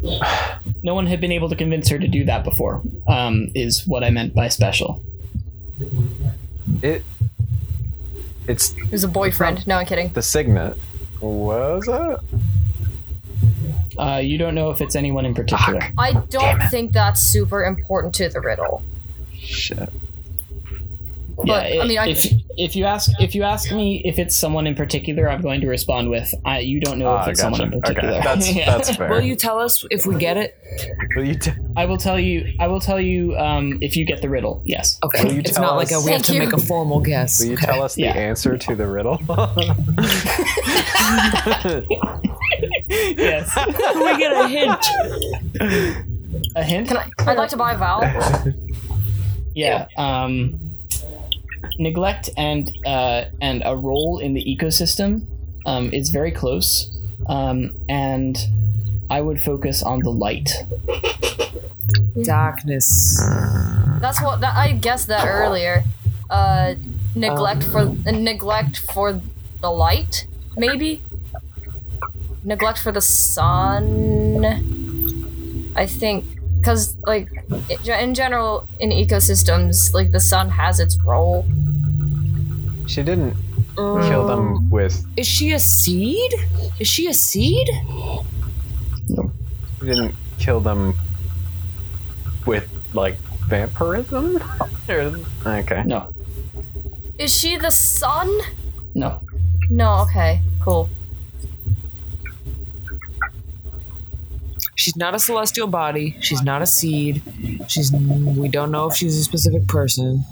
No 0.83 0.95
one 0.95 1.05
had 1.05 1.21
been 1.21 1.31
able 1.31 1.49
to 1.49 1.55
convince 1.55 1.89
her 1.89 1.99
to 1.99 2.07
do 2.07 2.25
that 2.25 2.43
before. 2.43 2.81
Um, 3.07 3.49
is 3.53 3.85
what 3.87 4.03
I 4.03 4.09
meant 4.09 4.33
by 4.33 4.47
special. 4.47 5.03
it. 6.81 7.03
It's 8.47 8.75
it 8.75 8.91
was 8.91 9.03
a 9.03 9.07
boyfriend. 9.07 9.67
No, 9.67 9.77
I'm 9.77 9.85
kidding. 9.85 10.09
the 10.09 10.21
signet. 10.21 10.75
Was 11.19 11.87
it? 11.87 12.19
Uh, 13.97 14.17
you 14.17 14.37
don't 14.37 14.55
know 14.55 14.71
if 14.71 14.81
it's 14.81 14.95
anyone 14.95 15.25
in 15.25 15.35
particular. 15.35 15.81
I 15.97 16.13
don't 16.29 16.61
think 16.69 16.91
that's 16.91 17.21
super 17.21 17.63
important 17.63 18.15
to 18.15 18.29
the 18.29 18.41
riddle. 18.41 18.81
Shit. 19.37 19.89
But, 21.45 21.73
yeah, 21.73 21.81
I 21.81 21.87
mean, 21.87 21.97
I- 21.97 22.07
if 22.09 22.25
if 22.57 22.75
you 22.75 22.85
ask 22.85 23.09
if 23.19 23.33
you 23.33 23.43
ask 23.43 23.71
me 23.71 24.01
if 24.05 24.19
it's 24.19 24.37
someone 24.39 24.67
in 24.67 24.75
particular, 24.75 25.29
I'm 25.29 25.41
going 25.41 25.61
to 25.61 25.67
respond 25.67 26.09
with 26.09 26.33
I. 26.45 26.59
You 26.59 26.79
don't 26.79 26.99
know 26.99 27.07
Ah, 27.09 27.21
if 27.23 27.29
it's 27.29 27.41
gotcha. 27.41 27.55
someone 27.55 27.73
in 27.73 27.81
particular. 27.81 28.09
Okay, 28.15 28.21
that's 28.23 28.53
Yeah. 28.55 28.65
that's 28.77 28.95
fair. 28.95 29.09
Will 29.09 29.21
you 29.21 29.35
tell 29.35 29.59
us 29.59 29.83
if 29.89 30.05
we 30.05 30.15
get 30.15 30.37
it? 30.37 30.57
Will 31.15 31.25
you 31.25 31.35
t- 31.35 31.51
I 31.75 31.85
will 31.85 31.97
tell 31.97 32.19
you. 32.19 32.53
I 32.59 32.67
will 32.67 32.79
tell 32.79 32.99
you 32.99 33.35
um, 33.37 33.77
if 33.81 33.95
you 33.97 34.05
get 34.05 34.21
the 34.21 34.29
riddle. 34.29 34.61
Yes. 34.65 34.99
Okay, 35.03 35.23
Will 35.23 35.33
you 35.33 35.39
it's 35.39 35.51
tell 35.53 35.63
not 35.63 35.75
like 35.77 35.91
a 35.91 35.99
we 36.05 36.11
have 36.11 36.21
to 36.23 36.33
you. 36.33 36.39
make 36.39 36.53
a 36.53 36.57
formal 36.59 36.99
guess. 36.99 37.39
will 37.39 37.47
you 37.47 37.53
Okay. 37.53 37.65
tell 37.65 37.81
us 37.83 37.95
the 37.95 38.03
Yeah. 38.03 38.13
answer 38.13 38.57
to 38.57 38.75
the 38.75 38.85
riddle? 38.87 39.19
yes. 42.89 43.53
Can 43.53 43.99
we 43.99 44.17
get 44.17 44.31
a 44.33 44.47
hint? 44.47 44.85
A 46.55 46.63
hint. 46.63 46.87
Can 46.87 46.97
I? 46.97 47.09
I'd 47.19 47.37
like 47.37 47.49
to 47.49 47.57
buy 47.57 47.73
a 47.73 47.77
vowel. 47.77 48.03
Yeah. 49.53 49.87
Um, 49.97 50.70
neglect 51.79 52.29
and 52.37 52.71
uh, 52.85 53.25
and 53.41 53.61
a 53.65 53.75
role 53.75 54.19
in 54.19 54.33
the 54.33 54.43
ecosystem 54.43 55.27
Um, 55.65 55.89
it's 55.93 56.09
very 56.09 56.31
close, 56.31 56.89
um, 57.29 57.77
and 57.87 58.35
I 59.09 59.21
would 59.21 59.39
focus 59.41 59.83
on 59.83 59.99
the 59.99 60.09
light. 60.09 60.49
Darkness. 62.23 63.21
That's 64.01 64.21
what 64.21 64.41
that, 64.41 64.55
I 64.55 64.71
guessed 64.73 65.07
that 65.07 65.27
earlier. 65.27 65.83
Uh, 66.29 66.75
neglect 67.15 67.63
for 67.63 67.81
uh, 67.81 68.11
neglect 68.11 68.79
for 68.79 69.21
the 69.61 69.69
light, 69.69 70.25
maybe. 70.57 71.03
Neglect 72.43 72.79
for 72.79 72.91
the 72.91 73.01
sun. 73.01 74.43
I 75.75 75.85
think 75.85 76.25
because 76.61 76.95
like 77.07 77.29
in 77.87 78.13
general 78.13 78.67
in 78.79 78.91
ecosystems, 78.91 79.93
like 79.93 80.11
the 80.11 80.19
sun 80.19 80.49
has 80.49 80.79
its 80.79 80.97
role. 81.01 81.45
She 82.87 83.01
didn't 83.03 83.35
kill 83.75 84.27
them 84.27 84.57
mm. 84.57 84.69
with. 84.69 85.05
Is 85.17 85.27
she 85.27 85.53
a 85.53 85.59
seed? 85.59 86.33
Is 86.79 86.87
she 86.87 87.07
a 87.07 87.13
seed? 87.13 87.67
She 89.79 89.85
didn't 89.85 90.15
kill 90.37 90.59
them 90.59 90.93
with 92.45 92.69
like 92.93 93.17
vampirism. 93.49 94.39
Okay. 95.45 95.83
No, 95.85 96.13
Is 97.17 97.35
she 97.35 97.57
the 97.57 97.71
sun? 97.71 98.29
no. 98.93 99.19
No. 99.69 100.01
Okay. 100.01 100.41
Cool. 100.59 100.89
She's 104.81 104.95
not 104.95 105.13
a 105.13 105.19
celestial 105.19 105.67
body. 105.67 106.17
She's 106.21 106.41
not 106.41 106.63
a 106.63 106.65
seed. 106.65 107.21
She's. 107.67 107.91
We 107.91 108.49
don't 108.49 108.71
know 108.71 108.89
if 108.89 108.95
she's 108.95 109.15
a 109.15 109.23
specific 109.23 109.67
person. 109.67 110.23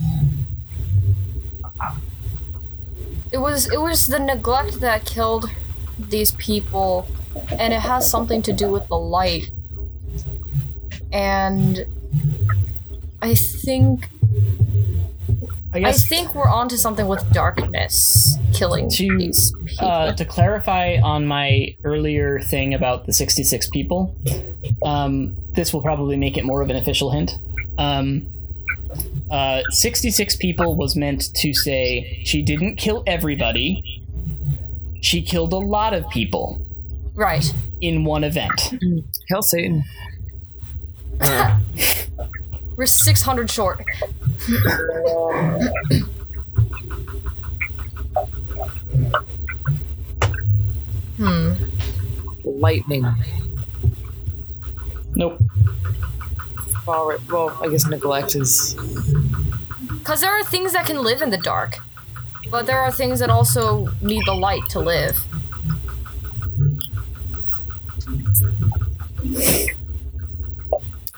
It 3.31 3.37
was 3.37 3.71
it 3.71 3.79
was 3.79 4.07
the 4.07 4.17
neglect 4.17 4.79
that 4.79 5.05
killed 5.05 5.51
these 5.99 6.31
people, 6.31 7.07
and 7.59 7.71
it 7.73 7.81
has 7.81 8.09
something 8.09 8.41
to 8.41 8.51
do 8.51 8.71
with 8.71 8.87
the 8.87 8.97
light. 8.97 9.51
And 11.13 11.85
I 13.21 13.35
think 13.35 14.09
I 15.73 15.79
I 15.89 15.91
think 15.91 16.33
we're 16.33 16.49
onto 16.49 16.77
something 16.77 17.07
with 17.07 17.29
darkness 17.31 18.37
killing 18.53 18.89
To, 18.89 19.17
these 19.17 19.53
people. 19.65 19.87
uh, 19.87 20.11
to 20.13 20.25
clarify 20.25 20.97
on 21.03 21.27
my 21.27 21.75
earlier 21.83 22.39
thing 22.39 22.73
about 22.73 23.05
the 23.05 23.13
66 23.13 23.69
people, 23.69 24.15
um, 24.83 25.35
this 25.53 25.71
will 25.73 25.81
probably 25.81 26.17
make 26.17 26.37
it 26.37 26.45
more 26.45 26.61
of 26.61 26.69
an 26.69 26.75
official 26.75 27.11
hint. 27.11 27.37
Um, 27.77 28.27
uh, 29.29 29.61
66 29.69 30.37
people 30.37 30.75
was 30.75 30.95
meant 30.95 31.33
to 31.35 31.53
say 31.53 32.21
she 32.25 32.41
didn't 32.41 32.77
kill 32.77 33.03
everybody, 33.05 34.01
she 35.01 35.21
killed 35.21 35.53
a 35.53 35.57
lot 35.57 35.93
of 35.93 36.09
people 36.09 36.59
right. 37.15 37.53
in 37.79 38.03
one 38.03 38.23
event. 38.23 38.73
Hail 39.29 39.43
Satan. 39.43 39.83
We're 42.79 42.85
six 42.85 43.21
hundred 43.21 43.51
short. 43.51 43.83
hmm. 51.17 51.53
Lightning. 52.45 53.05
Nope. 55.13 55.41
All 56.87 57.09
right. 57.09 57.19
Well, 57.29 57.57
I 57.61 57.67
guess 57.67 57.85
neglect 57.85 58.37
is. 58.37 58.75
Because 59.97 60.21
there 60.21 60.31
are 60.31 60.45
things 60.45 60.71
that 60.71 60.85
can 60.85 61.03
live 61.03 61.21
in 61.21 61.31
the 61.31 61.37
dark, 61.37 61.79
but 62.49 62.65
there 62.65 62.79
are 62.79 62.93
things 62.93 63.19
that 63.19 63.29
also 63.29 63.89
need 64.01 64.23
the 64.25 64.33
light 64.33 64.69
to 64.69 64.79
live. 64.79 65.25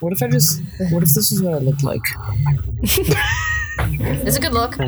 What 0.02 0.14
if 0.14 0.22
I 0.22 0.28
just? 0.28 0.62
What 0.92 1.04
if 1.04 1.14
this 1.14 1.32
is 1.32 1.42
what 1.42 1.54
I 1.54 1.58
look 1.58 1.82
like? 1.84 2.02
It's 4.04 4.38
a 4.38 4.40
good 4.40 4.54
look. 4.54 4.80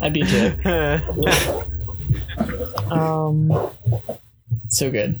I'd 0.00 0.12
be 0.14 0.20
into 0.20 0.56
it. 0.64 2.90
Um. 2.90 3.52
So 4.68 4.90
good. 4.90 5.18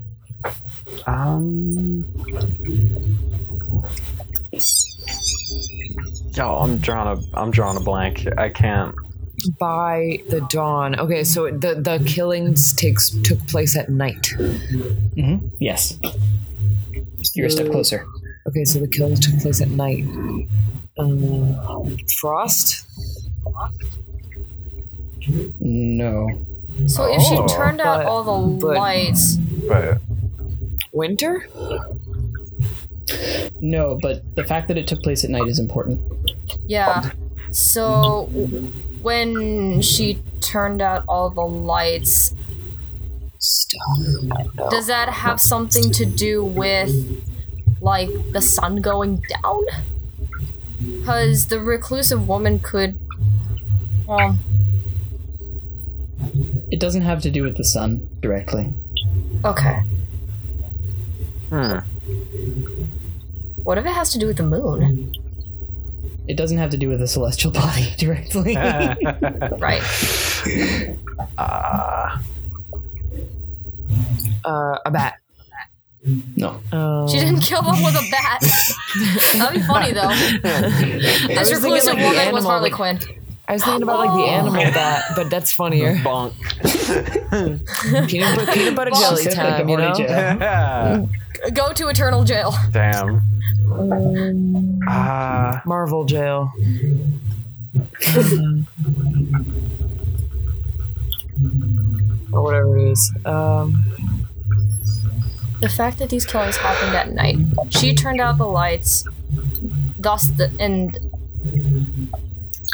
Um. 1.06 2.04
Yo, 6.34 6.56
I'm 6.56 6.78
drawing 6.78 7.18
a 7.18 7.38
I'm 7.38 7.50
drawing 7.50 7.76
a 7.76 7.80
blank. 7.80 8.26
I 8.38 8.48
can't. 8.48 8.94
By 9.58 10.22
the 10.30 10.40
dawn. 10.48 10.98
Okay, 10.98 11.24
so 11.24 11.50
the 11.50 11.74
the 11.74 12.02
killings 12.06 12.72
takes 12.72 13.10
took 13.22 13.46
place 13.48 13.76
at 13.76 13.90
night. 13.90 14.28
hmm 15.16 15.36
Yes. 15.58 15.98
You're 17.34 17.46
a 17.46 17.50
step 17.50 17.70
closer. 17.70 18.06
Okay, 18.52 18.64
so 18.66 18.78
the 18.80 18.88
killings 18.88 19.20
took 19.20 19.40
place 19.40 19.62
at 19.62 19.68
night. 19.70 20.04
Um, 20.98 21.96
frost. 22.20 22.84
No. 25.58 26.28
So 26.86 27.10
if 27.14 27.22
she 27.22 27.36
Oh, 27.36 27.46
turned 27.48 27.80
out 27.80 27.98
but- 28.04 28.06
all 28.06 28.24
the 28.50 28.66
but- 28.66 28.76
lights, 28.76 29.36
But 29.68 30.00
Winter. 30.92 31.46
No, 33.60 33.98
but 34.02 34.22
the 34.36 34.44
fact 34.44 34.68
that 34.68 34.76
it 34.76 34.86
took 34.86 35.02
place 35.02 35.24
at 35.24 35.30
night 35.30 35.46
is 35.48 35.58
important. 35.58 36.00
yeah. 36.66 37.10
So 37.50 38.24
when 39.02 39.80
she 39.82 40.18
turned 40.40 40.82
out 40.82 41.04
all 41.08 41.30
the 41.30 41.40
lights, 41.42 42.34
Stone. 43.38 44.30
Does 44.70 44.86
that 44.86 45.08
have 45.08 45.40
something 45.40 45.90
to 45.92 46.04
do 46.06 46.44
with 46.44 46.90
like 47.82 48.08
the 48.32 48.40
sun 48.40 48.80
going 48.80 49.22
down? 49.42 49.60
Because 51.00 51.46
the 51.48 51.60
reclusive 51.60 52.26
woman 52.28 52.58
could. 52.58 52.96
Well, 54.06 54.38
It 56.70 56.80
doesn't 56.80 57.02
have 57.02 57.20
to 57.22 57.30
do 57.30 57.42
with 57.42 57.56
the 57.56 57.64
sun 57.64 58.08
directly. 58.20 58.72
okay. 59.44 59.80
hmm. 61.50 61.78
What 63.62 63.78
if 63.78 63.84
it 63.86 63.92
has 63.92 64.10
to 64.12 64.18
do 64.18 64.26
with 64.26 64.38
the 64.38 64.42
moon? 64.42 65.12
It 66.26 66.36
doesn't 66.36 66.58
have 66.58 66.70
to 66.70 66.76
do 66.78 66.88
with 66.88 66.98
the 67.00 67.06
celestial 67.08 67.50
body 67.62 67.92
directly. 67.98 68.54
Right. 69.58 69.82
Ah. 71.38 72.22
Uh, 74.44 74.78
a 74.86 74.90
bat. 74.90 75.14
No. 76.36 76.60
Um, 76.72 77.08
She 77.08 77.18
didn't 77.18 77.40
kill 77.40 77.62
them 77.62 77.82
with 77.82 77.94
a 77.94 78.04
bat. 78.10 78.40
That'd 79.34 79.60
be 79.60 79.66
funny 79.66 79.92
though. 79.92 80.08
This 80.42 81.50
was 81.50 81.60
thinking, 81.60 81.62
reclusive 81.62 81.94
like, 81.94 82.02
the 82.02 82.08
woman 82.08 82.32
was 82.34 82.44
Harley 82.44 82.70
like- 82.70 82.72
Quinn. 82.74 82.98
I 83.48 83.54
was 83.54 83.64
thinking 83.64 83.82
about 83.82 83.98
like 83.98 84.10
the 84.10 84.30
animal 84.30 84.62
bat, 84.72 85.04
but 85.16 85.28
that's 85.28 85.52
funnier. 85.52 85.94
bonk. 85.96 86.32
Peanut, 88.08 88.36
butter, 88.36 88.52
peanut 88.52 88.76
butter 88.76 88.90
Well, 88.92 89.00
jelly 89.10 89.22
She 89.24 89.30
said 89.30 89.44
like 89.44 89.56
time, 89.58 89.68
you 89.68 89.76
know. 89.76 89.92
Arnie 89.92 91.08
Jail. 91.42 91.50
Go 91.52 91.72
to 91.72 91.88
eternal 91.88 92.22
jail. 92.24 92.54
Damn. 92.70 93.20
Um, 93.72 94.80
Ah. 94.88 95.60
Marvel 95.66 96.04
jail. 96.04 96.52
or 102.32 102.42
whatever 102.42 102.78
it 102.78 102.92
is. 102.92 103.12
Um, 103.24 103.84
The 105.62 105.68
fact 105.68 106.00
that 106.00 106.10
these 106.10 106.26
killings 106.26 106.56
happened 106.56 106.96
at 106.96 107.12
night. 107.12 107.36
She 107.70 107.94
turned 107.94 108.20
out 108.20 108.36
the 108.36 108.48
lights. 108.48 109.04
Thus, 109.96 110.26
the 110.26 110.50
and 110.58 110.98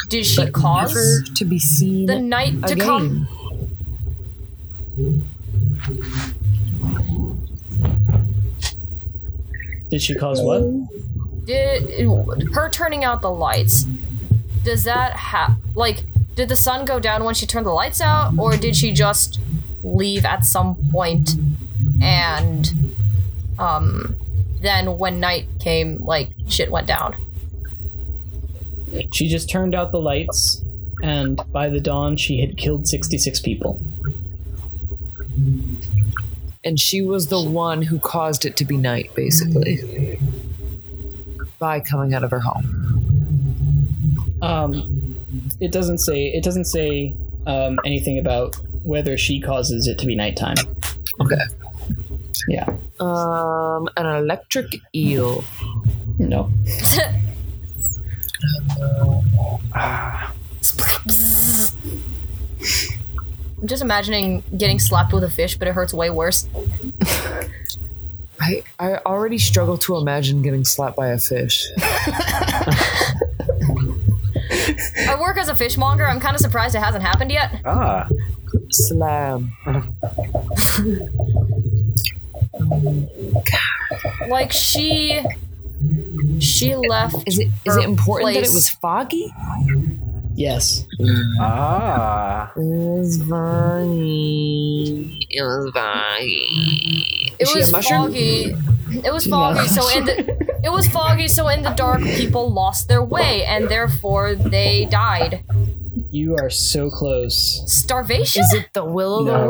did 0.07 0.25
she 0.25 0.43
but 0.43 0.53
cause 0.53 0.95
never 0.95 1.35
to 1.35 1.45
be 1.45 1.59
seen 1.59 2.07
the 2.07 2.17
night 2.19 2.59
to 2.63 2.73
again. 2.73 2.87
come? 2.87 3.27
Did 9.91 10.01
she 10.01 10.15
cause 10.15 10.41
what? 10.41 11.45
Did 11.45 12.07
her 12.53 12.69
turning 12.71 13.03
out 13.03 13.21
the 13.21 13.29
lights? 13.29 13.83
Does 14.63 14.83
that 14.85 15.13
have 15.13 15.57
like? 15.75 16.05
Did 16.33 16.49
the 16.49 16.55
sun 16.55 16.85
go 16.85 16.99
down 16.99 17.23
when 17.23 17.35
she 17.35 17.45
turned 17.45 17.67
the 17.67 17.71
lights 17.71 18.01
out, 18.01 18.33
or 18.39 18.57
did 18.57 18.75
she 18.75 18.93
just 18.93 19.39
leave 19.83 20.25
at 20.25 20.43
some 20.43 20.75
point 20.91 21.35
and 22.01 22.71
um 23.57 24.15
then 24.61 24.97
when 24.97 25.19
night 25.19 25.45
came 25.59 25.97
like 26.03 26.29
shit 26.47 26.71
went 26.71 26.87
down 26.87 27.15
She 29.13 29.27
just 29.27 29.49
turned 29.49 29.75
out 29.75 29.91
the 29.91 29.99
lights, 29.99 30.63
and 31.03 31.39
by 31.51 31.69
the 31.69 31.79
dawn, 31.79 32.17
she 32.17 32.41
had 32.41 32.57
killed 32.57 32.87
66 32.87 33.39
people. 33.41 33.79
And 36.63 36.79
she 36.79 37.01
was 37.01 37.27
the 37.27 37.41
one 37.41 37.81
who 37.83 37.99
caused 37.99 38.45
it 38.45 38.57
to 38.57 38.65
be 38.65 38.77
night, 38.77 39.11
basically, 39.15 40.19
by 41.59 41.79
coming 41.79 42.13
out 42.13 42.23
of 42.23 42.31
her 42.31 42.39
home. 42.39 44.37
Um, 44.41 45.15
it 45.59 45.71
doesn't 45.71 45.99
say 45.99 46.27
it 46.27 46.43
doesn't 46.43 46.65
say 46.65 47.15
um, 47.45 47.79
anything 47.85 48.17
about 48.17 48.55
whether 48.83 49.17
she 49.17 49.39
causes 49.39 49.87
it 49.87 49.99
to 49.99 50.05
be 50.05 50.15
nighttime. 50.15 50.55
Okay. 51.21 51.35
Yeah. 52.47 52.67
Um, 52.99 53.89
an 53.97 54.05
electric 54.05 54.67
eel. 54.95 55.43
No. 56.17 56.51
I'm 63.61 63.67
just 63.67 63.81
imagining 63.81 64.43
getting 64.55 64.79
slapped 64.79 65.13
with 65.13 65.23
a 65.23 65.29
fish, 65.29 65.57
but 65.57 65.67
it 65.67 65.73
hurts 65.73 65.93
way 65.93 66.09
worse. 66.09 66.47
I 68.41 68.63
I 68.79 68.95
already 69.05 69.37
struggle 69.37 69.77
to 69.79 69.97
imagine 69.97 70.41
getting 70.41 70.63
slapped 70.63 70.95
by 70.95 71.07
a 71.07 71.19
fish. 71.19 71.67
I 75.07 75.17
work 75.19 75.37
as 75.37 75.49
a 75.49 75.55
fishmonger. 75.55 76.07
I'm 76.07 76.19
kind 76.19 76.35
of 76.35 76.41
surprised 76.41 76.75
it 76.75 76.81
hasn't 76.81 77.03
happened 77.03 77.31
yet. 77.31 77.61
Ah. 77.65 78.07
Slam. 78.71 79.51
Like 84.27 84.51
she, 84.51 85.23
she 86.39 86.75
left. 86.75 87.15
Is 87.27 87.39
it 87.39 87.47
is 87.65 87.75
it 87.77 87.83
important 87.83 88.33
that 88.33 88.43
it 88.43 88.53
was 88.53 88.69
foggy? 88.69 89.33
Yes. 90.35 90.85
Ah. 91.41 92.51
It 92.55 92.59
was 92.59 93.17
foggy. 93.29 95.27
It 95.29 95.41
was 95.43 95.71
foggy. 95.73 97.33
It 97.37 97.41
Is 97.41 97.49
she 97.49 97.59
was 97.59 97.71
foggy. 97.71 98.55
It 99.03 99.11
was 99.13 99.27
foggy. 99.27 99.67
So 99.67 99.89
in 99.89 100.05
the, 100.05 100.59
it 100.63 100.69
was 100.71 100.87
foggy. 100.87 101.27
So 101.27 101.49
in 101.49 101.61
the 101.63 101.71
dark, 101.71 102.01
people 102.03 102.51
lost 102.51 102.87
their 102.87 103.03
way, 103.03 103.43
and 103.43 103.67
therefore 103.69 104.35
they 104.35 104.85
died. 104.85 105.43
You 106.11 106.37
are 106.37 106.49
so 106.49 106.89
close. 106.89 107.61
Starvation. 107.67 108.41
Is 108.41 108.53
it 108.53 108.73
the 108.73 108.85
will 108.85 109.15
o' 109.15 109.23
the 109.25 109.31
No. 109.33 109.47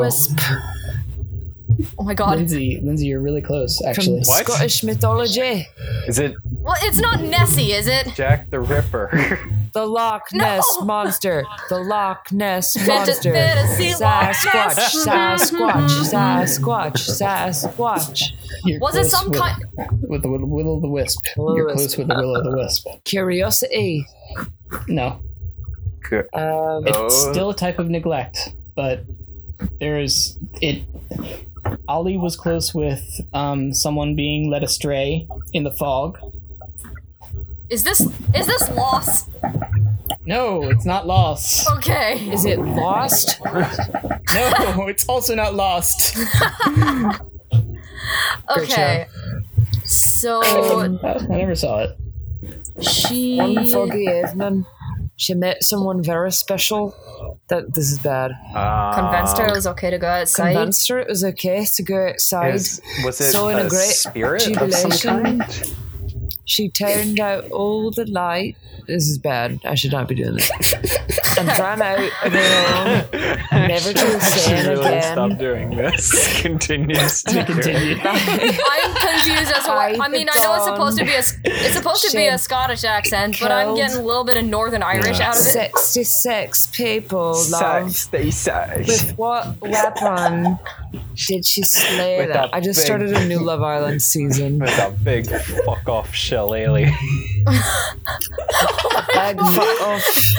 Wisp 1.80 1.94
Oh 1.98 2.04
my 2.04 2.14
god. 2.14 2.36
Lindsay, 2.38 2.80
Lindsay, 2.82 3.06
you're 3.06 3.20
really 3.20 3.40
close, 3.42 3.78
from 3.78 3.88
actually. 3.90 4.20
What? 4.20 4.44
Scottish 4.46 4.82
mythology? 4.84 5.66
Is 6.06 6.18
it 6.18 6.34
Well, 6.50 6.76
it's 6.80 6.98
not 6.98 7.20
Nessie, 7.22 7.72
is 7.72 7.86
it? 7.86 8.08
Jack 8.14 8.50
the 8.50 8.60
Ripper? 8.60 9.38
The 9.72 9.86
Loch 9.86 10.22
No. 10.32 10.44
Ness 10.44 10.78
monster. 10.82 11.44
The 11.68 11.78
Loch 11.78 12.32
Ness 12.32 12.76
Fanta- 12.76 12.88
monster. 13.06 13.32
fantasy 13.32 13.90
Loch 14.02 14.34
Sasquatch. 14.34 15.06
Ness. 15.06 15.50
Sasquatch. 16.10 16.92
Sasquatch. 16.98 17.70
Sasquatch. 17.78 18.32
You're 18.64 18.80
Was 18.80 18.96
it 18.96 18.98
close 19.02 19.10
some 19.12 19.30
with, 19.30 19.38
kind? 19.38 19.62
with 20.08 20.22
the 20.22 20.28
will 20.28 20.44
will 20.44 20.68
o' 20.70 20.80
the 20.80 20.88
wisp? 20.88 21.24
Will-o' 21.36 21.50
the 21.52 21.56
You're 21.56 21.66
wisp. 21.66 21.76
close 21.78 21.96
with 21.98 22.08
the 22.08 22.14
will 22.16 22.36
o' 22.36 22.42
the 22.42 22.56
wisp. 22.56 22.88
Curiosity. 23.04 24.04
No, 24.88 25.20
Good. 26.08 26.26
Um, 26.34 26.88
it's 26.88 26.98
Oh. 26.98 27.08
still 27.30 27.50
a 27.50 27.54
type 27.54 27.78
of 27.78 27.88
neglect, 27.88 28.52
but 28.74 29.04
there 29.78 30.00
is 30.00 30.36
it. 30.60 30.82
Ollie 31.88 32.16
was 32.16 32.36
close 32.36 32.74
with 32.74 33.20
um, 33.32 33.72
someone 33.72 34.14
being 34.14 34.50
led 34.50 34.62
astray 34.62 35.26
in 35.52 35.64
the 35.64 35.70
fog. 35.70 36.18
Is 37.68 37.84
this 37.84 38.00
is 38.00 38.46
this 38.46 38.70
loss? 38.70 39.28
No, 40.26 40.62
it's 40.64 40.84
not 40.84 41.06
lost. 41.06 41.68
Okay. 41.78 42.30
is 42.30 42.44
it 42.44 42.58
lost? 42.58 43.40
No, 43.44 44.86
it's 44.88 45.08
also 45.08 45.34
not 45.34 45.54
lost. 45.54 46.16
Okay. 48.56 49.06
So 49.84 50.40
I 50.42 51.26
never 51.28 51.54
saw 51.54 51.80
it. 51.84 51.96
she. 52.82 53.36
One 53.36 53.66
foggy 53.68 54.04
evening, 54.04 54.64
she 55.20 55.34
met 55.34 55.62
someone 55.62 56.02
very 56.02 56.32
special. 56.32 56.94
That 57.48 57.74
this 57.74 57.90
is 57.92 57.98
bad. 57.98 58.32
Ah. 58.54 58.92
Convinced 58.94 59.36
her 59.38 59.46
it 59.48 59.54
was 59.54 59.66
okay 59.66 59.90
to 59.90 59.98
go 59.98 60.06
outside. 60.08 60.54
Convinced 60.54 60.88
her 60.88 60.98
it 60.98 61.08
was 61.08 61.22
okay 61.24 61.64
to 61.66 61.82
go 61.82 62.08
outside. 62.08 62.54
Is, 62.54 62.80
was 63.04 63.20
it 63.20 63.24
So 63.24 63.48
in 63.48 63.58
a 63.58 63.66
a 63.66 63.68
great 63.68 63.90
spirit 63.90 64.46
of 64.46 64.52
jubilation- 64.54 64.90
some 64.92 65.22
kind? 65.22 65.42
She 66.50 66.68
turned 66.68 67.20
out 67.20 67.48
all 67.52 67.92
the 67.92 68.06
light. 68.06 68.56
This 68.88 69.06
is 69.08 69.18
bad. 69.18 69.60
I 69.64 69.76
should 69.76 69.92
not 69.92 70.08
be 70.08 70.16
doing 70.16 70.34
this. 70.34 70.50
and 71.38 71.46
ran 71.60 71.80
out 71.80 72.00
of 72.00 72.32
her 72.32 72.72
home, 72.72 73.68
never 73.68 73.92
to 73.92 74.04
the 74.04 74.20
She 74.44 74.52
really 74.68 74.84
again. 74.84 75.02
stop 75.12 75.38
doing 75.38 75.70
this. 75.76 76.40
Continues 76.42 77.22
to 77.22 77.44
Continue. 77.44 77.98
I'm 78.02 78.94
confused 78.96 79.52
as 79.52 79.64
to 79.64 79.70
why. 79.70 79.96
I 80.00 80.08
mean, 80.08 80.26
I 80.32 80.40
know 80.40 80.56
it's 80.56 80.64
supposed 80.64 80.98
to 80.98 81.04
be 81.04 81.12
a 81.12 81.18
it's 81.44 81.76
supposed 81.76 82.10
to 82.10 82.16
be 82.16 82.26
a 82.26 82.36
Scottish 82.36 82.82
accent, 82.82 83.38
but 83.40 83.52
I'm 83.52 83.76
getting 83.76 83.98
a 83.98 84.02
little 84.02 84.24
bit 84.24 84.36
of 84.36 84.44
Northern 84.44 84.82
Irish 84.82 85.20
out 85.20 85.38
of 85.38 85.46
it. 85.46 85.76
66 85.78 86.66
people, 86.72 87.36
love. 87.50 87.92
Stay 87.92 88.32
safe. 88.32 88.88
With 88.88 89.16
what 89.16 89.60
weapon 89.60 90.58
did 91.14 91.44
she 91.46 91.62
slay 91.62 92.18
With 92.26 92.32
them? 92.32 92.48
a 92.52 92.56
I 92.56 92.60
just 92.60 92.80
big- 92.80 92.86
started 92.86 93.12
a 93.12 93.24
new 93.26 93.38
Love 93.38 93.62
Island 93.62 94.02
season. 94.02 94.58
With 94.58 94.76
a 94.78 94.90
big 95.04 95.28
fuck 95.64 95.88
off 95.88 96.12
shillelagh. 96.48 96.92
Bag 99.14 99.38
fuck 99.38 99.80
off. 99.82 100.32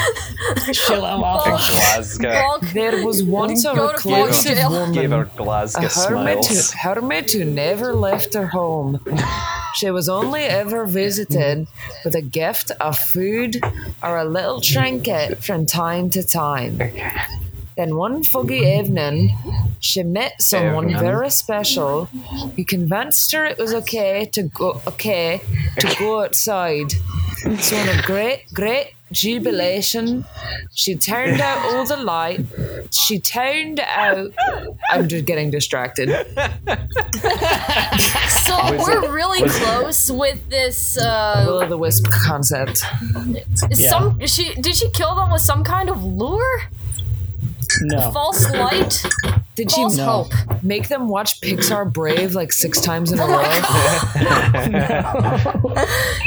Chill 0.73 1.05
out, 1.05 1.21
waffle. 1.21 1.57
Glasgow. 1.57 2.31
Bonk. 2.31 2.73
There 2.73 3.05
was 3.05 3.23
once 3.23 3.65
a 3.65 3.73
Go 3.73 3.91
to 3.91 3.97
fucking 3.97 4.11
reclusive 4.11 4.57
woman. 4.69 4.93
Gave 4.93 5.11
her 5.11 5.29
Glasgow 5.35 5.85
A 5.85 5.89
hermit, 5.89 6.45
who, 6.45 6.77
hermit 6.77 7.31
who 7.31 7.45
never 7.45 7.93
left 7.93 8.33
her 8.33 8.47
home. 8.47 8.99
She 9.75 9.89
was 9.91 10.09
only 10.09 10.41
ever 10.41 10.85
visited 10.85 11.67
with 12.03 12.15
a 12.15 12.21
gift 12.21 12.71
of 12.79 12.97
food 12.97 13.57
or 14.03 14.17
a 14.17 14.25
little 14.25 14.61
trinket 14.61 15.43
from 15.43 15.65
time 15.65 16.09
to 16.11 16.23
time. 16.27 16.79
Then 17.82 17.95
one 17.95 18.21
foggy 18.21 18.59
evening, 18.59 19.36
she 19.79 20.03
met 20.03 20.39
someone 20.39 20.91
Evening. 20.91 20.99
very 20.99 21.32
special 21.32 22.05
who 22.55 22.63
convinced 22.63 23.32
her 23.32 23.43
it 23.43 23.57
was 23.57 23.73
okay 23.73 24.25
to 24.34 24.43
go 24.43 24.79
okay 24.86 25.41
to 25.79 25.95
go 25.97 26.21
outside. 26.21 26.91
So 27.59 27.75
in 27.75 27.89
a 27.89 27.99
great, 28.03 28.43
great 28.53 28.93
jubilation, 29.11 30.25
she 30.75 30.93
turned 30.93 31.41
out 31.41 31.57
all 31.73 31.84
the 31.88 31.97
light. 31.97 32.45
She 32.91 33.17
turned 33.17 33.79
out. 33.79 34.32
I'm 34.91 35.07
just 35.07 35.25
getting 35.25 35.49
distracted. 35.49 36.07
So 38.41 38.77
we're 38.77 39.11
really 39.11 39.47
close 39.49 40.11
with 40.11 40.49
this. 40.49 40.97
Uh, 40.97 41.45
Will 41.47 41.63
o' 41.63 41.67
the 41.67 41.77
wisp 41.77 42.05
concept. 42.11 42.84
some 43.73 44.19
she 44.25 44.53
did 44.55 44.75
she 44.75 44.89
kill 44.91 45.15
them 45.15 45.32
with 45.32 45.41
some 45.41 45.63
kind 45.63 45.89
of 45.89 46.03
lure? 46.03 46.63
No. 47.82 48.11
False 48.11 48.49
light, 48.51 49.03
Did 49.55 49.71
she 49.71 49.77
false 49.82 49.97
No. 49.97 50.05
hope. 50.05 50.34
make 50.63 50.88
them 50.88 51.07
watch 51.09 51.41
Pixar 51.41 51.91
Brave 51.91 52.36
like 52.36 52.51
six 52.51 52.79
times 52.79 53.11
in 53.11 53.19
a 53.19 53.25
row? 53.27 53.41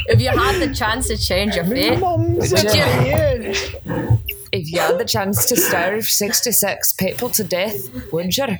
If 0.08 0.20
you 0.20 0.28
had 0.30 0.60
the 0.60 0.74
chance 0.74 1.08
to 1.08 1.16
change 1.16 1.54
your 1.56 1.64
fate, 1.64 2.00
would 2.00 2.50
you? 2.74 3.54
If 4.52 4.70
you 4.70 4.78
had 4.80 4.98
the 4.98 5.04
chance 5.04 5.46
to 5.46 5.56
starve 5.56 6.04
66 6.06 6.92
people 6.94 7.28
to 7.30 7.44
death, 7.44 7.88
would 8.12 8.36
you? 8.36 8.56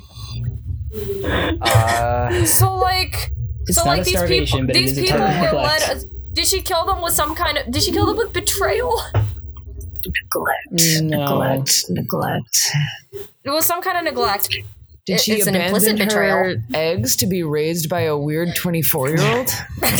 Uh, 1.61 2.45
So 2.47 2.75
like, 2.77 3.31
It's 3.67 3.77
so 3.79 3.85
not 3.85 3.99
like 3.99 4.01
a 4.03 4.05
these 4.05 4.23
people, 4.23 4.67
but 4.67 4.75
these 4.75 4.95
people 4.99 5.19
were 5.21 5.53
led. 5.63 6.05
Did 6.33 6.47
she 6.47 6.61
kill 6.63 6.85
them 6.85 7.01
with 7.01 7.13
some 7.15 7.35
kind 7.37 7.59
of? 7.59 7.71
Did 7.71 7.83
she 7.83 7.93
kill 7.93 8.07
them 8.07 8.17
with 8.17 8.33
betrayal? 8.33 9.01
Neglect. 10.07 11.03
No. 11.03 11.19
Neglect. 11.19 11.85
Neglect. 11.91 12.71
It 13.45 13.51
was 13.51 13.67
some 13.67 13.83
kind 13.83 13.99
of 13.99 14.05
neglect. 14.05 14.49
Did 15.07 15.21
she 15.21 15.35
it's 15.35 15.47
an 15.47 15.55
implicit 15.55 15.91
abandon 15.95 16.09
betrayal. 16.09 16.37
her 16.37 16.55
eggs 16.73 17.17
to 17.17 17.27
be 17.27 17.43
raised 17.43 17.91
by 17.91 18.01
a 18.03 18.17
weird 18.17 18.57
24 18.57 19.09
year 19.11 19.37
old? 19.37 19.51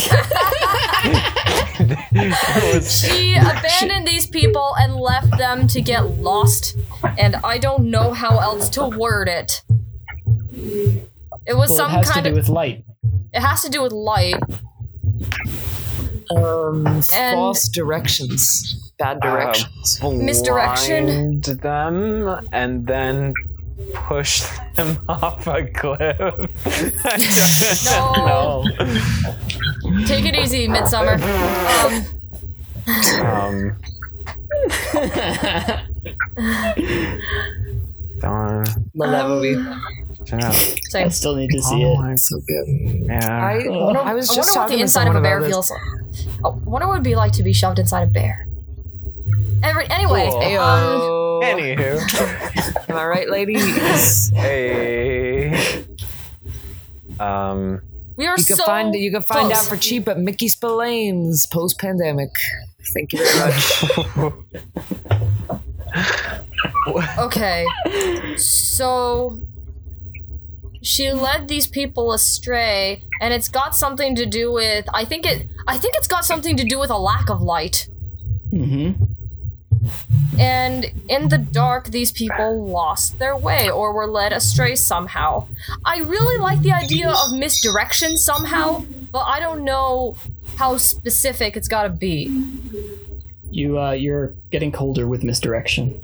She 2.81 3.35
abandoned 3.35 4.07
these 4.07 4.25
people 4.27 4.73
and 4.79 4.95
left 4.95 5.37
them 5.37 5.67
to 5.67 5.81
get 5.81 6.17
lost, 6.19 6.77
and 7.17 7.35
I 7.37 7.57
don't 7.57 7.91
know 7.91 8.13
how 8.13 8.39
else 8.39 8.69
to 8.69 8.87
word 8.87 9.27
it. 9.27 9.61
It 11.45 11.55
was 11.55 11.69
Well, 11.69 11.77
some 11.77 11.91
it 11.91 11.95
has 11.95 12.07
to 12.07 12.13
kind 12.13 12.23
do 12.23 12.29
of. 12.31 12.35
with 12.37 12.49
light. 12.49 12.85
it 13.33 13.41
has 13.41 13.61
to 13.63 13.69
do 13.69 13.81
with 13.83 13.91
light. 13.91 14.35
Um, 16.35 17.01
false 17.03 17.67
directions. 17.67 18.84
Bad 18.97 19.19
directions. 19.19 19.99
Misdirection. 20.01 21.05
blind 21.39 21.43
them 21.61 22.47
and 22.53 22.87
then 22.87 23.33
push 23.93 24.45
them 24.75 24.97
off 25.09 25.45
a 25.47 25.65
cliff. 25.65 26.01
I 27.05 27.17
don't 27.83 28.17
No. 29.91 30.05
Take 30.07 30.25
it 30.25 30.35
easy, 30.35 30.67
Midsommar. 30.67 31.19
Um, 31.83 32.05
Um, 33.25 33.77
don't, 38.21 38.65
Love 38.95 39.11
that 39.11 39.27
movie. 39.27 39.55
just, 40.23 40.77
same. 40.91 41.05
I 41.07 41.09
still 41.09 41.35
need 41.35 41.49
to 41.51 41.61
see 41.61 41.83
oh 41.83 41.93
it. 41.93 42.03
my- 42.03 42.15
So 42.15 42.39
good. 42.47 42.67
yeah. 43.07 43.45
I, 43.45 43.67
wonder- 43.67 43.99
I 43.99 44.13
was 44.13 44.29
I 44.31 44.35
just 44.35 44.55
wonder 44.55 44.71
what 44.71 44.77
the 44.77 44.81
inside 44.81 45.07
of 45.07 45.15
a 45.15 45.21
bear 45.21 45.41
feels 45.41 45.69
this. 45.69 46.25
like. 46.43 46.45
I 46.45 46.49
wonder 46.49 46.87
what 46.87 46.93
it'd 46.95 47.03
be 47.03 47.15
like 47.15 47.33
to 47.33 47.43
be 47.43 47.53
shoved 47.53 47.79
inside 47.79 48.03
a 48.03 48.07
bear. 48.07 48.47
Every, 49.65 49.89
anyway, 49.89 50.29
Cool. 50.29 50.59
um, 50.59 51.01
Anywho, 51.43 52.85
Am 52.89 52.95
I 52.95 53.05
right, 53.05 53.29
ladies? 53.29 54.29
Hey. 54.29 55.83
Um. 57.19 57.81
We 58.17 58.27
are 58.27 58.37
You 58.37 58.45
can 58.45 58.55
so 58.55 58.63
find 58.65 58.95
you 58.95 59.11
can 59.11 59.23
find 59.23 59.47
close. 59.49 59.63
out 59.63 59.69
for 59.69 59.75
cheap 59.75 60.07
at 60.07 60.17
Mickey 60.17 60.47
Spillane's 60.47 61.45
post 61.47 61.77
pandemic. 61.79 62.29
Thank 62.93 63.11
you 63.13 63.19
very 63.19 63.51
much. 63.51 64.35
Okay. 67.17 67.65
So 68.37 69.39
she 70.81 71.11
led 71.11 71.47
these 71.47 71.67
people 71.67 72.13
astray 72.13 73.03
and 73.21 73.33
it's 73.33 73.47
got 73.49 73.75
something 73.75 74.15
to 74.15 74.25
do 74.25 74.51
with 74.51 74.85
I 74.93 75.05
think 75.05 75.25
it 75.25 75.47
I 75.67 75.77
think 75.77 75.95
it's 75.97 76.07
got 76.07 76.25
something 76.25 76.55
to 76.57 76.63
do 76.63 76.79
with 76.79 76.89
a 76.89 76.97
lack 76.97 77.29
of 77.29 77.41
light. 77.41 77.87
Mm-hmm. 78.51 79.03
And 80.39 80.85
in 81.09 81.29
the 81.29 81.37
dark 81.37 81.85
these 81.87 82.11
people 82.11 82.65
lost 82.67 83.19
their 83.19 83.35
way 83.37 83.69
or 83.69 83.93
were 83.93 84.07
led 84.07 84.33
astray 84.33 84.75
somehow. 84.75 85.47
I 85.85 85.99
really 85.99 86.37
like 86.37 86.61
the 86.61 86.71
idea 86.71 87.09
of 87.09 87.31
misdirection 87.33 88.17
somehow, 88.17 88.85
but 89.11 89.23
I 89.23 89.39
don't 89.39 89.63
know 89.63 90.15
how 90.57 90.77
specific 90.77 91.55
it's 91.55 91.67
got 91.67 91.83
to 91.83 91.89
be. 91.89 92.29
You 93.49 93.79
uh, 93.79 93.91
you're 93.91 94.33
getting 94.51 94.71
colder 94.71 95.07
with 95.07 95.23
misdirection. 95.23 96.01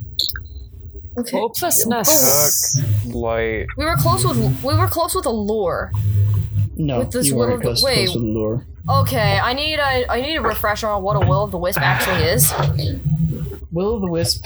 Okay. 1.17 1.37
Hopelessness. 1.37 2.79
Light. 3.07 3.67
We 3.75 3.83
were 3.85 3.97
close 3.97 4.23
with 4.25 4.37
we 4.63 4.75
were 4.75 4.87
close 4.87 5.13
with 5.13 5.25
allure. 5.25 5.91
No, 6.77 6.99
With 6.99 7.11
this 7.11 7.27
you 7.27 7.35
will 7.35 7.41
weren't 7.41 7.53
of 7.55 7.59
the- 7.59 7.65
close, 7.65 7.83
wait. 7.83 7.95
close 8.05 8.15
with 8.15 8.23
the 8.23 8.29
lure. 8.29 8.65
Okay, 8.89 9.37
I 9.43 9.53
need 9.53 9.75
a 9.77 10.09
I 10.11 10.21
need 10.21 10.37
a 10.37 10.41
refresher 10.41 10.87
on 10.87 11.03
what 11.03 11.15
a 11.21 11.27
will 11.27 11.43
of 11.43 11.51
the 11.51 11.57
wisp 11.57 11.79
actually 11.81 12.23
is. 12.23 12.51
Will 13.71 13.95
o' 13.95 13.99
the 13.99 14.07
Wisp 14.07 14.45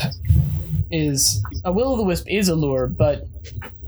is 0.92 1.42
a 1.64 1.72
Will 1.72 1.94
o' 1.94 1.98
the 1.98 2.04
Wisp 2.04 2.28
is 2.30 2.50
a 2.50 2.56
lure, 2.56 2.88
but 2.88 3.28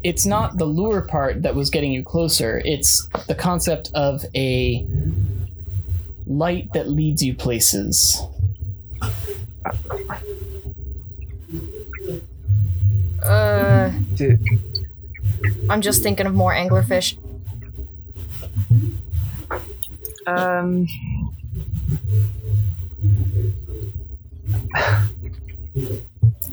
it's 0.04 0.26
not 0.26 0.58
the 0.58 0.66
lure 0.66 1.02
part 1.02 1.44
that 1.44 1.56
was 1.56 1.70
getting 1.70 1.92
you 1.92 2.04
closer. 2.04 2.62
It's 2.66 3.08
the 3.28 3.36
concept 3.36 3.92
of 3.94 4.24
a 4.36 4.86
light 6.26 6.74
that 6.74 6.90
leads 6.90 7.24
you 7.24 7.36
places. 7.36 8.22
Uh, 13.24 13.92
I'm 15.70 15.82
just 15.82 16.02
thinking 16.02 16.26
of 16.26 16.34
more 16.34 16.54
anglerfish. 16.54 17.18
Um. 20.26 20.88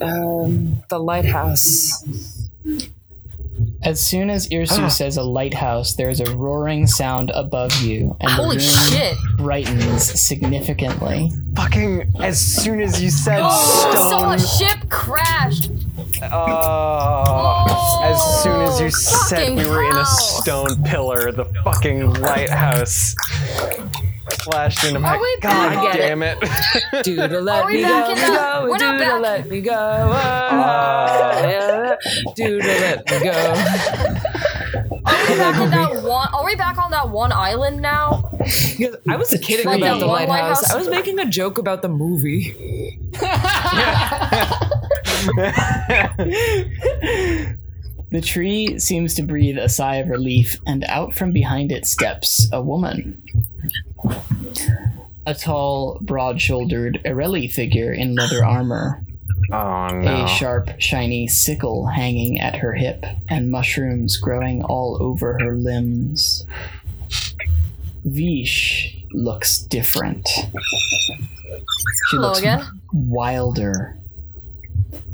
Um, 0.01 0.83
the 0.89 0.99
lighthouse. 0.99 2.03
As 3.83 4.05
soon 4.05 4.31
as 4.31 4.49
Irsu 4.49 4.91
says 4.91 5.17
a 5.19 5.23
lighthouse, 5.23 5.95
there's 5.95 6.19
a 6.21 6.35
roaring 6.37 6.87
sound 6.87 7.31
above 7.35 7.73
you, 7.83 8.17
and 8.21 8.31
Holy 8.31 8.57
the 8.57 8.63
room 8.65 8.91
shit! 8.91 9.17
brightens 9.37 10.03
significantly. 10.21 11.31
Fucking. 11.55 12.11
As 12.21 12.41
soon 12.41 12.81
as 12.81 13.03
you 13.03 13.11
said 13.11 13.41
Oh, 13.43 13.91
so 14.01 14.31
a 14.31 14.39
stone. 14.39 14.69
ship 14.79 14.89
crashed. 14.91 15.71
Oh, 16.23 18.01
as 18.03 18.43
soon 18.43 18.61
as 18.63 18.81
you 18.81 18.91
said 18.91 19.51
we 19.57 19.67
were 19.69 19.85
in 19.85 19.97
a 19.97 20.07
stone 20.07 20.83
pillar, 20.85 21.31
the 21.31 21.45
fucking 21.63 22.15
lighthouse 22.15 23.15
flashed 24.45 24.85
into 24.85 25.01
my. 25.01 25.17
Are 25.17 25.21
we 25.21 25.37
God 25.41 25.69
back 25.71 25.79
on- 25.79 25.97
damn 25.97 26.23
it! 26.23 26.39
Doodle 27.05 27.43
let 27.43 27.65
Are 27.65 27.67
we 27.67 27.77
me 27.77 27.83
back 27.83 28.07
go, 28.07 28.13
in 28.13 28.19
the- 28.19 28.27
go, 28.37 28.67
we're 28.71 28.79
not 28.79 28.99
doodle 28.99 29.01
back. 29.21 29.21
let 29.23 29.49
me 29.49 29.61
go, 29.61 29.73
yeah, 29.73 31.97
uh. 32.01 32.33
doodle 32.37 32.67
let 32.67 33.11
me 33.11 33.19
go. 33.21 33.55
Are 35.07 35.29
we 35.29 35.37
back 35.39 35.61
in 35.61 35.71
that 35.71 36.03
one? 36.03 36.29
Are 36.35 36.45
we 36.45 36.55
back 36.57 36.79
on 36.79 36.91
that 36.93 37.11
one 37.11 37.33
island 37.33 37.81
now? 37.83 38.31
Because 38.39 38.97
I 39.09 39.17
was 39.17 39.37
kidding 39.43 39.67
Like 39.67 39.79
about 39.79 39.95
that 39.95 40.01
the 40.01 40.07
one 40.07 40.29
lighthouse. 40.29 40.63
lighthouse? 40.63 40.75
I 40.75 40.79
was 40.79 40.89
making 40.89 41.19
a 41.19 41.27
joke 41.27 41.59
about 41.59 41.83
the 41.83 41.89
movie. 41.89 42.55
The 48.11 48.21
tree 48.21 48.79
seems 48.79 49.15
to 49.15 49.23
breathe 49.23 49.59
a 49.59 49.69
sigh 49.69 49.97
of 49.97 50.09
relief, 50.09 50.57
and 50.67 50.85
out 50.85 51.15
from 51.15 51.33
behind 51.33 51.73
it 51.73 51.85
steps 51.85 52.49
a 52.53 52.63
woman. 52.63 53.21
A 55.27 55.35
tall, 55.35 55.99
broad 56.03 56.41
shouldered 56.41 57.01
Ereli 57.05 57.51
figure 57.51 57.93
in 57.93 58.15
leather 58.15 58.45
armor, 58.45 59.01
Oh 59.53 59.89
no. 59.89 60.25
a 60.25 60.29
sharp, 60.29 60.71
shiny 60.79 61.27
sickle 61.27 61.87
hanging 61.87 62.39
at 62.41 62.57
her 62.57 62.75
hip, 62.75 63.05
and 63.29 63.51
mushrooms 63.51 64.17
growing 64.19 64.63
all 64.65 64.99
over 65.01 65.39
her 65.41 65.57
limbs. 65.57 66.47
Vish 68.05 68.97
looks 69.13 69.59
different. 69.59 70.29
She 70.29 70.43
Hello 72.11 72.29
looks 72.29 72.41
again. 72.41 72.63
wilder. 72.93 73.99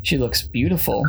She 0.03 0.18
looks 0.18 0.43
beautiful. 0.43 1.05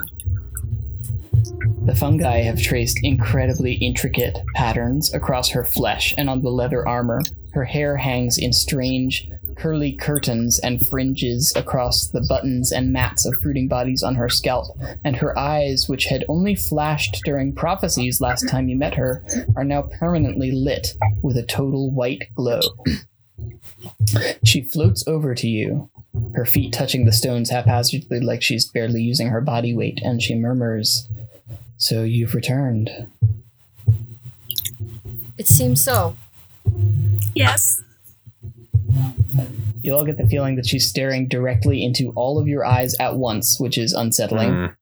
The 1.84 1.96
fungi 1.96 2.42
have 2.42 2.62
traced 2.62 3.00
incredibly 3.02 3.74
intricate 3.74 4.38
patterns 4.54 5.12
across 5.16 5.50
her 5.50 5.66
flesh 5.66 6.14
and 6.16 6.30
on 6.30 6.42
the 6.42 6.52
leather 6.52 6.88
armor. 6.88 7.22
Her 7.54 7.66
hair 7.66 7.98
hangs 7.98 8.38
in 8.38 8.54
strange, 8.54 9.28
curly 9.58 9.94
curtains 9.94 10.60
and 10.60 10.86
fringes 10.86 11.52
across 11.56 12.08
the 12.08 12.24
buttons 12.30 12.72
and 12.72 12.94
mats 12.94 13.26
of 13.26 13.34
fruiting 13.42 13.68
bodies 13.68 14.04
on 14.04 14.14
her 14.14 14.30
scalp, 14.30 14.68
and 15.04 15.16
her 15.16 15.38
eyes, 15.38 15.90
which 15.90 16.06
had 16.06 16.24
only 16.30 16.56
flashed 16.56 17.20
during 17.26 17.56
prophecies 17.56 18.22
last 18.22 18.48
time 18.48 18.70
you 18.70 18.78
met 18.78 18.94
her, 18.94 19.24
are 19.56 19.64
now 19.64 19.82
permanently 19.82 20.52
lit 20.52 20.96
with 21.24 21.36
a 21.36 21.46
total 21.46 21.92
white 21.92 22.26
glow. 22.36 22.62
she 24.46 24.62
floats 24.62 25.04
over 25.08 25.34
to 25.34 25.48
you, 25.48 25.90
her 26.36 26.46
feet 26.46 26.74
touching 26.74 27.06
the 27.06 27.12
stones 27.12 27.50
haphazardly 27.50 28.20
like 28.20 28.42
she's 28.42 28.70
barely 28.70 29.02
using 29.02 29.30
her 29.30 29.42
body 29.42 29.74
weight, 29.74 30.00
and 30.04 30.22
she 30.22 30.36
murmurs, 30.36 31.10
So 31.82 32.04
you've 32.04 32.36
returned. 32.36 32.92
It 35.36 35.48
seems 35.48 35.84
so. 35.84 36.16
Yes. 37.34 37.82
You 39.82 39.96
all 39.96 40.06
get 40.06 40.18
the 40.18 40.28
feeling 40.28 40.58
that 40.58 40.68
she's 40.68 40.88
staring 40.88 41.28
directly 41.28 41.84
into 41.84 42.12
all 42.12 42.38
of 42.38 42.48
your 42.48 42.64
eyes 42.64 42.94
at 43.00 43.16
once, 43.16 43.60
which 43.60 43.80
is 43.80 43.94
unsettling. 43.94 44.52
Mm. 44.52 44.76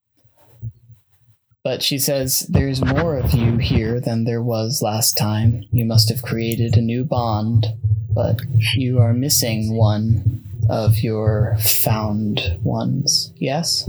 But 1.64 1.82
she 1.82 1.98
says, 1.98 2.40
There's 2.50 2.84
more 2.84 3.16
of 3.16 3.32
you 3.32 3.56
here 3.56 3.98
than 3.98 4.24
there 4.24 4.42
was 4.42 4.82
last 4.82 5.14
time. 5.14 5.64
You 5.72 5.86
must 5.86 6.10
have 6.10 6.20
created 6.20 6.76
a 6.76 6.82
new 6.82 7.06
bond, 7.06 7.66
but 8.14 8.42
you 8.74 8.98
are 8.98 9.14
missing 9.14 9.74
one 9.74 10.44
of 10.68 10.98
your 10.98 11.56
found 11.60 12.58
ones. 12.62 13.32
Yes? 13.38 13.88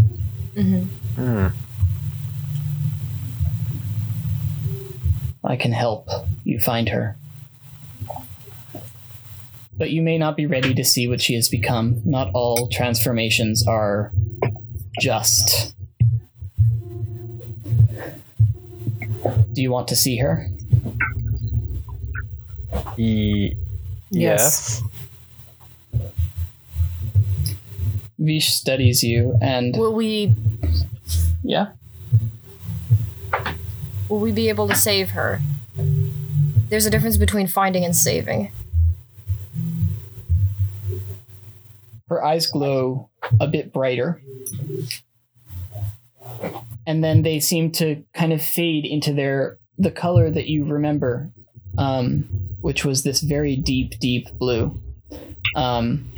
Mm-hmm. 0.56 1.22
Mm. 1.22 1.54
I 5.44 5.56
can 5.56 5.72
help 5.72 6.08
you 6.44 6.60
find 6.60 6.90
her. 6.90 7.18
But 9.78 9.90
you 9.90 10.02
may 10.02 10.18
not 10.18 10.38
be 10.38 10.46
ready 10.46 10.74
to 10.76 10.84
see 10.84 11.08
what 11.08 11.22
she 11.22 11.34
has 11.34 11.50
become. 11.50 12.02
Not 12.06 12.30
all 12.34 12.68
transformations 12.68 13.66
are 13.68 14.12
just. 15.00 15.76
Do 19.54 19.62
you 19.62 19.72
want 19.72 19.88
to 19.88 19.96
see 19.96 20.18
her? 20.18 20.48
E- 22.98 23.56
yes. 24.12 24.84
Vish 28.20 28.54
studies 28.54 29.04
you 29.04 29.36
and. 29.42 29.76
Will 29.76 29.96
we 29.96 30.36
Yeah? 31.44 31.72
Will 34.12 34.20
we 34.20 34.32
be 34.32 34.50
able 34.50 34.68
to 34.68 34.76
save 34.76 35.12
her? 35.12 35.40
There's 36.70 36.86
a 36.86 36.90
difference 36.92 37.18
between 37.18 37.48
finding 37.48 37.84
and 37.84 37.96
saving. 37.96 38.52
her 42.12 42.24
eyes 42.24 42.46
glow 42.48 43.10
a 43.40 43.48
bit 43.48 43.72
brighter. 43.72 44.22
And 46.86 47.02
then 47.02 47.22
they 47.22 47.40
seem 47.40 47.72
to 47.74 48.04
kind 48.14 48.34
of 48.34 48.44
fade 48.44 48.86
into 48.86 49.14
their 49.14 49.58
the 49.78 49.92
color 49.92 50.30
that 50.30 50.48
you 50.48 50.66
remember, 50.66 51.32
um, 51.78 52.26
which 52.60 52.84
was 52.84 53.04
this 53.04 53.22
very 53.22 53.56
deep, 53.56 53.98
deep 54.00 54.28
blue. 54.38 54.78
Um, 55.56 56.12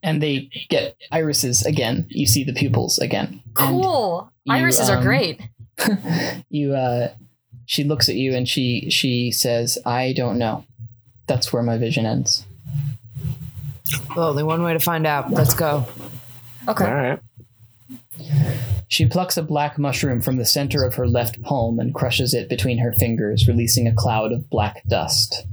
and 0.00 0.22
they 0.22 0.48
get 0.68 0.96
irises 1.10 1.66
again. 1.66 2.06
You 2.08 2.26
see 2.26 2.44
the 2.44 2.54
pupils 2.54 2.98
again. 2.98 3.42
Cool. 3.54 4.30
you, 4.44 4.54
Irises 4.54 4.88
are 4.88 4.98
um, 4.98 5.02
great. 5.02 5.40
you 6.50 6.74
uh, 6.74 7.12
she 7.66 7.84
looks 7.84 8.08
at 8.08 8.16
you 8.16 8.34
and 8.34 8.48
she 8.48 8.90
she 8.90 9.30
says, 9.30 9.78
"I 9.84 10.12
don't 10.12 10.38
know. 10.38 10.64
That's 11.26 11.52
where 11.52 11.62
my 11.62 11.78
vision 11.78 12.06
ends." 12.06 12.44
Well, 14.16 14.30
only 14.30 14.42
one 14.42 14.62
way 14.62 14.72
to 14.72 14.78
find 14.78 15.06
out. 15.06 15.30
Let's 15.30 15.54
go. 15.54 15.86
Okay. 16.66 16.84
All 16.84 16.94
right. 16.94 17.20
She 18.88 19.06
plucks 19.06 19.36
a 19.36 19.42
black 19.42 19.78
mushroom 19.78 20.20
from 20.20 20.36
the 20.36 20.46
center 20.46 20.84
of 20.84 20.94
her 20.94 21.06
left 21.06 21.40
palm 21.42 21.78
and 21.78 21.94
crushes 21.94 22.32
it 22.34 22.48
between 22.48 22.78
her 22.78 22.92
fingers, 22.92 23.46
releasing 23.46 23.86
a 23.86 23.94
cloud 23.94 24.32
of 24.32 24.48
black 24.48 24.82
dust. 24.88 25.46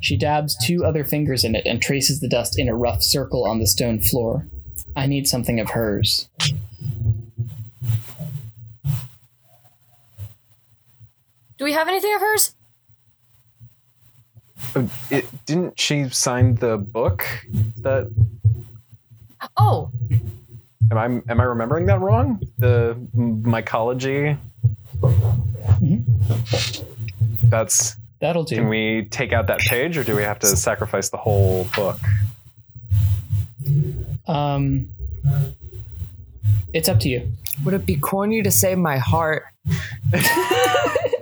She 0.00 0.16
dabs 0.16 0.56
two 0.64 0.84
other 0.84 1.04
fingers 1.04 1.44
in 1.44 1.54
it 1.54 1.66
and 1.66 1.82
traces 1.82 2.20
the 2.20 2.28
dust 2.28 2.58
in 2.58 2.68
a 2.68 2.76
rough 2.76 3.02
circle 3.02 3.44
on 3.44 3.58
the 3.58 3.66
stone 3.66 4.00
floor. 4.00 4.46
I 4.94 5.06
need 5.06 5.26
something 5.26 5.58
of 5.58 5.70
hers. 5.70 6.28
Do 11.62 11.66
we 11.66 11.74
have 11.74 11.86
anything 11.86 12.12
of 12.12 12.20
hers? 12.20 12.56
Uh, 14.74 14.88
It, 15.12 15.46
didn't 15.46 15.78
she 15.78 16.08
sign 16.08 16.56
the 16.56 16.76
book? 16.76 17.24
That 17.82 18.10
Oh, 19.56 19.92
am 20.90 20.98
I 20.98 21.04
am 21.04 21.40
I 21.40 21.44
remembering 21.44 21.86
that 21.86 22.00
wrong? 22.00 22.42
The 22.58 22.96
mycology. 23.14 24.38
That's. 27.44 27.94
That'll 28.18 28.42
do. 28.42 28.56
Can 28.56 28.68
we 28.68 29.06
take 29.08 29.32
out 29.32 29.46
that 29.46 29.60
page, 29.60 29.96
or 29.96 30.02
do 30.02 30.16
we 30.16 30.22
have 30.22 30.40
to 30.40 30.48
sacrifice 30.48 31.10
the 31.10 31.16
whole 31.16 31.68
book? 31.76 32.00
Um, 34.26 34.88
it's 36.72 36.88
up 36.88 36.98
to 36.98 37.08
you. 37.08 37.30
Would 37.64 37.74
it 37.74 37.86
be 37.86 37.96
corny 37.96 38.42
to 38.42 38.50
say 38.50 38.74
my 38.74 38.98
heart? 38.98 39.44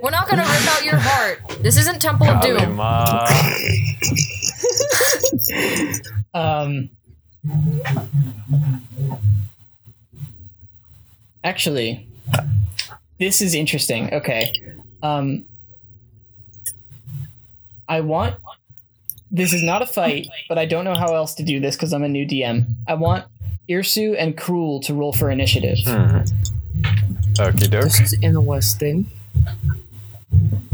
we're 0.01 0.09
not 0.09 0.27
gonna 0.27 0.41
rip 0.43 0.67
out 0.67 0.83
your 0.83 0.97
heart. 0.97 1.39
This 1.61 1.77
isn't 1.77 2.01
Temple 2.01 2.27
of 2.27 2.41
Doom. 2.41 2.57
Kalima. 2.57 3.27
Um, 6.33 6.89
actually, 11.43 12.07
this 13.19 13.41
is 13.41 13.53
interesting. 13.53 14.13
Okay. 14.13 14.51
Um, 15.03 15.45
I 17.87 18.01
want. 18.01 18.37
This 19.29 19.53
is 19.53 19.61
not 19.61 19.81
a 19.81 19.85
fight, 19.85 20.27
but 20.49 20.57
I 20.57 20.65
don't 20.65 20.85
know 20.85 20.95
how 20.95 21.15
else 21.15 21.35
to 21.35 21.43
do 21.43 21.59
this 21.59 21.75
because 21.75 21.93
I'm 21.93 22.03
a 22.03 22.09
new 22.09 22.25
DM. 22.25 22.75
I 22.87 22.95
want 22.95 23.25
Irsu 23.69 24.15
and 24.17 24.37
Cruel 24.37 24.79
to 24.81 24.93
roll 24.93 25.13
for 25.13 25.29
initiative. 25.31 25.77
Hmm. 25.85 26.21
Okie 27.35 27.69
doke. 27.69 27.83
This 27.83 27.99
is 28.01 28.13
in 28.21 28.33
the 28.33 28.41
West 28.41 28.79
thing. 28.79 29.09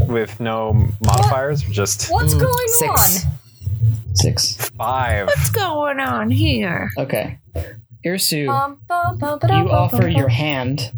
With 0.08 0.40
no 0.40 0.88
modifiers, 1.02 1.62
just 1.64 2.10
What's 2.12 2.34
going 2.34 2.68
Six. 2.68 3.26
on? 3.26 3.32
Six. 4.16 4.70
five. 4.72 5.28
What's 5.28 5.50
going 5.50 6.00
on 6.00 6.30
here? 6.32 6.90
Okay. 6.98 7.40
Irsu, 8.06 8.48
Bum, 8.48 8.80
bum, 8.88 9.18
bum, 9.18 9.40
you 9.44 9.48
bum, 9.66 9.68
offer 9.68 9.98
bum, 10.04 10.12
your 10.12 10.28
bum. 10.28 10.36
hand 10.36 10.92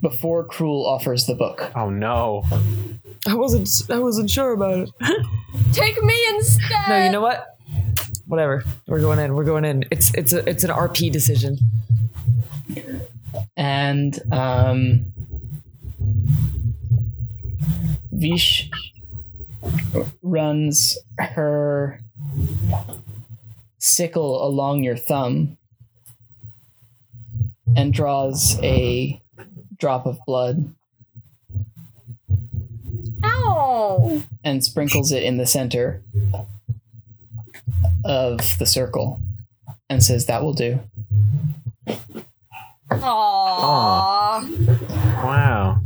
before 0.00 0.44
Cruel 0.44 0.86
offers 0.86 1.26
the 1.26 1.34
book. 1.34 1.70
Oh 1.76 1.90
no. 1.90 2.44
I 3.26 3.34
wasn't. 3.34 3.68
I 3.90 3.98
wasn't 3.98 4.30
sure 4.30 4.52
about 4.52 4.78
it. 4.78 4.90
Take 5.72 6.00
me 6.02 6.16
instead. 6.30 6.88
No, 6.88 7.04
you 7.04 7.10
know 7.10 7.20
what? 7.20 7.57
Whatever. 8.28 8.62
We're 8.86 9.00
going 9.00 9.18
in. 9.18 9.34
We're 9.34 9.44
going 9.44 9.64
in. 9.64 9.84
It's 9.90 10.14
it's 10.14 10.32
a 10.32 10.48
it's 10.48 10.62
an 10.62 10.70
RP 10.70 11.10
decision. 11.10 11.58
and 13.56 14.20
um, 14.32 15.12
Vish 18.12 18.70
runs 20.22 20.98
her 21.18 22.00
sickle 23.78 24.46
along 24.46 24.84
your 24.84 24.96
thumb 24.96 25.56
and 27.76 27.92
draws 27.92 28.58
a 28.62 29.22
drop 29.78 30.04
of 30.04 30.18
blood 30.26 30.74
Ow! 33.24 34.22
and 34.44 34.64
sprinkles 34.64 35.12
it 35.12 35.22
in 35.22 35.36
the 35.36 35.46
center 35.46 36.02
of 38.04 38.58
the 38.58 38.66
circle 38.66 39.20
and 39.90 40.02
says 40.02 40.26
that 40.26 40.42
will 40.42 40.54
do. 40.54 40.80
Aww. 42.90 44.42
Wow. 45.24 45.80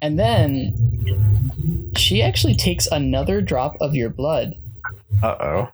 And 0.00 0.18
then 0.18 1.92
she 1.96 2.22
actually 2.22 2.54
takes 2.54 2.86
another 2.86 3.40
drop 3.40 3.76
of 3.80 3.94
your 3.94 4.10
blood 4.10 4.54
Uh 5.22 5.36
oh. 5.40 5.68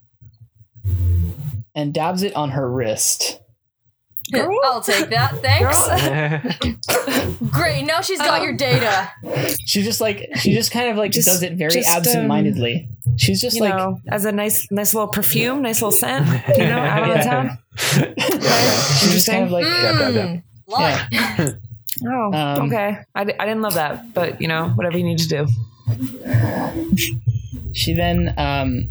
and 1.75 1.93
dabs 1.93 2.23
it 2.23 2.35
on 2.35 2.51
her 2.51 2.71
wrist. 2.71 3.41
I'll 4.33 4.81
take 4.81 5.11
that. 5.11 5.37
Thanks. 5.43 7.37
Great. 7.51 7.83
Now 7.85 8.01
she's 8.01 8.19
got 8.19 8.43
your 8.43 8.55
data. 8.57 9.11
She 9.67 9.83
just 9.83 10.01
like 10.01 10.29
she 10.37 10.55
just 10.55 10.71
kind 10.71 10.89
of 10.91 10.97
like 10.97 11.13
Just- 11.13 11.29
does 11.29 11.43
it 11.43 11.55
very 11.55 11.73
just, 11.73 11.89
um, 11.91 11.97
absent-mindedly. 11.99 12.89
She's 13.17 13.41
just 13.41 13.57
You 13.57 13.63
like 13.65 13.77
know, 13.77 14.01
as 14.11 14.25
a 14.25 14.33
nice 14.33 14.67
nice 14.71 14.95
little 14.95 15.09
perfume, 15.09 15.63
nice 15.63 15.81
little 15.83 15.93
scent. 15.93 16.27
You 16.57 16.65
know, 16.65 16.79
out 16.79 17.03
on 17.03 17.09
the 17.11 17.15
Yeah. 17.17 17.23
town. 17.23 17.59
she's 18.99 19.13
just 19.13 19.29
kind 19.29 19.45
of 19.45 19.51
like 19.51 19.65
Yeah, 19.65 20.09
yeah, 20.09 20.09
yeah. 20.09 20.37
Mm. 20.79 21.59
Oh, 22.07 22.33
Um, 22.33 22.63
okay. 22.67 22.99
I, 23.15 23.21
I 23.21 23.25
didn't 23.25 23.61
love 23.63 23.75
that, 23.75 24.13
but 24.15 24.41
you 24.41 24.49
know, 24.49 24.71
whatever 24.71 24.99
you 24.99 25.05
need 25.05 25.19
to 25.19 25.29
do. 25.29 25.47
she 27.73 27.93
then 27.93 28.35
um 28.37 28.89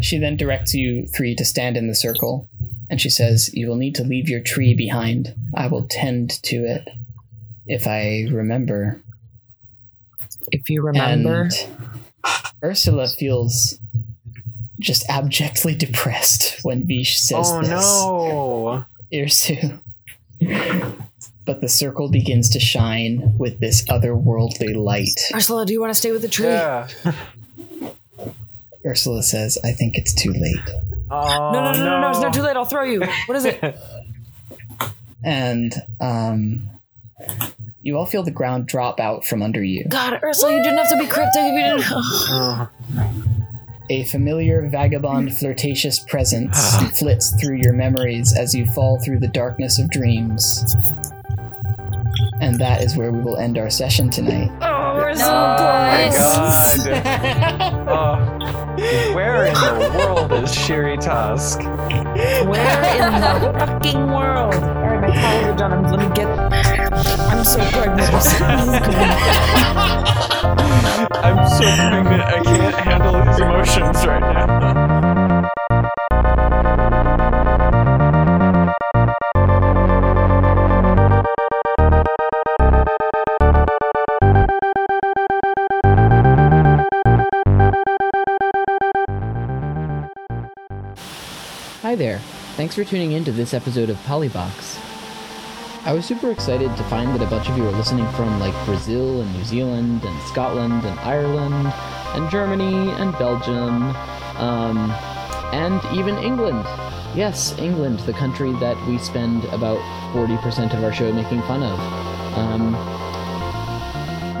she 0.00 0.18
then 0.18 0.36
directs 0.36 0.74
you 0.74 1.06
three 1.06 1.34
to 1.34 1.44
stand 1.44 1.76
in 1.76 1.88
the 1.88 1.94
circle 1.94 2.48
and 2.90 3.00
she 3.00 3.10
says 3.10 3.52
you 3.54 3.68
will 3.68 3.76
need 3.76 3.94
to 3.96 4.04
leave 4.04 4.28
your 4.28 4.40
tree 4.40 4.74
behind. 4.74 5.34
I 5.54 5.66
will 5.68 5.86
tend 5.88 6.30
to 6.44 6.64
it 6.64 6.88
if 7.66 7.86
I 7.86 8.26
remember. 8.30 9.00
If 10.50 10.68
you 10.68 10.82
remember, 10.82 11.48
And 11.50 11.66
Ursula 12.62 13.08
feels 13.08 13.78
just 14.78 15.08
abjectly 15.08 15.74
depressed 15.74 16.58
when 16.62 16.86
Vish 16.86 17.18
says 17.20 17.46
Oh 17.50 17.60
this. 17.62 17.70
no. 17.70 18.84
Irsu. 19.12 19.80
but 21.46 21.60
the 21.60 21.68
circle 21.68 22.10
begins 22.10 22.50
to 22.50 22.60
shine 22.60 23.34
with 23.38 23.60
this 23.60 23.84
otherworldly 23.86 24.74
light. 24.76 25.18
Ursula, 25.34 25.64
do 25.64 25.72
you 25.72 25.80
want 25.80 25.90
to 25.90 25.94
stay 25.94 26.12
with 26.12 26.22
the 26.22 26.28
tree? 26.28 26.46
Yeah. 26.46 26.88
Ursula 28.86 29.22
says, 29.22 29.56
I 29.64 29.72
think 29.72 29.96
it's 29.96 30.12
too 30.12 30.32
late. 30.32 30.58
Oh, 31.14 31.50
No, 31.52 31.62
no, 31.64 31.72
no, 31.72 31.84
no, 31.84 32.00
no, 32.00 32.10
it's 32.10 32.20
not 32.20 32.32
too 32.34 32.42
late. 32.42 32.56
I'll 32.56 32.64
throw 32.64 32.82
you. 32.84 33.00
What 33.26 33.36
is 33.36 33.44
it? 33.44 33.62
And 35.26 35.72
um, 36.02 36.68
you 37.80 37.96
all 37.96 38.04
feel 38.04 38.22
the 38.22 38.30
ground 38.30 38.66
drop 38.66 39.00
out 39.00 39.24
from 39.24 39.40
under 39.42 39.62
you. 39.64 39.86
God, 39.88 40.20
Ursula, 40.22 40.54
you 40.54 40.62
didn't 40.62 40.76
have 40.76 40.90
to 40.90 40.98
be 40.98 41.06
cryptic 41.06 41.40
if 41.44 41.54
you 41.54 41.60
didn't. 41.78 41.84
Oh. 41.90 42.70
A 43.90 44.04
familiar, 44.04 44.68
vagabond, 44.68 45.34
flirtatious 45.34 45.98
presence 45.98 46.58
flits 46.98 47.34
through 47.40 47.56
your 47.56 47.72
memories 47.72 48.36
as 48.36 48.54
you 48.54 48.66
fall 48.66 48.98
through 49.00 49.20
the 49.20 49.28
darkness 49.28 49.78
of 49.78 49.88
dreams. 49.90 50.76
And 52.42 52.58
that 52.60 52.82
is 52.82 52.94
where 52.94 53.10
we 53.10 53.20
will 53.22 53.38
end 53.38 53.56
our 53.56 53.70
session 53.70 54.10
tonight. 54.10 54.50
Oh, 54.60 54.96
we're 54.96 55.14
so 55.14 55.32
Nice. 55.32 56.34
close. 56.34 56.84
God. 56.84 57.88
Oh. 58.56 58.63
Where 59.14 59.46
in 59.46 59.54
the 59.54 59.94
world 59.96 60.32
is 60.32 60.50
Shiri 60.52 61.00
Tusk? 61.00 61.60
Where 61.60 63.06
in 63.06 63.20
the 63.20 63.52
fucking 63.58 64.06
world? 64.08 64.54
All 64.54 64.60
right, 64.60 65.00
my 65.00 65.10
towels 65.14 65.44
are 65.46 65.56
done. 65.56 65.72
I'm, 65.72 65.84
let 65.90 66.00
me 66.00 66.08
get. 66.14 66.28
I'm 66.28 67.44
so 67.44 67.58
pregnant. 67.70 68.10
I'm 71.14 71.48
so 71.48 71.64
pregnant. 71.64 72.22
I 72.22 72.42
can't 72.44 72.74
handle 72.74 73.24
these 73.24 73.38
emotions 73.40 74.06
right 74.06 74.20
now. 74.20 74.83
There. 92.04 92.18
Thanks 92.58 92.74
for 92.74 92.84
tuning 92.84 93.12
in 93.12 93.24
to 93.24 93.32
this 93.32 93.54
episode 93.54 93.88
of 93.88 93.96
Polyvox. 94.04 94.78
I 95.86 95.94
was 95.94 96.04
super 96.04 96.30
excited 96.30 96.76
to 96.76 96.82
find 96.84 97.14
that 97.14 97.22
a 97.22 97.30
bunch 97.30 97.48
of 97.48 97.56
you 97.56 97.64
are 97.66 97.72
listening 97.72 98.06
from 98.12 98.38
like 98.38 98.52
Brazil 98.66 99.22
and 99.22 99.32
New 99.32 99.42
Zealand 99.42 100.04
and 100.04 100.22
Scotland 100.24 100.84
and 100.84 101.00
Ireland 101.00 101.72
and 102.14 102.30
Germany 102.30 102.90
and 103.00 103.12
Belgium 103.12 103.96
um, 104.36 104.90
and 105.54 105.82
even 105.98 106.18
England. 106.18 106.62
Yes, 107.16 107.56
England, 107.58 108.00
the 108.00 108.12
country 108.12 108.52
that 108.60 108.76
we 108.86 108.98
spend 108.98 109.46
about 109.46 109.78
40% 110.12 110.76
of 110.76 110.84
our 110.84 110.92
show 110.92 111.10
making 111.10 111.40
fun 111.44 111.62
of. 111.62 111.78
Um, 112.36 112.72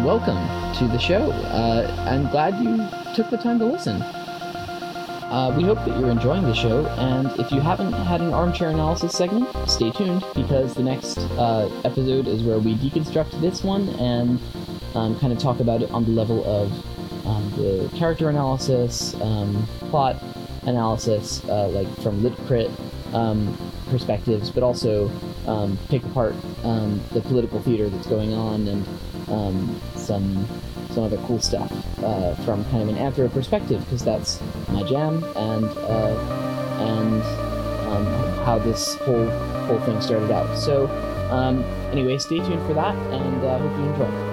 welcome 0.04 0.36
to 0.74 0.86
the 0.86 0.98
show. 0.98 1.32
Uh, 1.32 2.04
I'm 2.06 2.28
glad 2.30 2.62
you 2.62 2.86
took 3.14 3.30
the 3.30 3.38
time 3.38 3.58
to 3.60 3.64
listen. 3.64 4.04
Uh, 5.34 5.52
we 5.56 5.64
hope 5.64 5.78
that 5.78 5.98
you're 5.98 6.10
enjoying 6.10 6.44
the 6.44 6.54
show, 6.54 6.86
and 6.86 7.26
if 7.40 7.50
you 7.50 7.60
haven't 7.60 7.92
had 7.92 8.20
an 8.20 8.32
armchair 8.32 8.70
analysis 8.70 9.12
segment, 9.12 9.48
stay 9.68 9.90
tuned 9.90 10.24
because 10.36 10.74
the 10.74 10.82
next 10.82 11.18
uh, 11.18 11.68
episode 11.84 12.28
is 12.28 12.44
where 12.44 12.60
we 12.60 12.76
deconstruct 12.76 13.40
this 13.40 13.64
one 13.64 13.88
and 13.98 14.40
um, 14.94 15.18
kind 15.18 15.32
of 15.32 15.38
talk 15.40 15.58
about 15.58 15.82
it 15.82 15.90
on 15.90 16.04
the 16.04 16.12
level 16.12 16.44
of 16.44 16.70
um, 17.26 17.50
the 17.56 17.90
character 17.96 18.28
analysis, 18.28 19.14
um, 19.22 19.66
plot 19.90 20.22
analysis, 20.66 21.42
uh, 21.48 21.66
like 21.66 21.88
from 21.98 22.22
lit 22.22 22.36
crit 22.46 22.70
um, 23.12 23.58
perspectives, 23.90 24.50
but 24.50 24.62
also 24.62 25.10
um, 25.48 25.76
pick 25.88 26.04
apart 26.04 26.36
um, 26.62 27.00
the 27.10 27.20
political 27.22 27.60
theater 27.60 27.88
that's 27.88 28.06
going 28.06 28.32
on 28.32 28.68
and 28.68 28.86
um, 29.28 29.80
some 29.96 30.46
some 30.90 31.04
other 31.04 31.16
cool 31.26 31.40
stuff 31.40 31.72
uh, 32.02 32.34
from 32.44 32.64
kind 32.66 32.82
of 32.82 32.88
an 32.88 32.96
anthro 32.96 33.32
perspective 33.32 33.80
because 33.80 34.04
that's 34.04 34.40
my 34.68 34.82
jam 34.84 35.24
and 35.36 35.64
uh, 35.64 36.16
and 36.80 37.22
um, 37.88 38.06
how 38.44 38.58
this 38.58 38.94
whole 38.96 39.28
whole 39.66 39.80
thing 39.80 40.00
started 40.00 40.30
out. 40.30 40.56
So 40.56 40.86
um, 41.30 41.64
anyway, 41.90 42.18
stay 42.18 42.38
tuned 42.38 42.64
for 42.66 42.74
that 42.74 42.94
and 43.12 43.44
uh, 43.44 43.58
hope 43.58 43.78
you 43.78 43.84
enjoy. 43.84 44.23